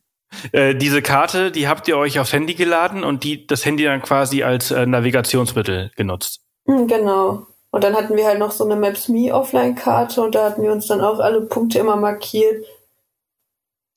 Äh, 0.51 0.75
diese 0.75 1.01
Karte, 1.01 1.51
die 1.51 1.67
habt 1.67 1.87
ihr 1.87 1.97
euch 1.97 2.19
aufs 2.19 2.33
Handy 2.33 2.53
geladen 2.53 3.03
und 3.03 3.23
die, 3.23 3.47
das 3.47 3.65
Handy 3.65 3.83
dann 3.83 4.01
quasi 4.01 4.43
als 4.43 4.71
äh, 4.71 4.85
Navigationsmittel 4.85 5.91
genutzt. 5.95 6.41
Hm, 6.67 6.87
Genau. 6.87 7.47
Und 7.69 7.83
dann 7.83 7.95
hatten 7.95 8.15
wir 8.15 8.25
halt 8.25 8.39
noch 8.39 8.51
so 8.51 8.63
eine 8.63 8.75
Maps.me 8.75 9.33
Offline-Karte 9.33 10.21
und 10.21 10.35
da 10.35 10.45
hatten 10.45 10.63
wir 10.63 10.71
uns 10.71 10.87
dann 10.87 11.01
auch 11.01 11.19
alle 11.19 11.41
Punkte 11.41 11.79
immer 11.79 11.97
markiert. 11.97 12.65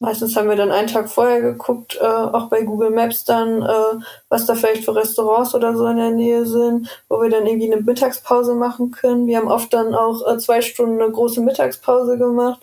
Meistens 0.02 0.34
haben 0.34 0.48
wir 0.48 0.56
dann 0.56 0.72
einen 0.72 0.88
Tag 0.88 1.10
vorher 1.10 1.42
geguckt, 1.42 1.98
äh, 2.00 2.04
auch 2.04 2.48
bei 2.48 2.62
Google 2.62 2.90
Maps 2.90 3.24
dann, 3.24 3.62
äh, 3.62 4.02
was 4.30 4.46
da 4.46 4.54
vielleicht 4.54 4.86
für 4.86 4.96
Restaurants 4.96 5.54
oder 5.54 5.76
so 5.76 5.86
in 5.86 5.98
der 5.98 6.10
Nähe 6.10 6.46
sind, 6.46 6.88
wo 7.08 7.20
wir 7.20 7.28
dann 7.28 7.46
irgendwie 7.46 7.70
eine 7.70 7.82
Mittagspause 7.82 8.54
machen 8.54 8.90
können. 8.92 9.26
Wir 9.26 9.36
haben 9.36 9.48
oft 9.48 9.72
dann 9.74 9.94
auch 9.94 10.26
äh, 10.26 10.38
zwei 10.38 10.62
Stunden 10.62 11.00
eine 11.00 11.12
große 11.12 11.42
Mittagspause 11.42 12.16
gemacht, 12.16 12.60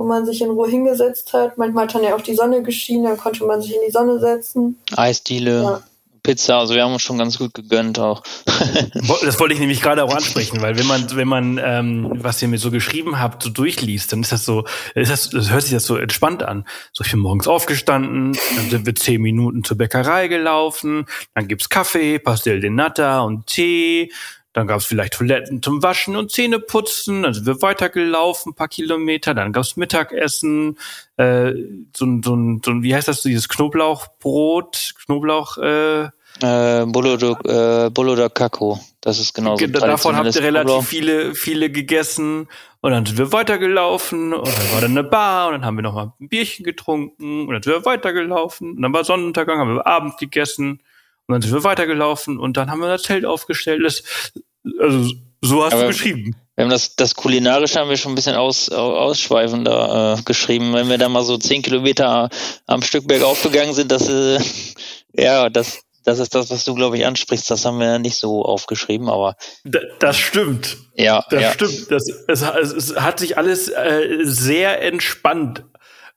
wo 0.00 0.06
man 0.06 0.24
sich 0.24 0.40
in 0.40 0.48
Ruhe 0.48 0.66
hingesetzt 0.66 1.34
hat. 1.34 1.58
Manchmal 1.58 1.84
hat 1.84 1.94
dann 1.94 2.02
ja 2.02 2.14
auch 2.14 2.22
die 2.22 2.34
Sonne 2.34 2.62
geschienen, 2.62 3.04
dann 3.04 3.18
konnte 3.18 3.44
man 3.44 3.60
sich 3.60 3.74
in 3.74 3.82
die 3.86 3.92
Sonne 3.92 4.18
setzen. 4.18 4.78
Eisdiele, 4.96 5.62
Ja. 5.62 5.82
Pizza, 6.22 6.58
also 6.58 6.74
wir 6.74 6.82
haben 6.84 6.92
uns 6.94 7.02
schon 7.02 7.18
ganz 7.18 7.36
gut 7.36 7.52
gegönnt 7.52 7.98
auch. 7.98 8.22
Das 9.22 9.38
wollte 9.40 9.54
ich 9.54 9.60
nämlich 9.60 9.82
gerade 9.82 10.04
auch 10.04 10.14
ansprechen, 10.14 10.60
weil 10.62 10.78
wenn 10.78 10.86
man, 10.86 11.14
wenn 11.16 11.28
man, 11.28 11.60
ähm, 11.62 12.12
was 12.14 12.40
ihr 12.40 12.48
mir 12.48 12.58
so 12.58 12.70
geschrieben 12.70 13.18
habt, 13.18 13.42
so 13.42 13.50
durchliest, 13.50 14.12
dann 14.12 14.20
ist 14.20 14.32
das 14.32 14.44
so, 14.44 14.64
ist 14.94 15.10
das, 15.10 15.30
das 15.30 15.50
hört 15.50 15.62
sich 15.62 15.72
das 15.72 15.84
so 15.84 15.96
entspannt 15.96 16.42
an. 16.42 16.66
So, 16.92 17.04
ich 17.04 17.10
bin 17.10 17.20
morgens 17.20 17.48
aufgestanden, 17.48 18.38
dann 18.56 18.70
sind 18.70 18.86
wir 18.86 18.94
zehn 18.94 19.20
Minuten 19.20 19.64
zur 19.64 19.76
Bäckerei 19.78 20.28
gelaufen, 20.28 21.06
dann 21.34 21.48
gibt's 21.48 21.68
Kaffee, 21.68 22.18
Pastel 22.18 22.60
de 22.60 22.70
Nata 22.70 23.20
und 23.20 23.46
Tee, 23.46 24.12
dann 24.52 24.66
gab's 24.66 24.86
vielleicht 24.86 25.12
Toiletten 25.14 25.62
zum 25.62 25.82
Waschen 25.82 26.16
und 26.16 26.30
Zähneputzen, 26.32 27.22
dann 27.22 27.34
sind 27.34 27.46
wir 27.46 27.62
weitergelaufen, 27.62 28.50
ein 28.52 28.54
paar 28.56 28.68
Kilometer, 28.68 29.32
dann 29.34 29.52
gab's 29.52 29.76
Mittagessen, 29.76 30.76
äh, 31.16 31.52
so, 31.96 32.04
ein- 32.06 32.22
so, 32.22 32.34
ein- 32.34 32.60
so, 32.64 32.70
ein- 32.72 32.82
wie 32.82 32.94
heißt 32.94 33.06
das, 33.08 33.22
dieses 33.22 33.48
Knoblauchbrot, 33.48 34.94
Knoblauch, 35.04 35.58
äh, 35.58 36.08
Äh, 36.42 36.86
Bolo 36.86 37.16
de, 37.16 37.32
äh, 37.44 37.90
Bolo 37.90 38.14
de 38.14 38.28
Caco, 38.30 38.78
das 39.00 39.18
ist 39.18 39.34
genau 39.34 39.56
so. 39.56 39.66
Davon 39.66 40.14
habt 40.16 40.26
ihr 40.36 40.42
relativ 40.42 40.70
viele, 40.88 41.34
viele 41.34 41.70
gegessen. 41.70 42.46
Und 42.80 42.92
dann 42.92 43.04
sind 43.04 43.18
wir 43.18 43.32
weitergelaufen. 43.32 44.32
Und 44.32 44.46
dann 44.46 44.72
war 44.72 44.80
da 44.80 44.86
eine 44.86 45.02
Bar. 45.04 45.48
Und 45.48 45.54
dann 45.54 45.64
haben 45.66 45.76
wir 45.76 45.82
noch 45.82 45.92
mal 45.94 46.12
ein 46.20 46.28
Bierchen 46.28 46.64
getrunken. 46.64 47.46
Und 47.48 47.52
dann 47.52 47.62
sind 47.62 47.72
wir 47.74 47.84
weitergelaufen. 47.84 48.70
Und 48.76 48.80
dann 48.82 48.92
war 48.92 49.02
Sonnenuntergang, 49.04 49.58
haben 49.58 49.74
wir 49.74 49.86
Abend 49.86 50.18
gegessen 50.18 50.80
und 51.30 51.42
dann 51.42 51.42
sind 51.42 51.52
wir 51.52 51.64
weitergelaufen 51.64 52.38
und 52.38 52.56
dann 52.56 52.70
haben 52.70 52.80
wir 52.80 52.88
das 52.88 53.02
Zelt 53.02 53.24
aufgestellt. 53.24 53.82
Das, 53.84 54.02
also 54.78 55.12
so 55.40 55.64
hast 55.64 55.74
Aber- 55.74 55.82
du 55.82 55.88
geschrieben. 55.88 56.36
Wir 56.56 56.64
haben 56.64 56.70
das, 56.72 56.94
das 56.94 57.14
Kulinarische 57.14 57.78
haben 57.78 57.88
wir 57.88 57.96
schon 57.96 58.12
ein 58.12 58.16
bisschen 58.16 58.36
aus, 58.36 58.68
ausschweifender 58.68 60.18
äh, 60.18 60.22
geschrieben. 60.24 60.74
Wenn 60.74 60.90
wir 60.90 60.98
da 60.98 61.08
mal 61.08 61.22
so 61.22 61.38
zehn 61.38 61.62
Kilometer 61.62 62.28
am 62.66 62.82
Stück 62.82 63.08
bergauf 63.08 63.42
gegangen 63.42 63.72
sind, 63.72 63.90
das, 63.90 64.10
äh, 64.10 64.38
ja, 65.14 65.48
das, 65.48 65.80
das 66.04 66.18
ist 66.18 66.34
das, 66.34 66.50
was 66.50 66.66
du, 66.66 66.74
glaube 66.74 66.98
ich, 66.98 67.06
ansprichst. 67.06 67.50
Das 67.50 67.64
haben 67.64 67.78
wir 67.78 67.98
nicht 67.98 68.16
so 68.16 68.44
aufgeschrieben, 68.44 69.08
aber. 69.08 69.36
Das 70.00 70.18
stimmt. 70.18 70.76
Ja. 70.94 71.24
Das 71.30 71.40
ja. 71.40 71.52
stimmt. 71.52 71.90
Das, 71.90 72.04
es, 72.28 72.42
es 72.42 72.96
hat 72.96 73.20
sich 73.20 73.38
alles 73.38 73.68
äh, 73.68 74.18
sehr 74.22 74.82
entspannt 74.82 75.64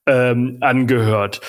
ähm, 0.06 0.58
angehört. 0.60 1.40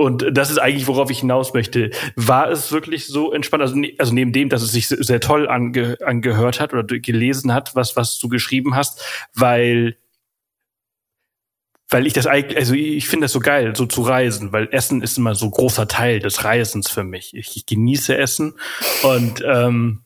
Und 0.00 0.24
das 0.32 0.50
ist 0.50 0.56
eigentlich, 0.56 0.86
worauf 0.86 1.10
ich 1.10 1.20
hinaus 1.20 1.52
möchte. 1.52 1.90
War 2.16 2.50
es 2.50 2.72
wirklich 2.72 3.06
so 3.06 3.32
entspannt? 3.32 3.60
Also, 3.60 3.76
ne, 3.76 3.94
also 3.98 4.14
neben 4.14 4.32
dem, 4.32 4.48
dass 4.48 4.62
es 4.62 4.72
sich 4.72 4.88
sehr 4.88 5.20
toll 5.20 5.46
ange, 5.46 5.98
angehört 6.02 6.58
hat 6.58 6.72
oder 6.72 6.84
gelesen 6.98 7.52
hat, 7.52 7.76
was, 7.76 7.96
was 7.96 8.18
du 8.18 8.30
geschrieben 8.30 8.74
hast, 8.74 9.04
weil 9.34 9.98
weil 11.90 12.06
ich 12.06 12.14
das 12.14 12.26
eigentlich, 12.26 12.56
also 12.56 12.72
ich 12.72 13.08
finde 13.08 13.24
das 13.24 13.32
so 13.32 13.40
geil, 13.40 13.74
so 13.76 13.84
zu 13.84 14.00
reisen, 14.00 14.52
weil 14.52 14.68
Essen 14.70 15.02
ist 15.02 15.18
immer 15.18 15.34
so 15.34 15.50
großer 15.50 15.86
Teil 15.86 16.20
des 16.20 16.44
Reisens 16.44 16.88
für 16.88 17.04
mich. 17.04 17.34
Ich, 17.34 17.54
ich 17.56 17.66
genieße 17.66 18.16
Essen 18.16 18.54
und 19.02 19.44
ähm, 19.44 20.04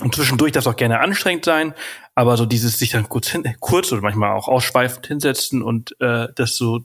und 0.00 0.14
zwischendurch 0.14 0.52
darf 0.52 0.64
es 0.64 0.72
auch 0.72 0.76
gerne 0.76 1.00
anstrengend 1.00 1.44
sein, 1.44 1.74
aber 2.14 2.36
so 2.36 2.46
dieses 2.46 2.78
sich 2.78 2.90
dann 2.90 3.08
kurz 3.08 3.30
hin, 3.30 3.44
kurz 3.58 3.90
oder 3.90 4.02
manchmal 4.02 4.30
auch 4.30 4.46
ausschweifend 4.46 5.06
hinsetzen 5.06 5.62
und 5.62 6.00
äh, 6.00 6.28
das 6.34 6.56
so 6.56 6.84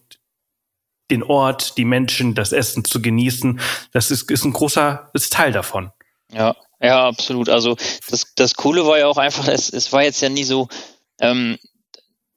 den 1.11 1.23
Ort, 1.23 1.77
die 1.77 1.85
Menschen, 1.85 2.35
das 2.35 2.51
Essen 2.51 2.85
zu 2.85 3.01
genießen, 3.01 3.59
das 3.91 4.11
ist, 4.11 4.29
ist 4.29 4.45
ein 4.45 4.53
großer 4.53 5.09
ist 5.13 5.33
Teil 5.33 5.51
davon. 5.51 5.91
Ja, 6.31 6.55
ja, 6.81 7.07
absolut. 7.07 7.49
Also 7.49 7.75
das, 8.09 8.33
das 8.35 8.55
Coole 8.55 8.85
war 8.85 8.99
ja 8.99 9.07
auch 9.07 9.17
einfach, 9.17 9.47
es, 9.47 9.71
es 9.71 9.91
war 9.91 10.03
jetzt 10.03 10.21
ja 10.21 10.29
nie 10.29 10.43
so, 10.43 10.67
ähm, 11.19 11.57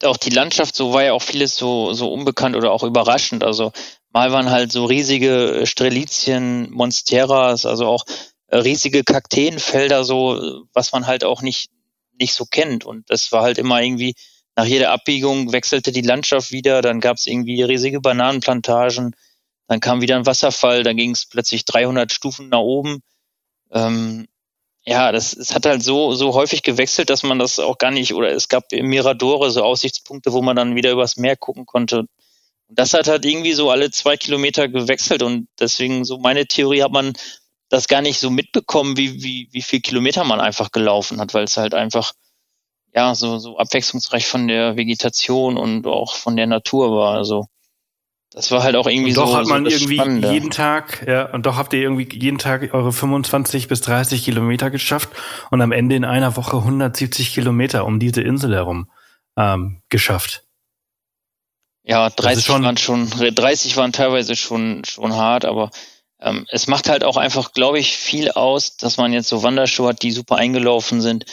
auch 0.05 0.17
die 0.17 0.31
Landschaft, 0.31 0.75
so 0.75 0.93
war 0.93 1.05
ja 1.05 1.13
auch 1.13 1.23
vieles 1.23 1.57
so, 1.57 1.93
so 1.93 2.13
unbekannt 2.13 2.57
oder 2.57 2.73
auch 2.73 2.83
überraschend. 2.83 3.45
Also 3.45 3.73
mal 4.11 4.33
waren 4.33 4.51
halt 4.51 4.73
so 4.73 4.85
riesige 4.85 5.63
Strelizien, 5.65 6.71
Monsteras, 6.71 7.67
also 7.67 7.87
auch 7.87 8.05
äh, 8.49 8.59
riesige 8.59 9.05
Kakteenfelder, 9.05 10.05
so, 10.05 10.65
was 10.73 10.93
man 10.93 11.07
halt 11.07 11.25
auch 11.25 11.43
nicht, 11.43 11.71
nicht 12.19 12.35
so 12.35 12.45
kennt. 12.47 12.85
Und 12.85 13.09
das 13.11 13.31
war 13.31 13.43
halt 13.43 13.59
immer 13.59 13.81
irgendwie, 13.81 14.15
nach 14.57 14.65
jeder 14.65 14.91
Abbiegung 14.91 15.53
wechselte 15.53 15.93
die 15.93 16.03
Landschaft 16.03 16.51
wieder, 16.51 16.83
dann 16.83 17.01
gab 17.01 17.17
es 17.17 17.27
irgendwie 17.27 17.63
riesige 17.63 18.01
Bananenplantagen, 18.01 19.17
dann 19.69 19.81
kam 19.81 20.01
wieder 20.01 20.17
ein 20.17 20.27
Wasserfall, 20.27 20.83
dann 20.83 20.97
ging 20.97 21.13
es 21.13 21.27
plötzlich 21.27 21.65
300 21.65 22.13
Stufen 22.13 22.49
nach 22.51 22.59
oben. 22.59 23.03
Ähm, 23.71 24.29
ja, 24.85 25.13
das, 25.13 25.33
es 25.33 25.55
hat 25.55 25.65
halt 25.65 25.83
so, 25.83 26.15
so 26.15 26.35
häufig 26.35 26.63
gewechselt, 26.63 27.09
dass 27.09 27.23
man 27.23 27.39
das 27.39 27.59
auch 27.59 27.79
gar 27.79 27.93
nicht, 27.93 28.15
oder 28.15 28.31
es 28.31 28.49
gab 28.49 28.73
im 28.73 28.89
Miradore 28.89 29.51
so 29.51 29.63
Aussichtspunkte, 29.63 30.33
wo 30.33 30.43
man 30.43 30.57
dann 30.57 30.75
wieder 30.75 30.91
übers 30.91 31.17
Meer 31.17 31.37
gucken 31.37 31.67
konnte. 31.67 32.01
Und 32.01 32.79
das 32.79 32.93
hat 32.93 33.07
halt 33.07 33.25
irgendwie 33.25 33.53
so 33.53 33.71
alle 33.71 33.91
zwei 33.91 34.17
Kilometer 34.17 34.69
gewechselt 34.69 35.23
und 35.23 35.49
deswegen 35.61 36.05
so 36.05 36.19
meine 36.19 36.47
Theorie 36.47 36.83
hat 36.83 36.93
man 36.93 37.13
das 37.69 37.89
gar 37.89 38.03
nicht 38.03 38.19
so 38.19 38.29
mitbekommen, 38.29 38.97
wie, 38.97 39.23
wie, 39.23 39.49
wie 39.53 39.63
viel 39.63 39.81
Kilometer 39.81 40.25
man 40.25 40.41
einfach 40.41 40.73
gelaufen 40.73 41.21
hat, 41.21 41.33
weil 41.33 41.45
es 41.45 41.57
halt 41.57 41.75
einfach, 41.75 42.13
ja, 42.95 43.15
so, 43.15 43.39
so 43.39 43.59
abwechslungsreich 43.59 44.27
von 44.27 44.49
der 44.49 44.77
Vegetation 44.77 45.57
und 45.57 45.87
auch 45.87 46.15
von 46.17 46.37
der 46.37 46.47
Natur 46.47 46.91
war. 46.95 47.17
Also, 47.17 47.47
das 48.31 48.51
war 48.51 48.63
halt 48.63 48.77
auch 48.77 48.87
irgendwie 48.87 49.11
und 49.11 49.17
doch 49.19 49.29
so. 49.29 49.37
hat 49.37 49.47
man 49.47 49.65
so 49.65 49.71
irgendwie 49.71 49.97
Spannende. 49.97 50.33
jeden 50.33 50.51
Tag, 50.51 51.05
ja, 51.07 51.31
und 51.33 51.45
doch 51.47 51.57
habt 51.57 51.73
ihr 51.75 51.81
irgendwie 51.81 52.09
jeden 52.19 52.39
Tag 52.39 52.73
eure 52.73 52.93
25 52.93 53.69
bis 53.69 53.81
30 53.83 54.25
Kilometer 54.25 54.71
geschafft 54.71 55.11
und 55.51 55.61
am 55.61 55.73
Ende 55.73 55.97
in 55.97 56.05
einer 56.05 56.37
Woche 56.37 56.57
170 56.57 57.35
Kilometer 57.35 57.85
um 57.85 57.99
diese 57.99 58.23
Insel 58.23 58.55
herum 58.55 58.91
ähm, 59.37 59.83
geschafft. 59.89 60.45
Ja, 61.85 62.07
ist 62.07 62.17
30 62.17 62.45
schon- 62.45 62.63
waren 62.63 62.77
schon, 62.77 63.11
30 63.11 63.77
waren 63.77 63.93
teilweise 63.93 64.37
schon, 64.37 64.85
schon 64.85 65.15
hart, 65.15 65.45
aber 65.45 65.71
ähm, 66.21 66.47
es 66.51 66.69
macht 66.69 66.89
halt 66.89 67.05
auch 67.05 67.17
einfach, 67.17 67.53
glaube 67.53 67.79
ich, 67.81 67.97
viel 67.97 68.31
aus, 68.31 68.77
dass 68.77 68.97
man 68.97 69.13
jetzt 69.13 69.29
so 69.29 69.43
Wanderschuhe 69.43 69.89
hat, 69.89 70.03
die 70.03 70.13
super 70.13 70.37
eingelaufen 70.37 71.01
sind. 71.01 71.27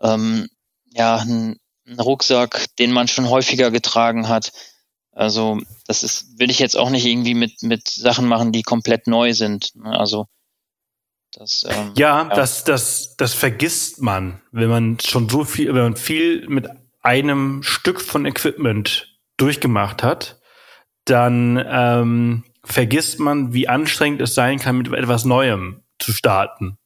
Ähm, 0.00 0.48
ja, 0.96 1.16
ein, 1.16 1.56
ein 1.86 2.00
Rucksack, 2.00 2.66
den 2.78 2.92
man 2.92 3.08
schon 3.08 3.28
häufiger 3.28 3.70
getragen 3.70 4.28
hat. 4.28 4.52
Also, 5.12 5.60
das 5.86 6.02
ist, 6.02 6.38
will 6.38 6.50
ich 6.50 6.58
jetzt 6.58 6.76
auch 6.76 6.90
nicht 6.90 7.06
irgendwie 7.06 7.34
mit, 7.34 7.62
mit 7.62 7.88
Sachen 7.88 8.26
machen, 8.26 8.52
die 8.52 8.62
komplett 8.62 9.06
neu 9.06 9.32
sind. 9.32 9.74
ne? 9.74 9.98
Also, 9.98 10.26
das, 11.32 11.64
ähm, 11.68 11.92
Ja, 11.96 12.22
Ja. 12.22 12.34
das, 12.34 12.64
das, 12.64 13.16
das 13.16 13.34
vergisst 13.34 14.00
man, 14.00 14.40
wenn 14.52 14.68
man 14.68 14.98
schon 15.00 15.28
so 15.28 15.44
viel, 15.44 15.68
wenn 15.74 15.82
man 15.82 15.96
viel 15.96 16.46
mit 16.48 16.68
einem 17.02 17.62
Stück 17.62 18.00
von 18.00 18.26
Equipment 18.26 19.16
durchgemacht 19.36 20.02
hat, 20.02 20.40
dann 21.04 21.62
ähm, 21.68 22.44
vergisst 22.64 23.20
man, 23.20 23.52
wie 23.52 23.68
anstrengend 23.68 24.20
es 24.20 24.34
sein 24.34 24.58
kann, 24.58 24.76
mit 24.78 24.92
etwas 24.92 25.24
Neuem 25.24 25.82
zu 25.98 26.12
starten. 26.12 26.78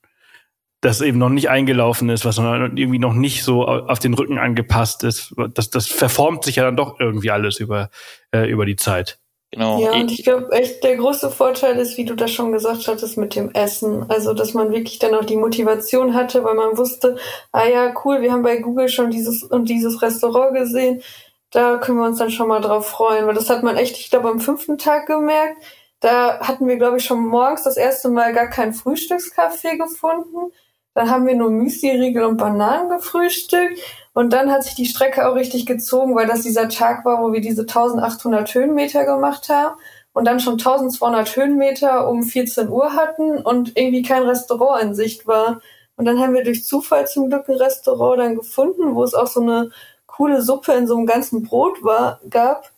Das 0.82 1.02
eben 1.02 1.18
noch 1.18 1.28
nicht 1.28 1.50
eingelaufen 1.50 2.08
ist, 2.08 2.24
was 2.24 2.38
noch 2.38 2.54
irgendwie 2.54 2.98
noch 2.98 3.12
nicht 3.12 3.44
so 3.44 3.66
au- 3.68 3.86
auf 3.86 3.98
den 3.98 4.14
Rücken 4.14 4.38
angepasst 4.38 5.04
ist. 5.04 5.34
Das, 5.54 5.68
das 5.68 5.86
verformt 5.88 6.44
sich 6.44 6.56
ja 6.56 6.64
dann 6.64 6.76
doch 6.76 6.98
irgendwie 6.98 7.30
alles 7.30 7.60
über, 7.60 7.90
äh, 8.34 8.48
über 8.50 8.64
die 8.64 8.76
Zeit. 8.76 9.18
genau. 9.52 9.78
Ja, 9.82 9.92
und 9.92 10.10
ich 10.10 10.24
glaube 10.24 10.50
echt, 10.52 10.82
der 10.82 10.96
große 10.96 11.30
Vorteil 11.30 11.76
ist, 11.76 11.98
wie 11.98 12.06
du 12.06 12.14
das 12.14 12.30
schon 12.30 12.52
gesagt 12.52 12.88
hattest, 12.88 13.18
mit 13.18 13.34
dem 13.34 13.50
Essen. 13.50 14.06
Also, 14.08 14.32
dass 14.32 14.54
man 14.54 14.72
wirklich 14.72 14.98
dann 14.98 15.14
auch 15.14 15.24
die 15.26 15.36
Motivation 15.36 16.14
hatte, 16.14 16.44
weil 16.44 16.54
man 16.54 16.78
wusste, 16.78 17.18
ah 17.52 17.66
ja, 17.66 17.92
cool, 18.04 18.22
wir 18.22 18.32
haben 18.32 18.42
bei 18.42 18.56
Google 18.56 18.88
schon 18.88 19.10
dieses 19.10 19.42
und 19.42 19.68
dieses 19.68 20.00
Restaurant 20.00 20.54
gesehen. 20.56 21.02
Da 21.50 21.76
können 21.78 21.98
wir 21.98 22.06
uns 22.06 22.18
dann 22.18 22.30
schon 22.30 22.48
mal 22.48 22.60
drauf 22.60 22.88
freuen. 22.88 23.26
Weil 23.26 23.34
das 23.34 23.50
hat 23.50 23.62
man 23.62 23.76
echt, 23.76 23.98
ich 23.98 24.08
glaube, 24.08 24.30
am 24.30 24.40
fünften 24.40 24.78
Tag 24.78 25.06
gemerkt. 25.06 25.62
Da 25.98 26.38
hatten 26.40 26.66
wir, 26.66 26.76
glaube 26.76 26.96
ich, 26.98 27.04
schon 27.04 27.26
morgens 27.26 27.64
das 27.64 27.76
erste 27.76 28.08
Mal 28.08 28.32
gar 28.32 28.46
keinen 28.48 28.72
Frühstückskaffee 28.72 29.76
gefunden. 29.76 30.52
Dann 30.94 31.10
haben 31.10 31.26
wir 31.26 31.36
nur 31.36 31.50
Müsli-Riegel 31.50 32.24
und 32.24 32.36
Bananen 32.36 32.88
gefrühstückt. 32.88 33.78
Und 34.12 34.32
dann 34.32 34.50
hat 34.50 34.64
sich 34.64 34.74
die 34.74 34.86
Strecke 34.86 35.28
auch 35.28 35.34
richtig 35.34 35.66
gezogen, 35.66 36.16
weil 36.16 36.26
das 36.26 36.42
dieser 36.42 36.68
Tag 36.68 37.04
war, 37.04 37.22
wo 37.22 37.32
wir 37.32 37.40
diese 37.40 37.62
1800 37.62 38.52
Höhenmeter 38.52 39.04
gemacht 39.04 39.48
haben 39.48 39.76
und 40.12 40.24
dann 40.24 40.40
schon 40.40 40.54
1200 40.54 41.36
Höhenmeter 41.36 42.08
um 42.08 42.22
14 42.22 42.68
Uhr 42.68 42.94
hatten 42.94 43.38
und 43.38 43.76
irgendwie 43.76 44.02
kein 44.02 44.24
Restaurant 44.24 44.82
in 44.82 44.94
Sicht 44.94 45.26
war. 45.26 45.60
Und 45.96 46.06
dann 46.06 46.18
haben 46.18 46.34
wir 46.34 46.44
durch 46.44 46.64
Zufall 46.64 47.06
zum 47.06 47.28
Glück 47.28 47.48
ein 47.48 47.56
Restaurant 47.56 48.18
dann 48.18 48.34
gefunden, 48.34 48.94
wo 48.94 49.04
es 49.04 49.14
auch 49.14 49.26
so 49.26 49.40
eine 49.40 49.70
coole 50.06 50.42
Suppe 50.42 50.72
in 50.72 50.86
so 50.86 50.96
einem 50.96 51.06
ganzen 51.06 51.42
Brot 51.42 51.82
war, 51.84 52.20
gab. 52.28 52.70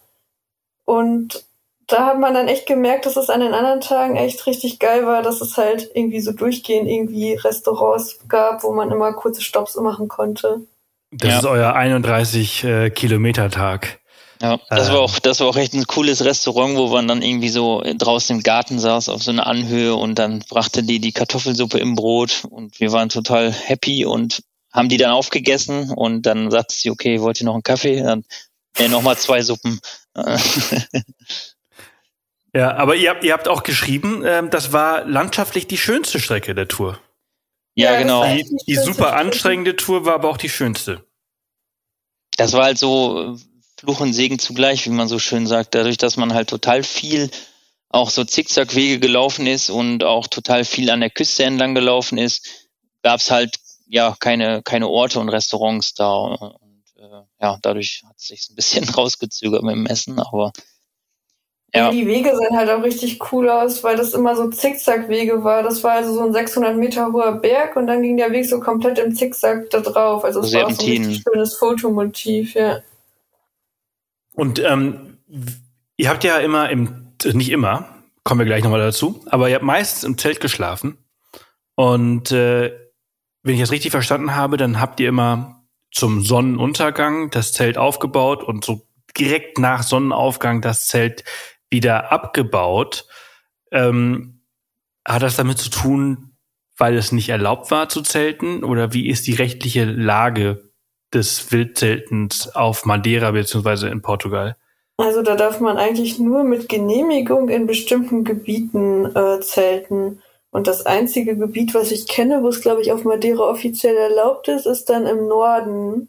Und 0.84 1.46
da 1.92 2.06
hat 2.06 2.18
man 2.18 2.34
dann 2.34 2.48
echt 2.48 2.66
gemerkt, 2.66 3.06
dass 3.06 3.16
es 3.16 3.30
an 3.30 3.40
den 3.40 3.54
anderen 3.54 3.80
Tagen 3.80 4.16
echt 4.16 4.46
richtig 4.46 4.78
geil 4.78 5.06
war, 5.06 5.22
dass 5.22 5.40
es 5.40 5.56
halt 5.56 5.90
irgendwie 5.94 6.20
so 6.20 6.32
durchgehend 6.32 6.88
irgendwie 6.88 7.34
Restaurants 7.34 8.18
gab, 8.28 8.62
wo 8.62 8.72
man 8.72 8.90
immer 8.90 9.12
kurze 9.12 9.42
Stops 9.42 9.76
machen 9.76 10.08
konnte. 10.08 10.62
Das 11.10 11.30
Ja. 11.30 11.38
ist 11.38 11.44
euer 11.44 11.74
31 11.74 12.64
äh, 12.64 12.90
Kilometer 12.90 13.50
Tag. 13.50 14.00
Ja, 14.40 14.58
das 14.70 14.88
Ähm. 14.88 14.94
war 14.94 15.00
auch, 15.02 15.18
das 15.20 15.40
war 15.40 15.46
auch 15.48 15.56
echt 15.56 15.74
ein 15.74 15.86
cooles 15.86 16.24
Restaurant, 16.24 16.76
wo 16.76 16.88
man 16.88 17.06
dann 17.06 17.22
irgendwie 17.22 17.50
so 17.50 17.82
draußen 17.84 18.36
im 18.36 18.42
Garten 18.42 18.78
saß 18.80 19.08
auf 19.08 19.22
so 19.22 19.30
einer 19.30 19.46
Anhöhe 19.46 19.94
und 19.94 20.18
dann 20.18 20.40
brachte 20.48 20.82
die 20.82 20.98
die 20.98 21.12
Kartoffelsuppe 21.12 21.78
im 21.78 21.94
Brot 21.94 22.44
und 22.50 22.80
wir 22.80 22.90
waren 22.92 23.08
total 23.08 23.52
happy 23.52 24.04
und 24.04 24.42
haben 24.72 24.88
die 24.88 24.96
dann 24.96 25.12
aufgegessen 25.12 25.90
und 25.90 26.22
dann 26.22 26.50
sagte 26.50 26.74
sie, 26.74 26.90
okay, 26.90 27.20
wollt 27.20 27.40
ihr 27.40 27.44
noch 27.44 27.54
einen 27.54 27.62
Kaffee? 27.62 28.02
Dann 28.02 28.24
äh, 28.78 28.88
nochmal 28.88 29.16
zwei 29.18 29.42
Suppen. 29.42 29.78
Ja, 32.54 32.74
aber 32.76 32.96
ihr 32.96 33.10
habt, 33.10 33.24
ihr 33.24 33.32
habt 33.32 33.48
auch 33.48 33.62
geschrieben, 33.62 34.22
ähm, 34.26 34.50
das 34.50 34.72
war 34.72 35.04
landschaftlich 35.04 35.66
die 35.66 35.78
schönste 35.78 36.20
Strecke 36.20 36.54
der 36.54 36.68
Tour. 36.68 36.98
ja, 37.74 37.92
Ja, 37.92 37.98
genau. 37.98 38.24
Die, 38.24 38.44
die 38.66 38.76
super 38.76 39.16
anstrengende 39.16 39.76
Tour 39.76 40.04
war 40.04 40.14
aber 40.14 40.28
auch 40.28 40.36
die 40.36 40.50
schönste. 40.50 41.04
Das 42.36 42.52
war 42.52 42.64
halt 42.64 42.78
so 42.78 43.34
äh, 43.34 43.38
Fluch 43.78 44.00
und 44.00 44.12
Segen 44.12 44.38
zugleich, 44.38 44.84
wie 44.86 44.90
man 44.90 45.08
so 45.08 45.18
schön 45.18 45.46
sagt, 45.46 45.74
dadurch, 45.74 45.96
dass 45.96 46.16
man 46.16 46.34
halt 46.34 46.50
total 46.50 46.82
viel 46.82 47.30
auch 47.88 48.10
so 48.10 48.24
Zickzackwege 48.24 49.00
gelaufen 49.00 49.46
ist 49.46 49.70
und 49.70 50.04
auch 50.04 50.26
total 50.26 50.64
viel 50.64 50.90
an 50.90 51.00
der 51.00 51.10
Küste 51.10 51.44
entlang 51.44 51.74
gelaufen 51.74 52.16
ist, 52.16 52.68
gab 53.02 53.20
es 53.20 53.30
halt 53.30 53.58
ja 53.86 54.16
keine 54.18 54.62
keine 54.62 54.88
Orte 54.88 55.20
und 55.20 55.28
Restaurants 55.28 55.92
da 55.92 56.14
und 56.14 56.84
äh, 56.96 57.22
ja 57.40 57.58
dadurch 57.60 58.02
hat 58.06 58.16
es 58.16 58.28
sich 58.28 58.48
ein 58.48 58.54
bisschen 58.54 58.88
rausgezögert 58.88 59.62
mit 59.62 59.74
dem 59.74 59.86
Essen, 59.86 60.18
aber 60.18 60.52
Ja. 61.74 61.90
Die 61.90 62.06
Wege 62.06 62.36
sahen 62.36 62.56
halt 62.56 62.68
auch 62.68 62.82
richtig 62.82 63.32
cool 63.32 63.48
aus, 63.48 63.82
weil 63.82 63.96
das 63.96 64.12
immer 64.12 64.36
so 64.36 64.48
Zickzackwege 64.48 65.42
war. 65.42 65.62
Das 65.62 65.82
war 65.82 65.92
also 65.92 66.12
so 66.12 66.20
ein 66.20 66.32
600 66.32 66.76
Meter 66.76 67.10
hoher 67.12 67.32
Berg 67.32 67.76
und 67.76 67.86
dann 67.86 68.02
ging 68.02 68.18
der 68.18 68.30
Weg 68.30 68.46
so 68.46 68.60
komplett 68.60 68.98
im 68.98 69.14
Zickzack 69.14 69.70
da 69.70 69.80
drauf. 69.80 70.22
Also 70.24 70.40
es 70.40 70.52
war 70.52 70.66
auch 70.66 70.70
so 70.70 70.84
ein 70.84 70.90
richtig 70.90 71.22
schönes 71.22 71.56
Fotomotiv, 71.56 72.54
ja. 72.54 72.80
Und 74.34 74.58
ähm, 74.58 75.16
ihr 75.96 76.10
habt 76.10 76.24
ja 76.24 76.38
immer 76.38 76.68
im, 76.68 77.14
nicht 77.32 77.50
immer, 77.50 77.88
kommen 78.22 78.40
wir 78.40 78.46
gleich 78.46 78.64
nochmal 78.64 78.80
dazu, 78.80 79.22
aber 79.26 79.48
ihr 79.48 79.54
habt 79.54 79.64
meistens 79.64 80.04
im 80.04 80.18
Zelt 80.18 80.40
geschlafen. 80.40 80.98
Und 81.74 82.32
äh, 82.32 82.72
wenn 83.42 83.54
ich 83.54 83.60
das 83.60 83.72
richtig 83.72 83.92
verstanden 83.92 84.36
habe, 84.36 84.58
dann 84.58 84.78
habt 84.78 85.00
ihr 85.00 85.08
immer 85.08 85.64
zum 85.90 86.22
Sonnenuntergang 86.22 87.30
das 87.30 87.52
Zelt 87.52 87.78
aufgebaut 87.78 88.42
und 88.42 88.64
so 88.64 88.86
direkt 89.16 89.58
nach 89.58 89.82
Sonnenaufgang 89.82 90.60
das 90.62 90.88
Zelt 90.88 91.24
wieder 91.72 92.12
abgebaut. 92.12 93.06
Ähm, 93.72 94.42
hat 95.06 95.22
das 95.22 95.36
damit 95.36 95.58
zu 95.58 95.70
tun, 95.70 96.36
weil 96.76 96.96
es 96.96 97.12
nicht 97.12 97.28
erlaubt 97.28 97.70
war 97.70 97.88
zu 97.88 98.02
zelten? 98.02 98.62
Oder 98.62 98.92
wie 98.92 99.08
ist 99.08 99.26
die 99.26 99.34
rechtliche 99.34 99.84
Lage 99.84 100.70
des 101.12 101.50
Wildzeltens 101.50 102.54
auf 102.54 102.84
Madeira 102.84 103.32
beziehungsweise 103.32 103.88
in 103.88 104.02
Portugal? 104.02 104.56
Also 104.98 105.22
da 105.22 105.34
darf 105.34 105.60
man 105.60 105.78
eigentlich 105.78 106.18
nur 106.18 106.44
mit 106.44 106.68
Genehmigung 106.68 107.48
in 107.48 107.66
bestimmten 107.66 108.24
Gebieten 108.24 109.06
äh, 109.16 109.40
zelten. 109.40 110.20
Und 110.50 110.66
das 110.66 110.84
einzige 110.84 111.36
Gebiet, 111.36 111.74
was 111.74 111.90
ich 111.90 112.06
kenne, 112.06 112.42
wo 112.42 112.48
es, 112.48 112.60
glaube 112.60 112.82
ich, 112.82 112.92
auf 112.92 113.04
Madeira 113.04 113.42
offiziell 113.42 113.96
erlaubt 113.96 114.48
ist, 114.48 114.66
ist 114.66 114.90
dann 114.90 115.06
im 115.06 115.26
Norden, 115.26 116.08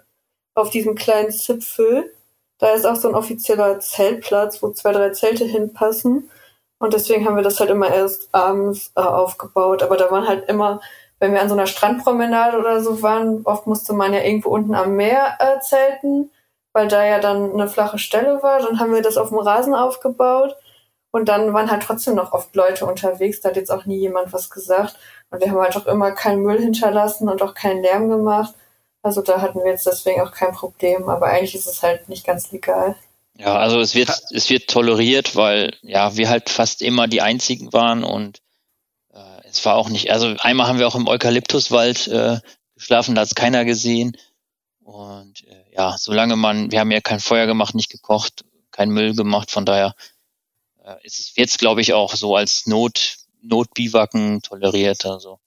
auf 0.53 0.69
diesem 0.69 0.95
kleinen 0.95 1.31
Zipfel. 1.31 2.11
Da 2.63 2.71
ist 2.71 2.85
auch 2.85 2.95
so 2.95 3.09
ein 3.09 3.15
offizieller 3.15 3.81
Zeltplatz, 3.81 4.63
wo 4.63 4.69
zwei, 4.69 4.93
drei 4.93 5.09
Zelte 5.09 5.43
hinpassen. 5.43 6.29
Und 6.79 6.93
deswegen 6.93 7.25
haben 7.25 7.35
wir 7.35 7.43
das 7.43 7.59
halt 7.59 7.69
immer 7.69 7.93
erst 7.93 8.33
abends 8.33 8.93
äh, 8.95 9.01
aufgebaut. 9.01 9.83
Aber 9.83 9.97
da 9.97 10.09
waren 10.09 10.29
halt 10.29 10.47
immer, 10.47 10.79
wenn 11.19 11.33
wir 11.33 11.41
an 11.41 11.49
so 11.49 11.55
einer 11.55 11.67
Strandpromenade 11.67 12.57
oder 12.57 12.79
so 12.79 13.01
waren, 13.01 13.41
oft 13.43 13.67
musste 13.67 13.91
man 13.91 14.13
ja 14.13 14.21
irgendwo 14.21 14.47
unten 14.47 14.75
am 14.75 14.95
Meer 14.95 15.35
äh, 15.39 15.59
zelten, 15.59 16.31
weil 16.71 16.87
da 16.87 17.03
ja 17.03 17.19
dann 17.19 17.51
eine 17.51 17.67
flache 17.67 17.99
Stelle 17.99 18.41
war. 18.41 18.61
Dann 18.61 18.79
haben 18.79 18.93
wir 18.93 19.01
das 19.01 19.17
auf 19.17 19.27
dem 19.27 19.39
Rasen 19.39 19.75
aufgebaut. 19.75 20.55
Und 21.11 21.27
dann 21.27 21.53
waren 21.53 21.69
halt 21.69 21.83
trotzdem 21.83 22.15
noch 22.15 22.31
oft 22.31 22.55
Leute 22.55 22.85
unterwegs, 22.85 23.41
da 23.41 23.49
hat 23.49 23.57
jetzt 23.57 23.73
auch 23.73 23.85
nie 23.85 23.97
jemand 23.97 24.31
was 24.31 24.49
gesagt. 24.49 24.97
Und 25.31 25.41
wir 25.41 25.51
haben 25.51 25.59
halt 25.59 25.75
auch 25.75 25.85
immer 25.87 26.13
keinen 26.13 26.43
Müll 26.43 26.59
hinterlassen 26.59 27.27
und 27.27 27.41
auch 27.41 27.55
keinen 27.55 27.81
Lärm 27.81 28.07
gemacht. 28.07 28.53
Also 29.03 29.21
da 29.21 29.41
hatten 29.41 29.59
wir 29.59 29.71
jetzt 29.71 29.85
deswegen 29.85 30.21
auch 30.21 30.31
kein 30.31 30.53
Problem. 30.53 31.07
Aber 31.09 31.27
eigentlich 31.27 31.55
ist 31.55 31.67
es 31.67 31.83
halt 31.83 32.09
nicht 32.09 32.25
ganz 32.25 32.51
legal. 32.51 32.95
Ja, 33.37 33.57
also 33.57 33.79
es 33.79 33.95
wird, 33.95 34.09
es 34.31 34.49
wird 34.49 34.69
toleriert, 34.69 35.35
weil 35.35 35.75
ja, 35.81 36.15
wir 36.15 36.29
halt 36.29 36.49
fast 36.49 36.81
immer 36.81 37.07
die 37.07 37.21
einzigen 37.21 37.73
waren 37.73 38.03
und 38.03 38.41
äh, 39.11 39.47
es 39.49 39.65
war 39.65 39.75
auch 39.75 39.89
nicht, 39.89 40.11
also 40.11 40.35
einmal 40.39 40.67
haben 40.67 40.77
wir 40.77 40.87
auch 40.87 40.95
im 40.95 41.07
Eukalyptuswald 41.07 42.07
äh, 42.07 42.39
geschlafen, 42.75 43.15
da 43.15 43.21
hat 43.21 43.29
es 43.29 43.35
keiner 43.35 43.65
gesehen. 43.65 44.15
Und 44.83 45.47
äh, 45.47 45.73
ja, 45.73 45.95
solange 45.97 46.35
man, 46.35 46.71
wir 46.71 46.79
haben 46.79 46.91
ja 46.91 47.01
kein 47.01 47.19
Feuer 47.19 47.47
gemacht, 47.47 47.73
nicht 47.73 47.89
gekocht, 47.89 48.45
kein 48.69 48.89
Müll 48.89 49.15
gemacht, 49.15 49.49
von 49.49 49.65
daher 49.65 49.95
äh, 50.83 50.95
ist 51.03 51.19
es 51.19 51.33
jetzt, 51.35 51.57
glaube 51.57 51.81
ich, 51.81 51.93
auch 51.93 52.15
so 52.15 52.35
als 52.35 52.67
Not, 52.67 53.17
Notbiwaken 53.41 54.41
toleriert. 54.41 55.05
Also 55.05 55.39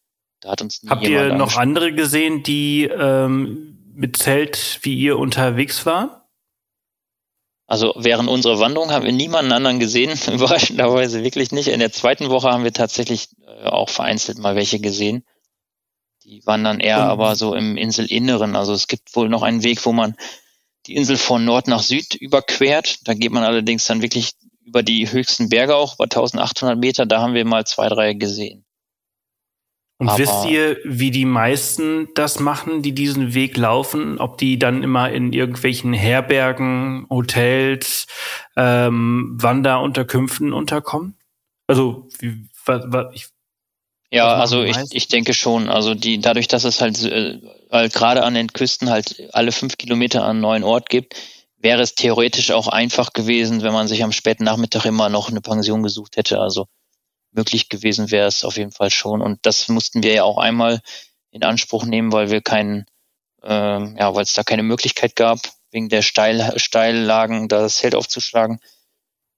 da 0.47 0.53
hat 0.53 0.62
uns 0.62 0.80
Habt 0.86 1.09
ihr 1.09 1.34
noch 1.34 1.57
andere 1.57 1.92
gesehen, 1.92 2.44
die 2.44 2.84
ähm, 2.84 3.78
mit 3.94 4.16
Zelt 4.16 4.78
wie 4.82 4.94
ihr 4.94 5.18
unterwegs 5.18 5.84
waren? 5.86 6.11
Also 7.66 7.94
während 7.97 8.28
unserer 8.28 8.61
Wanderung 8.61 8.92
haben 8.92 9.05
wir 9.05 9.12
niemanden 9.12 9.51
anderen 9.51 9.80
gesehen, 9.80 10.16
überraschenderweise 10.32 11.24
wirklich 11.24 11.51
nicht. 11.51 11.66
In 11.66 11.80
der 11.80 11.90
zweiten 11.90 12.30
Woche 12.30 12.49
haben 12.49 12.62
wir 12.62 12.72
tatsächlich 12.72 13.28
äh, 13.44 13.64
auch 13.64 13.88
vereinzelt 13.88 14.38
mal 14.38 14.55
welche 14.55 14.78
gesehen. 14.78 15.24
Die 16.22 16.47
waren 16.47 16.62
dann 16.62 16.78
eher 16.78 16.99
Und, 16.99 17.11
aber 17.11 17.34
so 17.34 17.57
im 17.57 17.76
Inselinneren. 17.76 18.55
Also 18.55 18.72
es 18.72 18.86
gibt 18.86 19.16
wohl 19.16 19.28
noch 19.28 19.42
einen 19.42 19.64
Weg, 19.64 19.84
wo 19.84 19.92
man 19.92 20.14
die 20.86 20.94
Insel 20.94 21.16
von 21.16 21.44
Nord 21.44 21.66
nach 21.66 21.82
Süd 21.82 22.14
überquert. 22.14 23.01
Da 23.03 23.14
geht 23.14 23.32
man 23.32 23.42
allerdings 23.42 23.84
dann 23.86 24.01
wirklich 24.01 24.34
über 24.64 24.84
die 24.84 25.11
höchsten 25.11 25.49
Berge 25.49 25.74
auch, 25.74 25.94
über 25.94 26.05
1800 26.05 26.78
Meter, 26.78 27.05
da 27.05 27.20
haben 27.20 27.34
wir 27.34 27.44
mal 27.44 27.66
zwei, 27.66 27.88
drei 27.88 28.14
gesehen. 28.14 28.66
Und 29.99 30.09
Aber 30.09 30.18
wisst 30.18 30.44
ihr, 30.47 30.76
wie 30.84 31.11
die 31.11 31.24
meisten 31.24 32.09
das 32.14 32.38
machen, 32.38 32.82
die 32.82 32.92
diesen 32.92 33.32
Weg 33.32 33.57
laufen? 33.57 34.18
Ob 34.18 34.36
die 34.36 34.59
dann 34.59 34.82
immer 34.82 35.11
in 35.11 35.32
irgendwelchen 35.32 35.94
Herbergen, 35.94 37.07
Hotels, 37.09 38.07
ähm, 38.57 39.38
Wanderunterkünften 39.40 40.53
unterkommen? 40.53 41.16
Also, 41.66 42.09
wie, 42.18 42.49
was, 42.66 42.82
was, 42.88 43.14
ich, 43.14 43.28
ja, 44.11 44.34
also 44.36 44.62
ich, 44.62 44.76
ich 44.90 45.09
denke 45.09 45.34
schon. 45.34 45.68
Also 45.68 45.94
die, 45.94 46.20
dadurch, 46.20 46.49
dass 46.49 46.64
es 46.64 46.80
halt, 46.80 47.03
äh, 47.03 47.40
halt 47.70 47.92
gerade 47.92 48.22
an 48.22 48.34
den 48.34 48.53
Küsten 48.53 48.90
halt 48.90 49.30
alle 49.32 49.51
fünf 49.51 49.78
Kilometer 49.78 50.26
einen 50.26 50.40
neuen 50.40 50.62
Ort 50.62 50.90
gibt, 50.90 51.16
wäre 51.59 51.82
es 51.82 51.94
theoretisch 51.94 52.51
auch 52.51 52.68
einfach 52.68 53.12
gewesen, 53.12 53.62
wenn 53.62 53.72
man 53.72 53.88
sich 53.88 54.05
am 54.05 54.12
späten 54.12 54.44
Nachmittag 54.44 54.84
immer 54.84 55.09
noch 55.09 55.30
eine 55.30 55.40
Pension 55.40 55.82
gesucht 55.82 56.16
hätte. 56.16 56.38
Also 56.40 56.66
möglich 57.37 57.68
gewesen 57.68 58.11
wäre 58.11 58.26
es 58.26 58.45
auf 58.45 58.57
jeden 58.57 58.72
Fall 58.72 58.91
schon. 58.91 59.22
Und 59.22 59.39
das 59.43 59.68
mussten 59.68 60.03
wir 60.03 60.12
ja 60.12 60.24
auch 60.24 60.39
einmal 60.39 60.80
in 61.30 61.45
Anspruch 61.45 61.84
nehmen, 61.84 62.12
weil 62.12 62.30
wir 62.30 62.41
keinen, 62.41 62.87
ähm, 63.43 63.97
ja, 63.99 64.14
weil 64.14 64.24
es 64.24 64.34
da 64.34 64.43
keine 64.43 64.62
Möglichkeit 64.62 65.14
gab, 65.16 65.39
wegen 65.70 65.89
der 65.89 66.03
Steil, 66.03 66.59
Steillagen 66.59 67.49
da 67.49 67.61
das 67.61 67.76
Zelt 67.76 67.95
aufzuschlagen, 67.95 68.61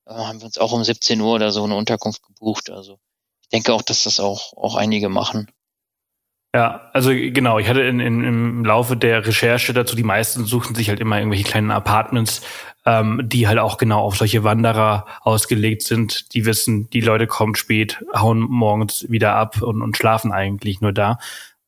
äh, 0.07 0.13
haben 0.13 0.41
wir 0.41 0.47
uns 0.47 0.59
auch 0.59 0.73
um 0.73 0.85
17 0.85 1.21
Uhr 1.21 1.35
oder 1.35 1.51
so 1.51 1.65
eine 1.65 1.77
Unterkunft 1.77 2.23
gebucht. 2.23 2.71
Also 2.71 2.99
ich 3.43 3.49
denke 3.49 3.75
auch, 3.75 3.83
dass 3.83 4.05
das 4.05 4.21
auch, 4.21 4.53
auch 4.57 4.77
einige 4.77 5.09
machen. 5.09 5.51
Ja, 6.59 6.91
also 6.93 7.11
genau, 7.13 7.61
ich 7.61 7.69
hatte 7.69 7.83
in, 7.83 8.01
in, 8.01 8.25
im 8.25 8.65
Laufe 8.65 8.97
der 8.97 9.25
Recherche 9.25 9.73
dazu, 9.73 9.95
die 9.95 10.03
meisten 10.03 10.45
suchten 10.45 10.75
sich 10.75 10.89
halt 10.89 10.99
immer 10.99 11.19
irgendwelche 11.19 11.45
kleinen 11.45 11.71
Apartments, 11.71 12.43
ähm, 12.85 13.21
die 13.23 13.47
halt 13.47 13.61
auch 13.61 13.77
genau 13.77 14.01
auf 14.01 14.17
solche 14.17 14.43
Wanderer 14.43 15.07
ausgelegt 15.21 15.83
sind, 15.83 16.35
die 16.35 16.47
wissen, 16.47 16.91
die 16.91 17.01
Leute 17.01 17.29
kommen 17.29 17.55
spät, 17.55 18.05
hauen 18.13 18.41
morgens 18.41 19.09
wieder 19.09 19.37
ab 19.37 19.63
und, 19.63 19.83
und 19.83 19.97
schlafen 19.97 20.33
eigentlich 20.33 20.81
nur 20.81 20.93
da. 20.93 21.21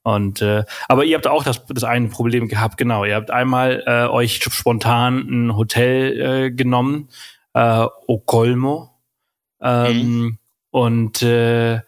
Und 0.03 0.43
äh, 0.43 0.65
aber 0.89 1.05
ihr 1.05 1.15
habt 1.15 1.29
auch 1.29 1.45
das, 1.45 1.65
das 1.67 1.85
eine 1.85 2.09
Problem 2.09 2.49
gehabt, 2.49 2.77
genau. 2.77 3.05
Ihr 3.05 3.15
habt 3.15 3.31
einmal 3.31 3.85
äh, 3.87 4.09
euch 4.09 4.43
spontan 4.43 5.19
ein 5.19 5.57
Hotel 5.57 6.21
äh, 6.21 6.51
genommen, 6.51 7.11
äh, 7.55 7.87
Okolmo. 8.09 8.91
Ähm, 9.61 10.03
mhm. 10.03 10.39
Und 10.73 11.23
äh, 11.23 11.83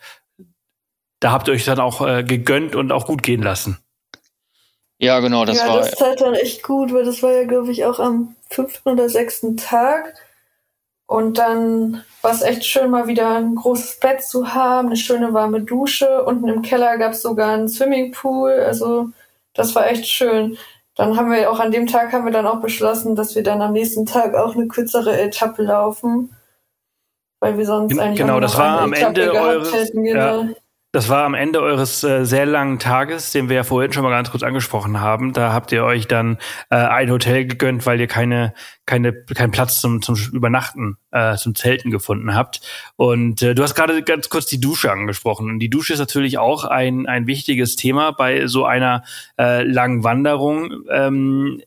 da 1.23 1.31
habt 1.31 1.47
ihr 1.47 1.55
euch 1.55 1.65
dann 1.65 1.79
auch 1.79 2.07
äh, 2.07 2.25
gegönnt 2.25 2.75
und 2.75 2.91
auch 2.91 3.07
gut 3.07 3.23
gehen 3.23 3.43
lassen. 3.43 3.79
Ja, 4.99 5.21
genau, 5.21 5.45
das 5.45 5.59
ja, 5.59 5.69
war. 5.69 5.79
Das 5.79 5.93
tat 5.93 6.21
dann 6.21 6.35
echt 6.35 6.63
gut, 6.63 6.93
weil 6.93 7.05
das 7.05 7.23
war 7.23 7.33
ja, 7.33 7.45
glaube 7.45 7.71
ich, 7.71 7.85
auch 7.85 8.01
am 8.01 8.35
fünften 8.51 8.91
oder 8.91 9.09
sechsten 9.09 9.57
Tag. 9.57 10.15
Und 11.07 11.39
dann 11.39 12.03
war 12.23 12.33
es 12.33 12.43
echt 12.43 12.65
schön, 12.65 12.91
mal 12.91 13.07
wieder 13.07 13.37
ein 13.37 13.55
großes 13.55 14.01
Bett 14.01 14.23
zu 14.23 14.55
haben, 14.55 14.89
eine 14.89 14.97
schöne 14.97 15.33
warme 15.33 15.61
Dusche. 15.61 16.25
Unten 16.25 16.49
im 16.49 16.63
Keller 16.63 16.99
gab 16.99 17.13
es 17.13 17.23
sogar 17.23 17.55
einen 17.55 17.69
Swimmingpool. 17.69 18.53
Also 18.53 19.11
das 19.55 19.75
war 19.75 19.89
echt 19.89 20.07
schön. 20.07 20.57
Dann 20.97 21.17
haben 21.17 21.31
wir 21.31 21.51
auch 21.51 21.61
an 21.61 21.71
dem 21.71 21.87
Tag 21.87 22.13
haben 22.13 22.25
wir 22.25 22.33
dann 22.33 22.47
auch 22.47 22.61
beschlossen, 22.61 23.15
dass 23.15 23.35
wir 23.35 23.43
dann 23.43 23.63
am 23.63 23.73
nächsten 23.73 24.07
Tag 24.07 24.35
auch 24.35 24.55
eine 24.55 24.67
kürzere 24.69 25.21
Etappe 25.21 25.63
laufen. 25.63 26.35
Weil 27.41 27.59
wir 27.59 27.67
sonst 27.67 27.99
eigentlich 27.99 28.19
genau, 28.19 28.41
das 28.41 28.57
war 28.57 28.81
am 28.83 28.93
Ende 28.93 29.33
eures, 29.33 29.73
hätten, 29.73 30.05
genau. 30.05 30.43
ja, 30.43 30.49
das 30.93 31.09
war 31.09 31.25
am 31.25 31.33
Ende 31.33 31.63
eures 31.63 32.05
äh, 32.05 32.27
sehr 32.27 32.45
langen 32.45 32.79
Tages, 32.79 33.33
den 33.33 33.49
wir 33.49 33.57
ja 33.57 33.65
vorhin 33.65 33.95
schon 33.95 34.03
mal 34.03 34.11
ganz 34.11 34.31
kurz 34.31 34.43
angesprochen 34.43 35.01
haben. 35.01 35.33
Da 35.33 35.51
habt 35.55 35.73
ihr 35.73 35.85
euch 35.85 36.07
dann 36.07 36.37
äh, 36.69 36.77
ein 36.77 37.11
Hotel 37.11 37.47
gegönnt, 37.47 37.87
weil 37.87 37.99
ihr 37.99 38.07
keine, 38.07 38.53
keine, 38.85 39.15
keinen 39.15 39.53
Platz 39.53 39.81
zum, 39.81 40.03
zum 40.03 40.17
Übernachten, 40.33 40.99
äh, 41.11 41.37
zum 41.37 41.55
Zelten 41.55 41.91
gefunden 41.91 42.35
habt. 42.35 42.61
Und 42.97 43.41
äh, 43.41 43.55
du 43.55 43.63
hast 43.63 43.75
gerade 43.75 44.03
ganz 44.03 44.29
kurz 44.29 44.45
die 44.45 44.61
Dusche 44.61 44.93
angesprochen. 44.93 45.49
Und 45.49 45.61
die 45.61 45.71
Dusche 45.71 45.95
ist 45.95 45.99
natürlich 45.99 46.37
auch 46.37 46.65
ein, 46.65 47.07
ein 47.07 47.27
wichtiges 47.27 47.77
Thema 47.77 48.11
bei 48.11 48.47
so 48.47 48.67
einer 48.67 49.03
äh, 49.39 49.63
langen 49.63 50.05
Wanderung. 50.05 50.85
Ähm, 50.91 51.63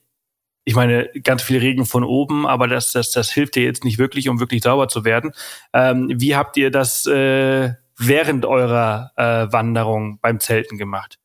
ich 0.66 0.76
meine, 0.76 1.10
ganz 1.24 1.42
viel 1.42 1.58
Regen 1.58 1.86
von 1.86 2.04
oben, 2.04 2.46
aber 2.46 2.68
das, 2.68 2.92
das, 2.92 3.12
das 3.12 3.32
hilft 3.32 3.56
dir 3.56 3.64
jetzt 3.64 3.84
nicht 3.84 3.98
wirklich, 3.98 4.30
um 4.30 4.40
wirklich 4.40 4.62
sauber 4.62 4.88
zu 4.88 5.04
werden. 5.04 5.32
Ähm, 5.74 6.12
wie 6.14 6.36
habt 6.36 6.58
ihr 6.58 6.70
das 6.70 7.08
äh, 7.08 7.74
während 7.98 8.46
eurer 8.46 9.12
äh, 9.16 9.52
Wanderung 9.52 10.20
beim 10.22 10.40
Zelten 10.40 10.78
gemacht? 10.78 11.18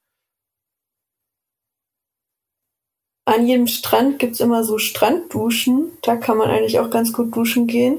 An 3.25 3.47
jedem 3.47 3.67
Strand 3.67 4.19
gibt's 4.19 4.41
immer 4.41 4.65
so 4.65 4.79
Strandduschen. 4.79 5.93
Da 6.03 6.17
kann 6.17 6.37
man 6.37 6.51
eigentlich 6.51 6.81
auch 6.81 6.91
ganz 6.91 7.13
gut 7.13 7.35
duschen 7.35 7.67
gehen. 7.67 7.99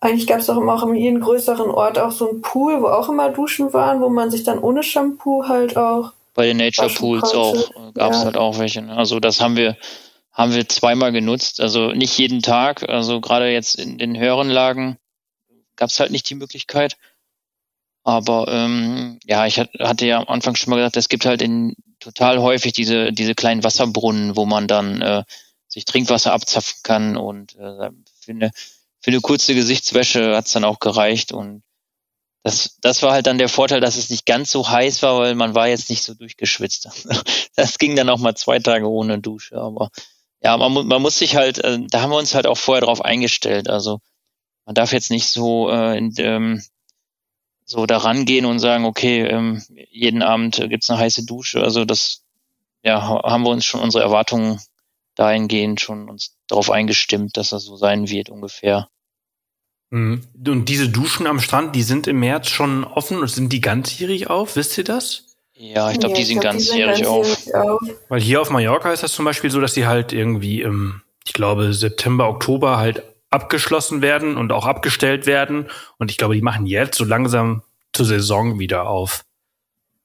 Eigentlich 0.00 0.26
gab's 0.26 0.48
auch 0.48 0.56
immer 0.56 0.74
auch 0.74 0.86
in 0.86 0.94
jedem 0.94 1.20
größeren 1.20 1.70
Ort 1.70 1.98
auch 1.98 2.12
so 2.12 2.30
einen 2.30 2.42
Pool, 2.42 2.80
wo 2.80 2.86
auch 2.86 3.08
immer 3.08 3.30
Duschen 3.30 3.72
waren, 3.72 4.00
wo 4.00 4.08
man 4.08 4.30
sich 4.30 4.44
dann 4.44 4.58
ohne 4.58 4.82
Shampoo 4.82 5.48
halt 5.48 5.76
auch. 5.76 6.12
Bei 6.34 6.46
den 6.46 6.58
Nature 6.58 6.90
Pools 6.90 7.34
auch 7.34 7.70
gab's 7.94 8.18
ja. 8.18 8.24
halt 8.24 8.36
auch 8.36 8.58
welche. 8.58 8.82
Ne? 8.82 8.96
Also 8.96 9.20
das 9.20 9.40
haben 9.40 9.56
wir 9.56 9.76
haben 10.32 10.54
wir 10.54 10.68
zweimal 10.68 11.12
genutzt. 11.12 11.60
Also 11.60 11.92
nicht 11.92 12.16
jeden 12.18 12.42
Tag. 12.42 12.88
Also 12.88 13.20
gerade 13.20 13.50
jetzt 13.50 13.76
in 13.76 13.96
den 13.96 14.18
höheren 14.18 14.50
Lagen 14.50 14.98
gab's 15.76 15.98
halt 15.98 16.10
nicht 16.10 16.28
die 16.28 16.34
Möglichkeit. 16.34 16.96
Aber 18.06 18.46
ähm, 18.46 19.18
ja, 19.24 19.46
ich 19.46 19.58
hatte 19.58 20.06
ja 20.06 20.20
am 20.20 20.28
Anfang 20.28 20.54
schon 20.54 20.70
mal 20.70 20.76
gesagt, 20.76 20.96
es 20.96 21.08
gibt 21.08 21.26
halt 21.26 21.42
in 21.42 21.74
total 21.98 22.38
häufig 22.38 22.72
diese, 22.72 23.10
diese 23.10 23.34
kleinen 23.34 23.64
Wasserbrunnen, 23.64 24.36
wo 24.36 24.46
man 24.46 24.68
dann 24.68 25.02
äh, 25.02 25.24
sich 25.66 25.86
Trinkwasser 25.86 26.32
abzapfen 26.32 26.76
kann 26.84 27.16
und 27.16 27.56
äh, 27.56 27.90
für, 28.20 28.30
eine, 28.30 28.52
für 29.00 29.10
eine 29.10 29.20
kurze 29.20 29.56
Gesichtswäsche 29.56 30.36
hat's 30.36 30.52
dann 30.52 30.62
auch 30.62 30.78
gereicht 30.78 31.32
und 31.32 31.64
das, 32.44 32.78
das 32.80 33.02
war 33.02 33.10
halt 33.10 33.26
dann 33.26 33.38
der 33.38 33.48
Vorteil, 33.48 33.80
dass 33.80 33.96
es 33.96 34.08
nicht 34.08 34.24
ganz 34.24 34.52
so 34.52 34.68
heiß 34.68 35.02
war, 35.02 35.18
weil 35.18 35.34
man 35.34 35.56
war 35.56 35.66
jetzt 35.66 35.90
nicht 35.90 36.04
so 36.04 36.14
durchgeschwitzt. 36.14 36.88
Das 37.56 37.78
ging 37.78 37.96
dann 37.96 38.10
auch 38.10 38.18
mal 38.18 38.36
zwei 38.36 38.60
Tage 38.60 38.88
ohne 38.88 39.18
Dusche, 39.18 39.56
aber 39.56 39.90
ja, 40.42 40.56
man, 40.56 40.86
man 40.86 41.02
muss 41.02 41.18
sich 41.18 41.34
halt, 41.34 41.58
äh, 41.58 41.80
da 41.88 42.02
haben 42.02 42.10
wir 42.10 42.18
uns 42.18 42.36
halt 42.36 42.46
auch 42.46 42.58
vorher 42.58 42.82
drauf 42.82 43.04
eingestellt. 43.04 43.68
Also 43.68 43.98
man 44.64 44.76
darf 44.76 44.92
jetzt 44.92 45.10
nicht 45.10 45.26
so 45.26 45.70
äh, 45.70 45.98
in, 45.98 46.14
ähm, 46.18 46.62
so 47.66 47.84
daran 47.84 48.24
gehen 48.24 48.46
und 48.46 48.60
sagen, 48.60 48.84
okay, 48.84 49.26
ähm, 49.26 49.62
jeden 49.90 50.22
Abend 50.22 50.64
gibt's 50.68 50.88
eine 50.88 51.00
heiße 51.00 51.26
Dusche. 51.26 51.62
Also 51.62 51.84
das, 51.84 52.22
ja, 52.82 53.02
haben 53.02 53.42
wir 53.42 53.50
uns 53.50 53.66
schon 53.66 53.80
unsere 53.80 54.04
Erwartungen 54.04 54.60
dahingehend 55.16 55.80
schon 55.80 56.08
uns 56.08 56.36
darauf 56.46 56.70
eingestimmt, 56.70 57.36
dass 57.36 57.50
das 57.50 57.64
so 57.64 57.76
sein 57.76 58.08
wird 58.08 58.30
ungefähr. 58.30 58.88
Mhm. 59.90 60.22
Und 60.46 60.68
diese 60.68 60.88
Duschen 60.88 61.26
am 61.26 61.40
Strand, 61.40 61.74
die 61.74 61.82
sind 61.82 62.06
im 62.06 62.20
März 62.20 62.48
schon 62.48 62.84
offen 62.84 63.18
und 63.18 63.28
sind 63.28 63.52
die 63.52 63.60
ganzjährig 63.60 64.30
auf? 64.30 64.54
Wisst 64.54 64.78
ihr 64.78 64.84
das? 64.84 65.24
Ja, 65.54 65.90
ich 65.90 65.98
glaube, 65.98 66.14
ja, 66.14 66.20
die 66.20 66.26
sind 66.26 66.40
ganzjährig 66.40 67.06
auf. 67.06 67.46
auf. 67.54 67.80
Weil 68.08 68.20
hier 68.20 68.40
auf 68.42 68.50
Mallorca 68.50 68.92
ist 68.92 69.02
das 69.02 69.12
zum 69.12 69.24
Beispiel 69.24 69.50
so, 69.50 69.60
dass 69.60 69.72
die 69.72 69.86
halt 69.86 70.12
irgendwie 70.12 70.60
im, 70.60 71.02
ich 71.24 71.32
glaube, 71.32 71.72
September, 71.72 72.28
Oktober 72.28 72.76
halt 72.76 73.02
abgeschlossen 73.36 74.02
werden 74.02 74.36
und 74.36 74.50
auch 74.50 74.66
abgestellt 74.66 75.26
werden. 75.26 75.68
Und 75.98 76.10
ich 76.10 76.16
glaube, 76.16 76.34
die 76.34 76.42
machen 76.42 76.66
jetzt 76.66 76.96
so 76.96 77.04
langsam 77.04 77.62
zur 77.92 78.06
Saison 78.06 78.58
wieder 78.58 78.88
auf. 78.88 79.22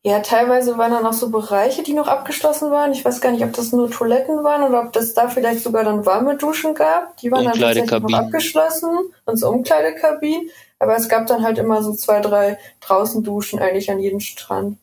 Ja, 0.03 0.19
teilweise 0.19 0.77
waren 0.77 0.91
da 0.91 1.01
noch 1.01 1.13
so 1.13 1.29
Bereiche, 1.29 1.84
die 1.84 1.93
noch 1.93 2.07
abgeschlossen 2.07 2.71
waren. 2.71 2.91
Ich 2.91 3.05
weiß 3.05 3.21
gar 3.21 3.32
nicht, 3.32 3.43
ob 3.43 3.53
das 3.53 3.71
nur 3.71 3.89
Toiletten 3.89 4.43
waren 4.43 4.63
oder 4.67 4.84
ob 4.84 4.93
das 4.93 5.13
da 5.13 5.27
vielleicht 5.27 5.61
sogar 5.61 5.84
dann 5.84 6.05
warme 6.07 6.38
Duschen 6.38 6.73
gab. 6.73 7.15
Die 7.17 7.32
waren 7.32 7.45
dann 7.45 7.53
tatsächlich 7.53 7.91
noch 8.01 8.13
abgeschlossen 8.13 8.89
und 9.25 9.38
so 9.38 9.49
Umkleidekabinen. 9.49 10.49
Aber 10.79 10.95
es 10.95 11.07
gab 11.07 11.27
dann 11.27 11.43
halt 11.43 11.59
immer 11.59 11.84
so 11.84 11.93
zwei, 11.93 12.19
drei 12.19 12.57
draußen 12.79 13.23
Duschen 13.23 13.59
eigentlich 13.59 13.91
an 13.91 13.99
jedem 13.99 14.19
Strand. 14.19 14.79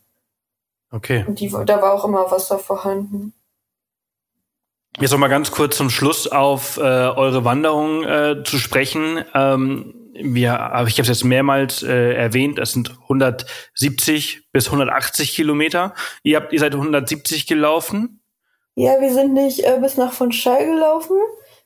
Okay. 0.93 1.25
Und 1.27 1.41
die, 1.41 1.51
da 1.51 1.83
war 1.83 1.93
auch 1.93 2.05
immer 2.05 2.31
Wasser 2.31 2.59
vorhanden. 2.59 3.35
Jetzt 5.01 5.13
noch 5.13 5.19
mal 5.19 5.29
ganz 5.29 5.53
kurz 5.53 5.77
zum 5.77 5.91
Schluss 5.91 6.27
auf 6.27 6.77
äh, 6.77 6.81
eure 6.81 7.45
Wanderung 7.45 8.03
äh, 8.03 8.43
zu 8.43 8.59
sprechen. 8.59 9.25
Ähm, 9.33 9.95
wir, 10.13 10.55
ich 10.89 10.99
habe 10.99 11.03
es 11.03 11.09
jetzt 11.09 11.25
mehrmals 11.25 11.85
äh, 11.85 12.15
erwähnt, 12.15 12.59
es 12.59 12.73
sind 12.73 12.91
170 13.03 14.51
bis 14.51 14.67
180 14.67 15.37
Kilometer. 15.37 15.95
Ihr 16.25 16.39
habt, 16.39 16.53
ihr 16.53 16.59
seid 16.59 16.75
170 16.75 17.47
gelaufen? 17.47 18.21
Ja, 18.75 19.01
wir 19.01 19.13
sind 19.13 19.35
nicht 19.35 19.61
äh, 19.65 19.79
bis 19.81 19.97
nach 19.97 20.13
Schei 20.33 20.65
gelaufen, 20.65 21.17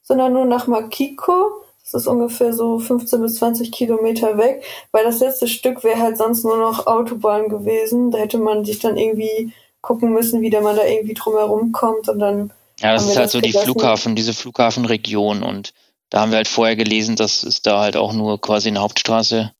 sondern 0.03 0.35
nur 0.35 0.45
nach 0.45 0.66
Makiko. 0.66 1.62
Das 1.85 1.95
ist 1.95 2.07
ungefähr 2.07 2.53
so 2.53 2.78
15 2.78 3.22
bis 3.22 3.37
20 3.37 3.72
Kilometer 3.72 4.37
weg, 4.37 4.62
weil 4.93 5.05
das 5.05 5.20
letzte 5.20 5.49
Stück 5.49 5.85
wäre 5.85 6.01
halt 6.01 6.18
sonst 6.18 6.45
nur 6.45 6.59
noch 6.59 6.87
Autobahn 6.87 7.49
gewesen. 7.49 8.11
Da 8.11 8.18
hätte 8.18 8.37
man 8.37 8.66
sich 8.66 8.78
dann 8.78 8.99
irgendwie 8.99 9.55
gucken 9.80 10.12
müssen, 10.12 10.43
wie 10.43 10.51
der 10.51 10.61
man 10.61 10.76
da 10.76 10.85
irgendwie 10.85 11.14
drumherum 11.14 11.72
kommt 11.72 12.11
und 12.11 12.18
dann. 12.18 12.53
Ja, 12.83 12.93
das 12.95 13.05
ist 13.05 13.16
halt 13.16 13.26
das 13.26 13.33
so 13.33 13.41
die 13.41 13.53
Flughafen, 13.53 14.16
diese 14.16 14.35
Flughafenregion 14.35 15.43
und 15.43 15.72
da 16.11 16.20
haben 16.20 16.33
wir 16.33 16.37
halt 16.37 16.49
vorher 16.49 16.76
gelesen, 16.76 17.16
dass 17.16 17.43
es 17.45 17.62
da 17.62 17.80
halt 17.80 17.97
auch 17.97 18.12
nur 18.12 18.41
quasi 18.41 18.68
eine 18.68 18.80
Hauptstraße 18.80 19.55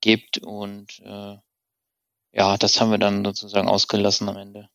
gibt 0.00 0.38
und 0.38 1.00
äh, 1.00 1.36
ja, 2.32 2.56
das 2.56 2.80
haben 2.80 2.90
wir 2.90 2.98
dann 2.98 3.24
sozusagen 3.24 3.68
ausgelassen 3.68 4.28
am 4.28 4.36
Ende. 4.36 4.68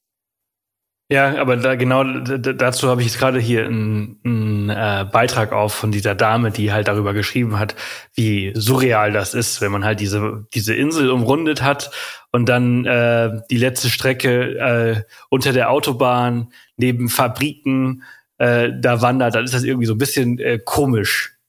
Ja, 1.11 1.39
aber 1.39 1.57
da 1.57 1.73
genau 1.73 2.03
dazu 2.03 2.87
habe 2.87 3.01
ich 3.01 3.07
jetzt 3.07 3.17
gerade 3.17 3.39
hier 3.39 3.65
einen, 3.65 4.19
einen 4.23 4.69
äh, 4.69 5.05
Beitrag 5.11 5.53
auf 5.53 5.73
von 5.73 5.91
dieser 5.91 6.13
Dame, 6.13 6.51
die 6.51 6.71
halt 6.71 6.87
darüber 6.87 7.13
geschrieben 7.13 7.57
hat, 7.57 7.75
wie 8.13 8.51
surreal 8.53 9.11
das 9.11 9.33
ist, 9.33 9.59
wenn 9.59 9.71
man 9.71 9.83
halt 9.83 10.01
diese 10.01 10.45
diese 10.53 10.75
Insel 10.75 11.09
umrundet 11.09 11.63
hat 11.63 11.89
und 12.31 12.47
dann 12.47 12.85
äh, 12.85 13.41
die 13.49 13.57
letzte 13.57 13.89
Strecke 13.89 14.59
äh, 14.59 15.03
unter 15.29 15.51
der 15.51 15.71
Autobahn 15.71 16.53
neben 16.77 17.09
Fabriken 17.09 18.03
äh, 18.37 18.69
da 18.79 19.01
wandert, 19.01 19.33
dann 19.33 19.45
ist 19.45 19.55
das 19.55 19.63
irgendwie 19.63 19.87
so 19.87 19.95
ein 19.95 19.99
bisschen 19.99 20.37
äh, 20.37 20.59
komisch. 20.63 21.39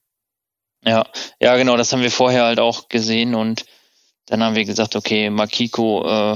Ja, 0.83 1.05
ja, 1.39 1.55
genau, 1.55 1.77
das 1.77 1.93
haben 1.93 2.01
wir 2.01 2.09
vorher 2.09 2.45
halt 2.45 2.59
auch 2.59 2.89
gesehen 2.89 3.35
und 3.35 3.65
dann 4.25 4.41
haben 4.41 4.55
wir 4.55 4.65
gesagt, 4.65 4.95
okay, 4.95 5.29
Makiko 5.29 6.33
äh, 6.33 6.35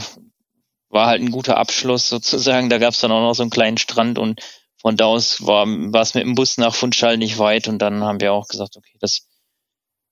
war 0.90 1.08
halt 1.08 1.22
ein 1.22 1.32
guter 1.32 1.58
Abschluss 1.58 2.10
sozusagen. 2.10 2.70
Da 2.70 2.78
gab 2.78 2.94
es 2.94 3.00
dann 3.00 3.12
auch 3.12 3.22
noch 3.22 3.34
so 3.34 3.44
einen 3.44 3.50
kleinen 3.50 3.78
Strand 3.78 4.18
und 4.18 4.42
von 4.82 4.98
da 4.98 5.06
aus 5.06 5.46
war 5.46 5.66
war 5.68 6.02
es 6.02 6.14
mit 6.14 6.24
dem 6.24 6.36
Bus 6.36 6.58
nach 6.58 6.76
Fundschall 6.76 7.18
nicht 7.18 7.40
weit 7.40 7.68
und 7.68 7.80
dann 7.80 8.04
haben 8.04 8.20
wir 8.20 8.34
auch 8.34 8.48
gesagt, 8.48 8.78
okay, 8.78 8.98
das 9.00 9.28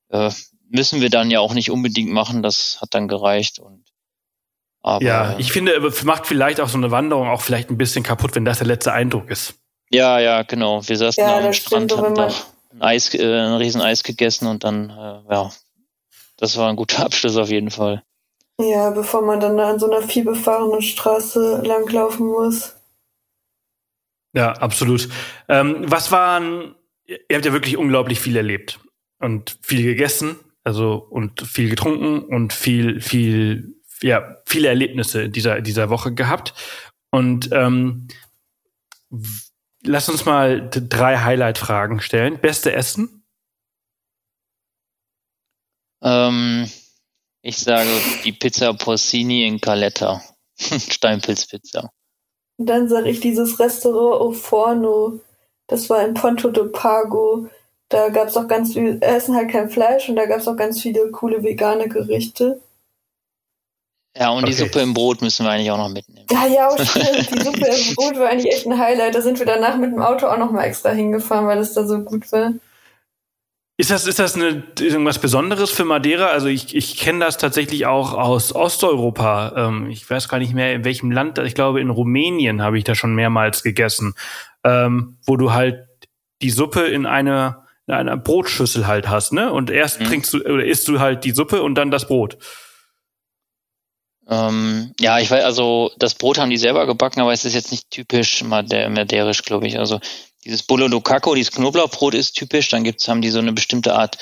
äh, 0.09 0.31
müssen 0.69 1.01
wir 1.01 1.09
dann 1.09 1.31
ja 1.31 1.39
auch 1.39 1.53
nicht 1.53 1.71
unbedingt 1.71 2.11
machen. 2.11 2.41
Das 2.41 2.79
hat 2.81 2.93
dann 2.93 3.07
gereicht 3.07 3.59
und 3.59 3.83
aber, 4.85 5.03
ja, 5.03 5.35
ich 5.37 5.53
finde, 5.53 5.79
macht 6.03 6.27
vielleicht 6.27 6.59
auch 6.59 6.67
so 6.67 6.77
eine 6.77 6.91
Wanderung 6.91 7.29
auch 7.29 7.39
vielleicht 7.39 7.69
ein 7.69 7.77
bisschen 7.77 8.03
kaputt, 8.03 8.35
wenn 8.35 8.43
das 8.43 8.57
der 8.57 8.67
letzte 8.67 8.91
Eindruck 8.91 9.29
ist. 9.29 9.55
Ja, 9.89 10.19
ja, 10.19 10.43
genau. 10.43 10.85
Wir 10.85 10.97
saßen 10.97 11.23
ja, 11.23 11.37
am 11.39 11.53
Strand, 11.53 11.95
haben 11.95 12.13
noch 12.13 12.45
ein 12.73 12.81
Eis, 12.81 13.13
äh, 13.13 13.23
ein 13.23 13.53
riesen 13.53 13.79
Eis 13.81 14.03
gegessen 14.03 14.47
und 14.47 14.65
dann, 14.65 14.89
äh, 14.89 15.33
ja, 15.33 15.51
das 16.35 16.57
war 16.57 16.69
ein 16.69 16.75
guter 16.75 16.99
Abschluss 17.05 17.37
auf 17.37 17.49
jeden 17.49 17.71
Fall. 17.71 18.03
Ja, 18.71 18.89
bevor 18.91 19.21
man 19.21 19.39
dann 19.39 19.59
an 19.59 19.79
so 19.79 19.89
einer 19.89 20.07
vielbefahrenen 20.07 20.81
Straße 20.81 21.61
langlaufen 21.65 22.27
muss. 22.27 22.75
Ja, 24.33 24.53
absolut. 24.53 25.09
Ähm, 25.47 25.83
was 25.85 26.11
waren, 26.11 26.75
ihr 27.05 27.19
habt 27.33 27.45
ja 27.45 27.53
wirklich 27.53 27.77
unglaublich 27.77 28.19
viel 28.19 28.35
erlebt 28.35 28.79
und 29.19 29.57
viel 29.61 29.83
gegessen, 29.83 30.37
also 30.63 30.95
und 30.95 31.41
viel 31.41 31.69
getrunken 31.69 32.19
und 32.19 32.53
viel, 32.53 33.01
viel, 33.01 33.75
ja, 34.01 34.37
viele 34.45 34.69
Erlebnisse 34.69 35.29
dieser, 35.29 35.61
dieser 35.61 35.89
Woche 35.89 36.13
gehabt. 36.13 36.53
Und 37.11 37.49
ähm, 37.51 38.07
Lass 39.85 40.07
uns 40.07 40.25
mal 40.25 40.69
drei 40.69 41.17
Highlight-Fragen 41.17 41.99
stellen. 41.99 42.39
Beste 42.39 42.71
Essen? 42.71 43.25
Ähm, 46.01 46.69
ich 47.43 47.57
sage 47.57 47.89
die 48.23 48.31
Pizza 48.31 48.73
Porcini 48.73 49.45
in 49.45 49.61
Caletta. 49.61 50.23
Steinpilzpizza. 50.57 51.91
Und 52.57 52.65
dann 52.67 52.87
sage 52.87 53.09
ich 53.09 53.19
dieses 53.19 53.59
Restaurant 53.59 54.21
O 54.21 54.31
Forno. 54.31 55.19
Das 55.67 55.89
war 55.89 56.05
in 56.05 56.13
Ponto 56.13 56.49
de 56.51 56.69
Pago. 56.69 57.47
Da 57.89 58.09
gab 58.09 58.29
es 58.29 58.37
auch 58.37 58.47
ganz 58.47 58.73
viel, 58.73 58.97
essen 59.01 59.35
halt 59.35 59.51
kein 59.51 59.69
Fleisch 59.69 60.09
und 60.09 60.15
da 60.15 60.25
gab 60.25 60.39
es 60.39 60.47
auch 60.47 60.55
ganz 60.55 60.81
viele 60.81 61.11
coole 61.11 61.43
vegane 61.43 61.89
Gerichte. 61.89 62.61
Ja, 64.15 64.29
und 64.29 64.43
okay. 64.43 64.51
die 64.51 64.53
Suppe 64.53 64.79
im 64.79 64.93
Brot 64.93 65.21
müssen 65.21 65.45
wir 65.45 65.51
eigentlich 65.51 65.71
auch 65.71 65.77
noch 65.77 65.89
mitnehmen. 65.89 66.27
Ja, 66.31 66.45
ja, 66.45 66.69
auch 66.69 66.79
stimmt. 66.79 67.29
Die 67.31 67.43
Suppe 67.43 67.65
im 67.65 67.95
Brot 67.95 68.19
war 68.19 68.29
eigentlich 68.29 68.53
echt 68.53 68.67
ein 68.67 68.77
Highlight. 68.77 69.15
Da 69.15 69.21
sind 69.21 69.39
wir 69.39 69.45
danach 69.45 69.75
mit 69.75 69.91
dem 69.91 70.01
Auto 70.01 70.27
auch 70.27 70.37
noch 70.37 70.51
mal 70.51 70.63
extra 70.63 70.91
hingefahren, 70.91 71.47
weil 71.47 71.57
es 71.57 71.73
da 71.73 71.85
so 71.85 71.99
gut 71.99 72.31
war. 72.31 72.53
Ist 73.83 73.91
das, 73.91 74.07
ist 74.07 74.19
das 74.19 74.35
eine, 74.35 74.63
irgendwas 74.79 75.19
Besonderes 75.19 75.69
für 75.69 75.83
Madeira? 75.83 76.27
Also 76.27 76.47
ich, 76.47 76.73
ich 76.73 76.95
kenne 76.95 77.19
das 77.19 77.37
tatsächlich 77.37 77.85
auch 77.85 78.13
aus 78.13 78.55
Osteuropa. 78.55 79.51
Ähm, 79.57 79.89
ich 79.89 80.09
weiß 80.09 80.29
gar 80.29 80.37
nicht 80.37 80.53
mehr, 80.53 80.73
in 80.73 80.85
welchem 80.85 81.11
Land. 81.11 81.37
Ich 81.39 81.53
glaube, 81.53 81.81
in 81.81 81.89
Rumänien 81.89 82.61
habe 82.61 82.77
ich 82.77 82.85
da 82.85 82.95
schon 82.95 83.13
mehrmals 83.13 83.61
gegessen, 83.61 84.15
ähm, 84.63 85.17
wo 85.25 85.35
du 85.35 85.51
halt 85.51 85.85
die 86.41 86.49
Suppe 86.49 86.83
in 86.83 87.05
einer, 87.05 87.67
in 87.85 87.95
einer 87.95 88.15
Brotschüssel 88.15 88.87
halt 88.87 89.09
hast, 89.09 89.33
ne? 89.33 89.51
Und 89.51 89.69
erst 89.69 89.99
mhm. 89.99 90.05
trinkst 90.05 90.33
du 90.33 90.37
oder 90.37 90.63
isst 90.63 90.87
du 90.87 91.01
halt 91.01 91.25
die 91.25 91.31
Suppe 91.31 91.61
und 91.61 91.75
dann 91.75 91.91
das 91.91 92.07
Brot. 92.07 92.37
Ähm, 94.29 94.93
ja, 94.97 95.19
ich 95.19 95.29
weiß, 95.29 95.43
also 95.43 95.91
das 95.97 96.15
Brot 96.15 96.37
haben 96.37 96.51
die 96.51 96.55
selber 96.55 96.85
gebacken, 96.85 97.19
aber 97.19 97.33
es 97.33 97.43
ist 97.43 97.53
jetzt 97.53 97.71
nicht 97.71 97.91
typisch 97.91 98.45
maderisch, 98.45 99.43
glaube 99.43 99.67
ich. 99.67 99.77
Also 99.77 99.99
dieses 100.43 100.63
Bolo 100.63 100.87
do 100.87 101.01
Caco, 101.01 101.35
dieses 101.35 101.51
Knoblauchbrot 101.51 102.13
ist 102.13 102.33
typisch. 102.33 102.69
Dann 102.69 102.83
gibt's, 102.83 103.07
haben 103.07 103.21
die 103.21 103.29
so 103.29 103.39
eine 103.39 103.53
bestimmte 103.53 103.95
Art 103.95 104.17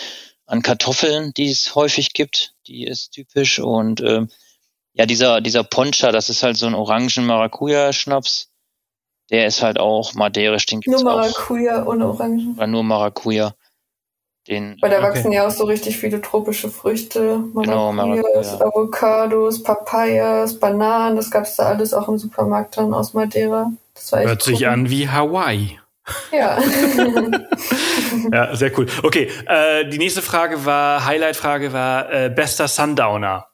an 0.46 0.62
Kartoffeln, 0.62 1.34
die 1.34 1.50
es 1.50 1.76
häufig 1.76 2.14
gibt. 2.14 2.54
Die 2.68 2.86
ist 2.86 3.12
typisch. 3.12 3.60
Und 3.60 4.02
ähm, 4.02 4.30
ja, 4.94 5.06
dieser, 5.06 5.42
dieser 5.42 5.64
Poncha, 5.64 6.12
das 6.12 6.30
ist 6.30 6.44
halt 6.44 6.58
so 6.58 6.68
ein 6.68 6.76
Orangen-Maracuja-Schnaps. 6.76 8.50
Der 9.30 9.48
ist 9.48 9.64
halt 9.64 9.80
auch 9.80 10.14
maderisch. 10.14 10.66
Den 10.66 10.82
gibt's 10.82 11.02
nur 11.02 11.12
Maracuja 11.12 11.86
ohne 11.86 12.08
Orangen. 12.08 12.56
Oder 12.58 12.68
nur 12.68 12.84
Maracuja. 12.84 13.56
Den, 14.48 14.76
Weil 14.82 14.90
da 14.90 14.98
okay. 14.98 15.08
wachsen 15.08 15.32
ja 15.32 15.46
auch 15.46 15.52
so 15.52 15.66
richtig 15.66 15.98
viele 15.98 16.20
tropische 16.20 16.72
Früchte, 16.72 17.44
genau, 17.54 17.92
Maracujas, 17.92 18.54
genau, 18.54 18.70
Avocados, 18.70 19.62
Papayas, 19.62 20.60
Bananen, 20.60 21.16
das 21.16 21.30
gab 21.30 21.44
es 21.44 21.58
da 21.58 21.68
alles 21.68 21.94
auch 21.94 22.08
im 22.08 22.18
Supermarkt 22.18 22.76
dann 22.76 22.92
aus 22.92 23.14
Madeira. 23.14 23.72
Das 23.94 24.12
war 24.12 24.22
echt 24.22 24.30
Hört 24.30 24.42
sich 24.42 24.68
an 24.68 24.90
wie 24.90 25.08
Hawaii. 25.08 25.81
Ja. 26.32 26.60
ja, 28.32 28.56
sehr 28.56 28.78
cool. 28.78 28.88
Okay, 29.04 29.30
äh, 29.46 29.88
die 29.90 29.98
nächste 29.98 30.22
Frage 30.22 30.66
war, 30.66 31.06
Highlight-Frage 31.06 31.74
war, 31.74 32.12
äh, 32.12 32.30
bester 32.30 32.68
Sundowner. 32.68 33.48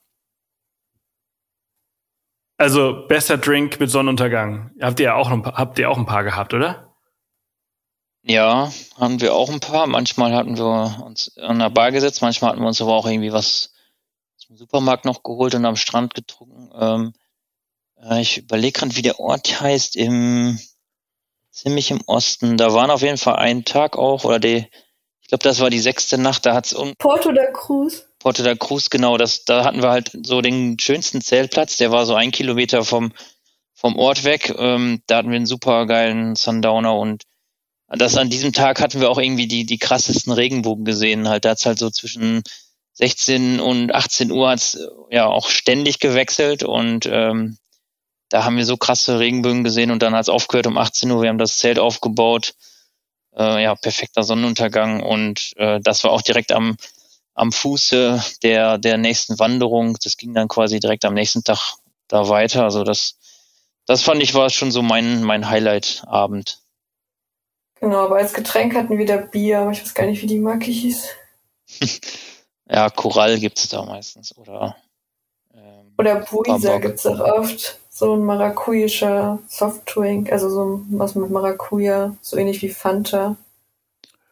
Also 2.57 3.05
bester 3.07 3.37
Drink 3.37 3.79
mit 3.79 3.91
Sonnenuntergang. 3.91 4.71
Habt 4.81 4.99
ihr 4.99 5.15
auch, 5.15 5.29
habt 5.29 5.77
ihr 5.77 5.89
auch 5.89 5.97
ein 5.97 6.05
paar 6.05 6.23
gehabt, 6.23 6.53
oder? 6.53 6.95
Ja, 8.23 8.71
haben 8.97 9.21
wir 9.21 9.35
auch 9.35 9.49
ein 9.49 9.59
paar. 9.59 9.87
Manchmal 9.87 10.33
hatten 10.33 10.57
wir 10.57 11.03
uns 11.05 11.37
an 11.37 11.59
der 11.59 11.69
Bar 11.69 11.91
gesetzt, 11.91 12.21
manchmal 12.21 12.51
hatten 12.51 12.61
wir 12.61 12.67
uns 12.67 12.81
aber 12.81 12.93
auch 12.93 13.05
irgendwie 13.05 13.31
was 13.31 13.73
im 14.49 14.57
Supermarkt 14.57 15.05
noch 15.05 15.23
geholt 15.23 15.55
und 15.55 15.65
am 15.65 15.75
Strand 15.75 16.13
getrunken. 16.13 16.69
Ähm, 16.77 17.13
äh, 18.01 18.21
ich 18.21 18.39
überlege 18.39 18.79
gerade, 18.79 18.95
wie 18.95 19.01
der 19.01 19.19
Ort 19.19 19.61
heißt, 19.61 19.95
im 19.95 20.59
ziemlich 21.57 21.91
im 21.91 22.01
Osten. 22.05 22.57
Da 22.57 22.73
waren 22.73 22.91
auf 22.91 23.01
jeden 23.01 23.17
Fall 23.17 23.35
einen 23.35 23.65
Tag 23.65 23.97
auch, 23.97 24.23
oder 24.23 24.39
die, 24.39 24.67
ich 25.21 25.27
glaube, 25.27 25.43
das 25.43 25.59
war 25.59 25.69
die 25.69 25.79
sechste 25.79 26.17
Nacht, 26.17 26.45
da 26.45 26.53
hat's 26.53 26.73
um. 26.73 26.93
Porto 26.97 27.31
da 27.31 27.45
Cruz. 27.51 28.07
Porto 28.19 28.43
da 28.43 28.55
Cruz, 28.55 28.89
genau, 28.89 29.17
das, 29.17 29.45
da 29.45 29.63
hatten 29.63 29.81
wir 29.81 29.89
halt 29.89 30.11
so 30.23 30.41
den 30.41 30.77
schönsten 30.79 31.21
Zeltplatz, 31.21 31.77
der 31.77 31.91
war 31.91 32.05
so 32.05 32.15
ein 32.15 32.31
Kilometer 32.31 32.83
vom, 32.83 33.11
vom 33.73 33.97
Ort 33.97 34.23
weg. 34.23 34.53
Ähm, 34.57 35.01
da 35.07 35.17
hatten 35.17 35.29
wir 35.29 35.35
einen 35.35 35.45
super 35.45 35.85
geilen 35.85 36.35
Sundowner 36.35 36.95
und 36.95 37.23
das 37.89 38.17
an 38.17 38.29
diesem 38.29 38.51
Tag 38.51 38.81
hatten 38.81 38.99
wir 38.99 39.09
auch 39.09 39.17
irgendwie 39.17 39.47
die, 39.47 39.65
die 39.65 39.77
krassesten 39.77 40.33
Regenbogen 40.33 40.83
gesehen. 40.83 41.29
Halt, 41.29 41.45
da 41.45 41.51
hat's 41.51 41.65
halt 41.65 41.79
so 41.79 41.89
zwischen 41.89 42.43
16 42.93 43.59
und 43.59 43.93
18 43.93 44.31
Uhr 44.31 44.49
hat's 44.49 44.77
ja 45.09 45.27
auch 45.27 45.49
ständig 45.49 45.99
gewechselt 45.99 46.63
und 46.63 47.05
ähm, 47.05 47.57
da 48.29 48.43
haben 48.43 48.57
wir 48.57 48.65
so 48.65 48.77
krasse 48.77 49.19
Regenbögen 49.19 49.63
gesehen 49.63 49.91
und 49.91 50.01
dann 50.03 50.15
hat's 50.15 50.29
aufgehört 50.29 50.67
um 50.67 50.77
18 50.77 51.09
Uhr. 51.11 51.21
Wir 51.21 51.29
haben 51.29 51.37
das 51.37 51.57
Zelt 51.57 51.79
aufgebaut. 51.79 52.53
Äh, 53.35 53.63
ja, 53.63 53.75
perfekter 53.75 54.23
Sonnenuntergang 54.23 55.03
und 55.03 55.53
äh, 55.57 55.79
das 55.79 56.03
war 56.03 56.11
auch 56.11 56.23
direkt 56.23 56.51
am, 56.51 56.75
am 57.35 57.51
Fuße 57.51 58.23
der, 58.41 58.77
der 58.79 58.97
nächsten 58.97 59.37
Wanderung. 59.37 59.95
Das 60.03 60.17
ging 60.17 60.33
dann 60.33 60.47
quasi 60.47 60.79
direkt 60.79 61.05
am 61.05 61.13
nächsten 61.13 61.43
Tag 61.43 61.75
da 62.07 62.29
weiter. 62.29 62.63
Also 62.63 62.83
das, 62.83 63.17
das 63.85 64.01
fand 64.01 64.23
ich 64.23 64.33
war 64.33 64.49
schon 64.49 64.71
so 64.71 64.81
mein, 64.81 65.23
mein 65.23 65.49
Highlight-Abend. 65.49 66.59
Genau, 67.79 68.05
aber 68.05 68.17
als 68.17 68.33
Getränk 68.33 68.75
hatten 68.75 68.97
wir 68.97 69.05
da 69.05 69.17
Bier, 69.17 69.59
aber 69.59 69.71
ich 69.71 69.81
weiß 69.81 69.93
gar 69.93 70.07
nicht, 70.07 70.23
wie 70.23 70.27
die 70.27 70.39
Marke 70.39 70.71
hieß. 70.71 71.07
ja, 72.69 72.89
Korall 72.89 73.39
gibt's 73.39 73.69
da 73.69 73.83
meistens 73.83 74.35
oder 74.35 74.75
ähm, 75.53 75.93
oder 75.97 76.15
Buisa 76.21 76.79
gibt's 76.79 77.05
auch 77.05 77.19
oft. 77.19 77.77
So 77.99 78.13
ein 78.13 78.23
marakuyischer 78.25 79.39
Softdrink, 79.47 80.31
also 80.31 80.51
so 80.51 80.85
was 80.91 81.15
mit 81.15 81.31
Maracuja, 81.31 82.15
so 82.21 82.37
ähnlich 82.37 82.61
wie 82.61 82.69
Fanta. 82.69 83.37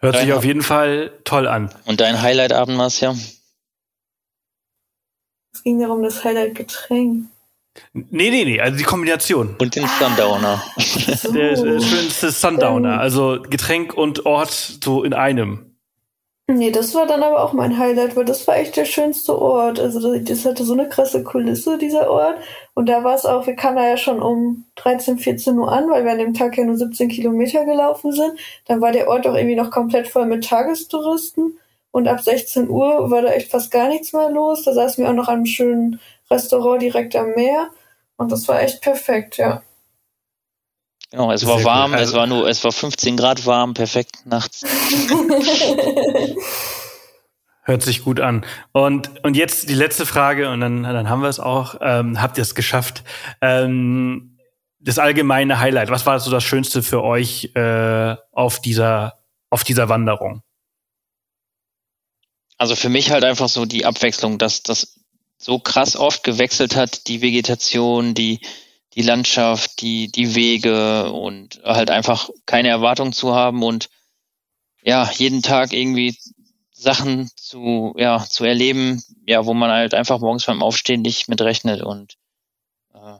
Hört 0.01 0.17
sich 0.17 0.33
auf 0.33 0.45
jeden 0.45 0.61
Fall 0.61 1.11
toll 1.23 1.47
an. 1.47 1.73
Und 1.85 1.99
dein 1.99 2.21
Highlight-Abend, 2.21 2.77
Marcia? 2.77 3.15
Es 5.51 5.63
ging 5.63 5.79
darum, 5.79 6.03
das 6.03 6.23
Highlight-Getränk. 6.23 7.25
Nee, 7.93 8.29
nee, 8.29 8.45
nee, 8.45 8.61
also 8.61 8.77
die 8.77 8.83
Kombination. 8.83 9.55
Und 9.57 9.75
den 9.75 9.87
Sundowner. 9.99 10.61
So. 10.77 11.31
Der, 11.31 11.55
der 11.55 11.79
schönste 11.81 12.29
Sundowner, 12.29 12.99
also 12.99 13.41
Getränk 13.41 13.95
und 13.95 14.27
Ort 14.27 14.77
so 14.83 15.03
in 15.03 15.15
einem. 15.15 15.74
Nee, 16.47 16.69
das 16.69 16.93
war 16.93 17.07
dann 17.07 17.23
aber 17.23 17.43
auch 17.43 17.53
mein 17.53 17.79
Highlight, 17.79 18.15
weil 18.15 18.25
das 18.25 18.45
war 18.47 18.55
echt 18.57 18.75
der 18.77 18.85
schönste 18.85 19.35
Ort. 19.39 19.79
Also 19.79 20.15
das 20.19 20.45
hatte 20.45 20.63
so 20.63 20.73
eine 20.73 20.87
krasse 20.87 21.23
Kulisse, 21.23 21.79
dieser 21.79 22.07
Ort. 22.09 22.37
Und 22.75 22.87
da 22.87 23.03
war 23.03 23.15
es 23.15 23.25
auch, 23.25 23.47
wir 23.47 23.55
kamen 23.55 23.77
da 23.77 23.87
ja 23.87 23.97
schon 23.97 24.21
um 24.21 24.65
13, 24.75 25.17
14 25.17 25.57
Uhr 25.57 25.71
an, 25.71 25.89
weil 25.89 26.03
wir 26.05 26.11
an 26.11 26.19
dem 26.19 26.35
Tag 26.35 26.55
ja 26.55 26.63
nur 26.63 26.77
17 26.77 27.09
Kilometer 27.09 27.65
gelaufen 27.65 28.11
sind. 28.11 28.37
Dann 28.67 28.79
war 28.79 28.91
der 28.91 29.07
Ort 29.07 29.25
auch 29.25 29.33
irgendwie 29.33 29.55
noch 29.55 29.71
komplett 29.71 30.07
voll 30.07 30.27
mit 30.27 30.45
Tagestouristen. 30.47 31.57
Und 31.89 32.07
ab 32.07 32.21
16 32.21 32.69
Uhr 32.69 33.09
war 33.09 33.23
da 33.23 33.29
echt 33.29 33.49
fast 33.49 33.71
gar 33.71 33.87
nichts 33.87 34.13
mehr 34.13 34.29
los. 34.29 34.63
Da 34.63 34.73
saßen 34.73 35.03
wir 35.03 35.09
auch 35.09 35.15
noch 35.15 35.27
an 35.29 35.37
einem 35.37 35.45
schönen 35.47 35.99
Restaurant 36.29 36.81
direkt 36.81 37.15
am 37.15 37.31
Meer. 37.31 37.69
Und 38.17 38.31
das 38.31 38.47
war 38.47 38.61
echt 38.61 38.81
perfekt, 38.83 39.37
ja. 39.37 39.63
Genau, 41.15 41.31
es 41.31 41.45
war 41.45 41.63
warm, 41.63 41.93
also, 41.93 42.11
es 42.11 42.13
war 42.13 42.27
nur, 42.27 42.45
es 42.49 42.61
war 42.65 42.73
15 42.73 43.15
Grad 43.15 43.45
warm, 43.45 43.73
perfekt 43.73 44.25
nachts. 44.25 44.63
Hört 47.63 47.83
sich 47.83 48.03
gut 48.03 48.19
an. 48.19 48.45
Und, 48.73 49.23
und 49.23 49.37
jetzt 49.37 49.69
die 49.69 49.75
letzte 49.75 50.05
Frage, 50.05 50.49
und 50.49 50.59
dann, 50.59 50.83
dann 50.83 51.09
haben 51.09 51.21
wir 51.21 51.29
es 51.29 51.39
auch. 51.39 51.75
Ähm, 51.79 52.21
habt 52.21 52.37
ihr 52.37 52.41
es 52.41 52.53
geschafft? 52.53 53.05
Ähm, 53.39 54.37
das 54.81 54.99
allgemeine 54.99 55.61
Highlight, 55.61 55.89
was 55.89 56.05
war 56.05 56.19
so 56.19 56.29
das 56.29 56.43
Schönste 56.43 56.83
für 56.83 57.01
euch 57.01 57.51
äh, 57.55 58.17
auf, 58.33 58.59
dieser, 58.59 59.19
auf 59.49 59.63
dieser 59.63 59.87
Wanderung? 59.87 60.41
Also 62.57 62.75
für 62.75 62.89
mich 62.89 63.11
halt 63.11 63.23
einfach 63.23 63.47
so 63.47 63.63
die 63.65 63.85
Abwechslung, 63.85 64.37
dass 64.37 64.63
das 64.63 64.99
so 65.37 65.59
krass 65.59 65.95
oft 65.95 66.25
gewechselt 66.25 66.75
hat, 66.75 67.07
die 67.07 67.21
Vegetation, 67.21 68.15
die, 68.15 68.41
die 68.95 69.01
Landschaft, 69.01 69.81
die, 69.81 70.09
die 70.09 70.35
Wege 70.35 71.11
und 71.11 71.61
halt 71.63 71.89
einfach 71.89 72.29
keine 72.45 72.69
Erwartung 72.69 73.11
zu 73.11 73.35
haben 73.35 73.61
und 73.63 73.89
ja, 74.81 75.09
jeden 75.11 75.41
Tag 75.41 75.73
irgendwie 75.73 76.17
Sachen 76.71 77.29
zu, 77.35 77.93
ja, 77.97 78.23
zu 78.23 78.45
erleben, 78.45 79.03
ja, 79.25 79.45
wo 79.45 79.53
man 79.53 79.71
halt 79.71 79.93
einfach 79.93 80.19
morgens 80.19 80.45
beim 80.45 80.63
Aufstehen 80.63 81.01
nicht 81.01 81.27
mit 81.27 81.41
rechnet 81.41 81.81
und 81.81 82.15
äh, 82.93 83.17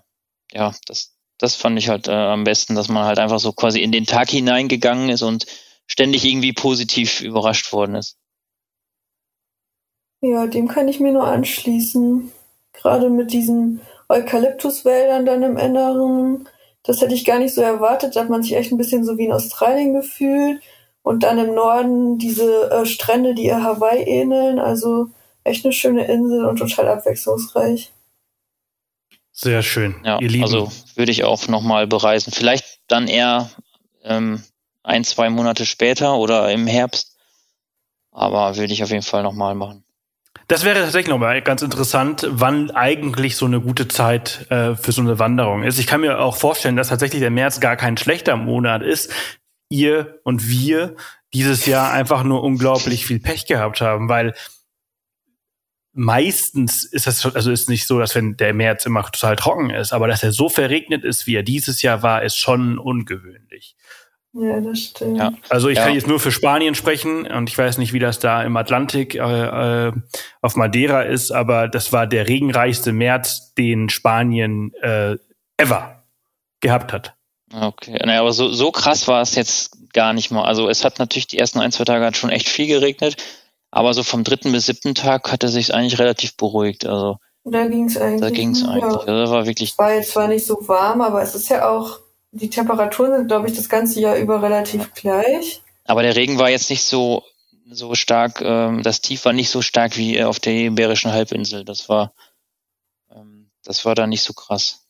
ja, 0.51 0.73
das, 0.85 1.15
das 1.37 1.55
fand 1.55 1.77
ich 1.77 1.89
halt 1.89 2.07
äh, 2.07 2.11
am 2.11 2.43
besten, 2.43 2.75
dass 2.75 2.87
man 2.87 3.05
halt 3.05 3.19
einfach 3.19 3.39
so 3.39 3.51
quasi 3.51 3.81
in 3.81 3.91
den 3.91 4.05
Tag 4.05 4.29
hineingegangen 4.29 5.09
ist 5.09 5.23
und 5.23 5.45
ständig 5.87 6.23
irgendwie 6.25 6.53
positiv 6.53 7.21
überrascht 7.21 7.71
worden 7.73 7.95
ist. 7.95 8.17
Ja, 10.21 10.47
dem 10.47 10.67
kann 10.67 10.87
ich 10.87 10.99
mir 10.99 11.11
nur 11.11 11.27
anschließen. 11.27 12.31
Gerade 12.73 13.09
mit 13.09 13.31
diesen 13.31 13.81
Eukalyptuswäldern 14.09 15.25
dann 15.25 15.43
im 15.43 15.57
Inneren. 15.57 16.47
Das 16.83 17.01
hätte 17.01 17.15
ich 17.15 17.25
gar 17.25 17.39
nicht 17.39 17.53
so 17.53 17.61
erwartet. 17.61 18.15
Da 18.15 18.21
hat 18.21 18.29
man 18.29 18.43
sich 18.43 18.55
echt 18.55 18.71
ein 18.71 18.77
bisschen 18.77 19.03
so 19.03 19.17
wie 19.17 19.25
in 19.25 19.31
Australien 19.33 19.93
gefühlt. 19.93 20.61
Und 21.01 21.23
dann 21.23 21.37
im 21.37 21.53
Norden 21.53 22.17
diese 22.17 22.69
äh, 22.71 22.85
Strände, 22.85 23.35
die 23.35 23.45
ihr 23.45 23.63
Hawaii 23.63 24.03
ähneln. 24.03 24.59
Also 24.59 25.07
echt 25.43 25.65
eine 25.65 25.73
schöne 25.73 26.05
Insel 26.05 26.45
und 26.45 26.57
total 26.57 26.87
abwechslungsreich. 26.87 27.91
Sehr 29.31 29.63
schön. 29.63 29.95
Ja, 30.03 30.19
ihr 30.19 30.29
Lieben. 30.29 30.43
also 30.43 30.71
würde 30.95 31.11
ich 31.11 31.23
auch 31.23 31.47
nochmal 31.47 31.87
bereisen. 31.87 32.31
Vielleicht 32.31 32.79
dann 32.87 33.07
eher 33.07 33.49
ähm, 34.03 34.43
ein, 34.83 35.03
zwei 35.03 35.29
Monate 35.29 35.65
später 35.65 36.17
oder 36.17 36.51
im 36.51 36.67
Herbst. 36.67 37.17
Aber 38.11 38.55
würde 38.57 38.73
ich 38.73 38.83
auf 38.83 38.91
jeden 38.91 39.03
Fall 39.03 39.23
nochmal 39.23 39.55
machen. 39.55 39.84
Das 40.47 40.63
wäre 40.63 40.79
tatsächlich 40.79 41.09
nochmal 41.09 41.41
ganz 41.41 41.63
interessant, 41.63 42.27
wann 42.29 42.69
eigentlich 42.71 43.35
so 43.35 43.45
eine 43.45 43.61
gute 43.61 43.87
Zeit 43.87 44.45
äh, 44.51 44.75
für 44.75 44.91
so 44.91 45.01
eine 45.01 45.17
Wanderung 45.17 45.63
ist. 45.63 45.79
Ich 45.79 45.87
kann 45.87 46.01
mir 46.01 46.19
auch 46.19 46.35
vorstellen, 46.35 46.75
dass 46.75 46.89
tatsächlich 46.89 47.21
der 47.21 47.31
März 47.31 47.59
gar 47.59 47.75
kein 47.75 47.97
schlechter 47.97 48.35
Monat 48.35 48.83
ist. 48.83 49.11
Ihr 49.69 50.19
und 50.23 50.47
wir 50.47 50.95
dieses 51.33 51.65
Jahr 51.65 51.91
einfach 51.91 52.23
nur 52.23 52.43
unglaublich 52.43 53.07
viel 53.07 53.19
Pech 53.19 53.47
gehabt 53.47 53.81
haben, 53.81 54.07
weil 54.07 54.35
meistens 55.93 56.83
ist 56.83 57.07
das 57.07 57.25
also 57.25 57.49
ist 57.49 57.67
nicht 57.67 57.87
so, 57.87 57.97
dass 57.97 58.13
wenn 58.13 58.37
der 58.37 58.53
März 58.53 58.85
immer 58.85 59.03
total 59.03 59.35
trocken 59.35 59.71
ist, 59.71 59.93
aber 59.93 60.07
dass 60.07 60.21
er 60.21 60.31
so 60.31 60.49
verregnet 60.49 61.03
ist, 61.03 61.25
wie 61.25 61.35
er 61.35 61.43
dieses 61.43 61.81
Jahr 61.81 62.03
war, 62.03 62.21
ist 62.21 62.37
schon 62.37 62.77
ungewöhnlich. 62.77 63.75
Ja, 64.37 64.59
das 64.59 64.79
stimmt. 64.79 65.17
Ja. 65.17 65.31
Also 65.49 65.69
ich 65.69 65.77
ja. 65.77 65.85
kann 65.85 65.93
jetzt 65.93 66.07
nur 66.07 66.19
für 66.19 66.31
Spanien 66.31 66.75
sprechen 66.75 67.25
und 67.25 67.49
ich 67.49 67.57
weiß 67.57 67.77
nicht, 67.77 67.93
wie 67.93 67.99
das 67.99 68.19
da 68.19 68.43
im 68.43 68.57
Atlantik 68.57 69.15
äh, 69.15 69.19
äh, 69.87 69.93
auf 70.41 70.57
Madeira 70.57 71.03
ist, 71.03 71.31
aber 71.31 71.69
das 71.69 71.93
war 71.93 72.05
der 72.05 72.27
regenreichste 72.27 72.91
März, 72.91 73.53
den 73.53 73.87
Spanien 73.87 74.73
äh, 74.81 75.15
ever 75.55 76.03
gehabt 76.59 76.91
hat. 76.91 77.13
Okay, 77.53 77.97
naja, 78.03 78.19
aber 78.19 78.33
so, 78.33 78.51
so 78.51 78.71
krass 78.71 79.07
war 79.07 79.21
es 79.21 79.35
jetzt 79.35 79.93
gar 79.93 80.11
nicht 80.11 80.31
mal. 80.31 80.43
Also 80.43 80.67
es 80.67 80.83
hat 80.83 80.99
natürlich 80.99 81.27
die 81.27 81.39
ersten 81.39 81.59
ein, 81.59 81.71
zwei 81.71 81.85
Tage 81.85 82.03
hat 82.03 82.17
schon 82.17 82.29
echt 82.29 82.49
viel 82.49 82.67
geregnet, 82.67 83.15
aber 83.71 83.93
so 83.93 84.03
vom 84.03 84.25
dritten 84.25 84.51
bis 84.51 84.65
siebten 84.65 84.95
Tag 84.95 85.31
hatte 85.31 85.47
sich 85.47 85.73
eigentlich 85.73 85.97
relativ 85.97 86.35
beruhigt. 86.35 86.85
Also 86.85 87.19
da 87.45 87.67
ging 87.67 87.85
es 87.85 87.95
eigentlich. 87.95 88.21
Da 88.21 88.29
ging 88.31 88.49
es 88.49 88.65
eigentlich. 88.65 88.81
Ja. 88.81 89.13
Also, 89.13 89.31
war 89.31 89.45
wirklich. 89.45 89.71
Es 89.71 89.77
war 89.77 89.93
jetzt 89.93 90.11
zwar 90.11 90.27
nicht 90.27 90.45
so 90.45 90.57
warm, 90.67 90.99
aber 90.99 91.21
es 91.21 91.35
ist 91.35 91.47
ja 91.47 91.69
auch 91.69 91.99
die 92.35 92.49
Temperaturen 92.49 93.13
sind, 93.13 93.27
glaube 93.27 93.47
ich, 93.47 93.55
das 93.55 93.69
ganze 93.69 93.99
Jahr 94.01 94.17
über 94.17 94.41
relativ 94.41 94.93
gleich. 94.93 95.61
Aber 95.85 96.03
der 96.03 96.15
Regen 96.15 96.37
war 96.37 96.49
jetzt 96.49 96.69
nicht 96.69 96.83
so, 96.83 97.23
so 97.69 97.95
stark, 97.95 98.41
ähm, 98.41 98.83
das 98.83 99.01
Tief 99.01 99.23
war 99.25 99.33
nicht 99.33 99.49
so 99.49 99.61
stark 99.61 99.97
wie 99.97 100.21
auf 100.21 100.39
der 100.39 100.53
Iberischen 100.53 101.11
Halbinsel. 101.11 101.63
Das 101.63 101.87
war, 101.87 102.13
ähm, 103.09 103.49
das 103.63 103.85
war 103.85 103.95
da 103.95 104.05
nicht 104.05 104.21
so 104.21 104.33
krass. 104.33 104.85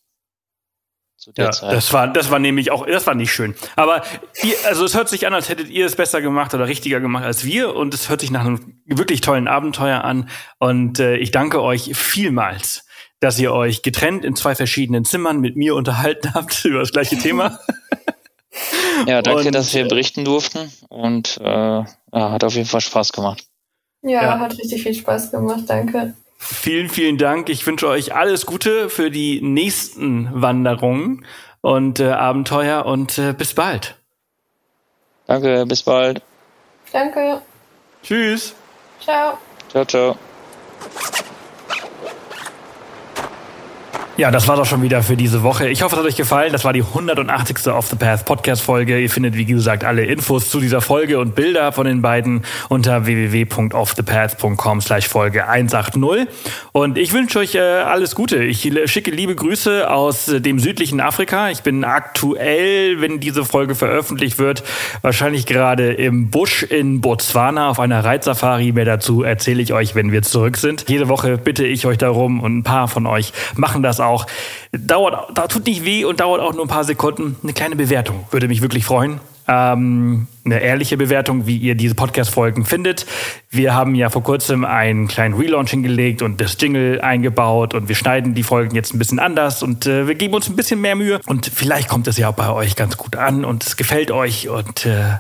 ja, 1.37 1.51
Zeit. 1.51 1.71
das 1.71 1.93
war, 1.93 2.07
das 2.07 2.31
war 2.31 2.39
nämlich 2.39 2.71
auch, 2.71 2.87
das 2.87 3.05
war 3.05 3.13
nicht 3.13 3.31
schön. 3.31 3.55
Aber 3.75 4.03
ihr, 4.41 4.55
also 4.65 4.83
es 4.83 4.95
hört 4.95 5.09
sich 5.09 5.27
an, 5.27 5.33
als 5.35 5.47
hättet 5.47 5.69
ihr 5.69 5.85
es 5.85 5.95
besser 5.95 6.21
gemacht 6.21 6.53
oder 6.55 6.67
richtiger 6.67 6.99
gemacht 6.99 7.25
als 7.25 7.43
wir 7.43 7.75
und 7.75 7.93
es 7.93 8.09
hört 8.09 8.21
sich 8.21 8.31
nach 8.31 8.41
einem 8.41 8.81
wirklich 8.85 9.21
tollen 9.21 9.47
Abenteuer 9.47 10.03
an 10.03 10.29
und 10.57 10.99
äh, 10.99 11.17
ich 11.17 11.29
danke 11.29 11.61
euch 11.61 11.95
vielmals 11.95 12.84
dass 13.25 13.39
ihr 13.39 13.51
euch 13.51 13.81
getrennt 13.81 14.23
in 14.23 14.35
zwei 14.35 14.53
verschiedenen 14.53 15.03
Zimmern 15.03 15.39
mit 15.39 15.55
mir 15.55 15.73
unterhalten 15.73 16.35
habt 16.35 16.63
über 16.65 16.79
das 16.79 16.91
gleiche 16.91 17.17
Thema. 17.17 17.59
ja, 19.07 19.23
danke, 19.23 19.47
und, 19.47 19.55
dass 19.55 19.73
wir 19.73 19.87
berichten 19.87 20.23
durften 20.23 20.71
und 20.89 21.39
äh, 21.41 21.43
ja, 21.43 21.87
hat 22.11 22.43
auf 22.43 22.53
jeden 22.53 22.67
Fall 22.67 22.81
Spaß 22.81 23.13
gemacht. 23.13 23.43
Ja, 24.03 24.21
ja, 24.21 24.39
hat 24.39 24.55
richtig 24.59 24.83
viel 24.83 24.93
Spaß 24.93 25.31
gemacht, 25.31 25.63
danke. 25.65 26.13
Vielen, 26.37 26.87
vielen 26.87 27.17
Dank. 27.17 27.49
Ich 27.49 27.65
wünsche 27.65 27.87
euch 27.87 28.13
alles 28.13 28.45
Gute 28.45 28.91
für 28.91 29.09
die 29.09 29.41
nächsten 29.41 30.29
Wanderungen 30.31 31.25
und 31.61 31.99
äh, 31.99 32.11
Abenteuer 32.11 32.85
und 32.85 33.17
äh, 33.17 33.33
bis 33.33 33.55
bald. 33.55 33.95
Danke, 35.25 35.65
bis 35.65 35.81
bald. 35.81 36.21
Danke. 36.91 37.41
Tschüss. 38.03 38.53
Ciao. 38.99 39.39
Ciao, 39.71 39.83
ciao. 39.83 40.15
Ja, 44.17 44.31
das 44.31 44.47
war 44.47 44.55
doch 44.55 44.65
schon 44.65 44.81
wieder 44.81 45.03
für 45.03 45.17
diese 45.17 45.43
Woche. 45.43 45.67
Ich 45.67 45.81
hoffe, 45.81 45.95
es 45.95 45.99
hat 45.99 46.07
euch 46.07 46.15
gefallen. 46.15 46.53
Das 46.53 46.63
war 46.63 46.71
die 46.71 46.83
180. 46.83 47.67
Off 47.67 47.87
the 47.87 47.97
Path 47.97 48.23
Podcast 48.23 48.61
Folge. 48.61 48.97
Ihr 48.97 49.09
findet, 49.09 49.35
wie 49.35 49.43
gesagt, 49.43 49.83
alle 49.83 50.05
Infos 50.05 50.49
zu 50.49 50.61
dieser 50.61 50.79
Folge 50.79 51.19
und 51.19 51.35
Bilder 51.35 51.73
von 51.73 51.85
den 51.85 52.01
beiden 52.01 52.45
unter 52.69 53.05
www.offthepath.com 53.05 54.79
slash 54.79 55.09
Folge 55.09 55.49
180. 55.49 56.29
Und 56.71 56.97
ich 56.97 57.11
wünsche 57.11 57.39
euch 57.39 57.55
äh, 57.55 57.59
alles 57.59 58.15
Gute. 58.15 58.41
Ich 58.41 58.61
schicke 58.85 59.11
liebe 59.11 59.35
Grüße 59.35 59.91
aus 59.91 60.29
äh, 60.29 60.39
dem 60.39 60.59
südlichen 60.59 61.01
Afrika. 61.01 61.49
Ich 61.49 61.63
bin 61.63 61.83
aktuell, 61.83 63.01
wenn 63.01 63.19
diese 63.19 63.43
Folge 63.43 63.75
veröffentlicht 63.75 64.39
wird, 64.39 64.63
wahrscheinlich 65.01 65.45
gerade 65.45 65.91
im 65.91 66.29
Busch 66.29 66.63
in 66.63 67.01
Botswana 67.01 67.67
auf 67.69 67.81
einer 67.81 68.05
Reitsafari. 68.05 68.71
Mehr 68.71 68.85
dazu 68.85 69.23
erzähle 69.23 69.61
ich 69.61 69.73
euch, 69.73 69.93
wenn 69.93 70.13
wir 70.13 70.21
zurück 70.21 70.55
sind. 70.55 70.85
Jede 70.87 71.09
Woche 71.09 71.37
bitte 71.37 71.65
ich 71.65 71.85
euch 71.85 71.97
darum 71.97 72.39
und 72.39 72.59
ein 72.59 72.63
paar 72.63 72.87
von 72.87 73.07
euch 73.07 73.33
machen 73.55 73.83
das 73.83 73.99
auch. 73.99 74.04
Dauert, 74.71 75.37
da 75.37 75.47
tut 75.47 75.65
nicht 75.65 75.85
weh 75.85 76.05
und 76.05 76.19
dauert 76.19 76.41
auch 76.41 76.53
nur 76.53 76.65
ein 76.65 76.69
paar 76.69 76.83
Sekunden. 76.83 77.35
Eine 77.43 77.53
kleine 77.53 77.75
Bewertung 77.75 78.25
würde 78.31 78.47
mich 78.47 78.61
wirklich 78.61 78.85
freuen. 78.85 79.19
Ähm, 79.47 80.27
eine 80.43 80.59
ehrliche 80.59 80.97
Bewertung, 80.97 81.45
wie 81.45 81.57
ihr 81.57 81.75
diese 81.75 81.93
Podcast-Folgen 81.93 82.65
findet. 82.65 83.05
Wir 83.51 83.75
haben 83.75 83.93
ja 83.93 84.09
vor 84.09 84.23
kurzem 84.23 84.65
einen 84.65 85.07
kleinen 85.07 85.35
Relaunch 85.35 85.69
hingelegt 85.69 86.23
und 86.23 86.41
das 86.41 86.57
Jingle 86.59 86.99
eingebaut 87.01 87.75
und 87.75 87.87
wir 87.87 87.95
schneiden 87.95 88.33
die 88.33 88.41
Folgen 88.41 88.75
jetzt 88.75 88.93
ein 88.93 88.97
bisschen 88.97 89.19
anders 89.19 89.61
und 89.61 89.85
äh, 89.85 90.07
wir 90.07 90.15
geben 90.15 90.33
uns 90.33 90.49
ein 90.49 90.55
bisschen 90.55 90.81
mehr 90.81 90.95
Mühe 90.95 91.19
und 91.27 91.45
vielleicht 91.45 91.89
kommt 91.89 92.07
es 92.07 92.17
ja 92.17 92.29
auch 92.29 92.33
bei 92.33 92.49
euch 92.49 92.75
ganz 92.75 92.97
gut 92.97 93.15
an 93.15 93.45
und 93.45 93.63
es 93.65 93.77
gefällt 93.77 94.09
euch 94.09 94.49
und 94.49 94.87
äh, 94.87 95.17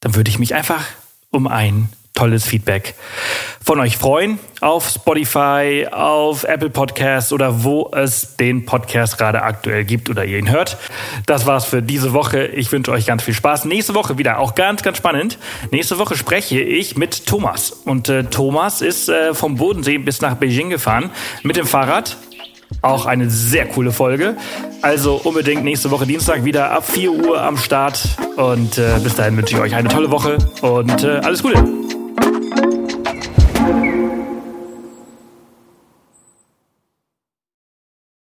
dann 0.00 0.14
würde 0.14 0.28
ich 0.28 0.38
mich 0.38 0.54
einfach 0.54 0.84
um 1.30 1.46
ein 1.46 1.88
tolles 2.16 2.44
Feedback 2.44 2.96
von 3.66 3.80
euch 3.80 3.96
freuen 3.96 4.38
auf 4.60 4.88
Spotify, 4.88 5.88
auf 5.90 6.44
Apple 6.44 6.70
Podcasts 6.70 7.32
oder 7.32 7.64
wo 7.64 7.90
es 7.92 8.36
den 8.36 8.64
Podcast 8.64 9.18
gerade 9.18 9.42
aktuell 9.42 9.84
gibt 9.84 10.08
oder 10.08 10.24
ihr 10.24 10.38
ihn 10.38 10.50
hört. 10.50 10.78
Das 11.26 11.46
war's 11.46 11.64
für 11.64 11.82
diese 11.82 12.12
Woche. 12.12 12.46
Ich 12.46 12.70
wünsche 12.70 12.92
euch 12.92 13.06
ganz 13.06 13.24
viel 13.24 13.34
Spaß. 13.34 13.64
Nächste 13.64 13.94
Woche 13.94 14.18
wieder 14.18 14.38
auch 14.38 14.54
ganz, 14.54 14.84
ganz 14.84 14.98
spannend. 14.98 15.38
Nächste 15.72 15.98
Woche 15.98 16.16
spreche 16.16 16.60
ich 16.60 16.96
mit 16.96 17.26
Thomas 17.26 17.70
und 17.70 18.08
äh, 18.08 18.22
Thomas 18.22 18.82
ist 18.82 19.08
äh, 19.08 19.34
vom 19.34 19.56
Bodensee 19.56 19.98
bis 19.98 20.20
nach 20.20 20.36
Beijing 20.36 20.70
gefahren 20.70 21.10
mit 21.42 21.56
dem 21.56 21.66
Fahrrad. 21.66 22.16
Auch 22.82 23.06
eine 23.06 23.30
sehr 23.30 23.66
coole 23.66 23.90
Folge. 23.90 24.36
Also 24.80 25.20
unbedingt 25.24 25.64
nächste 25.64 25.90
Woche 25.90 26.06
Dienstag 26.06 26.44
wieder 26.44 26.70
ab 26.70 26.88
4 26.88 27.10
Uhr 27.10 27.42
am 27.42 27.56
Start. 27.56 28.00
Und 28.36 28.78
äh, 28.78 28.98
bis 29.02 29.16
dahin 29.16 29.36
wünsche 29.36 29.56
ich 29.56 29.60
euch 29.60 29.74
eine 29.74 29.88
tolle 29.88 30.10
Woche 30.12 30.38
und 30.62 31.02
äh, 31.02 31.20
alles 31.24 31.42
Gute. 31.42 31.64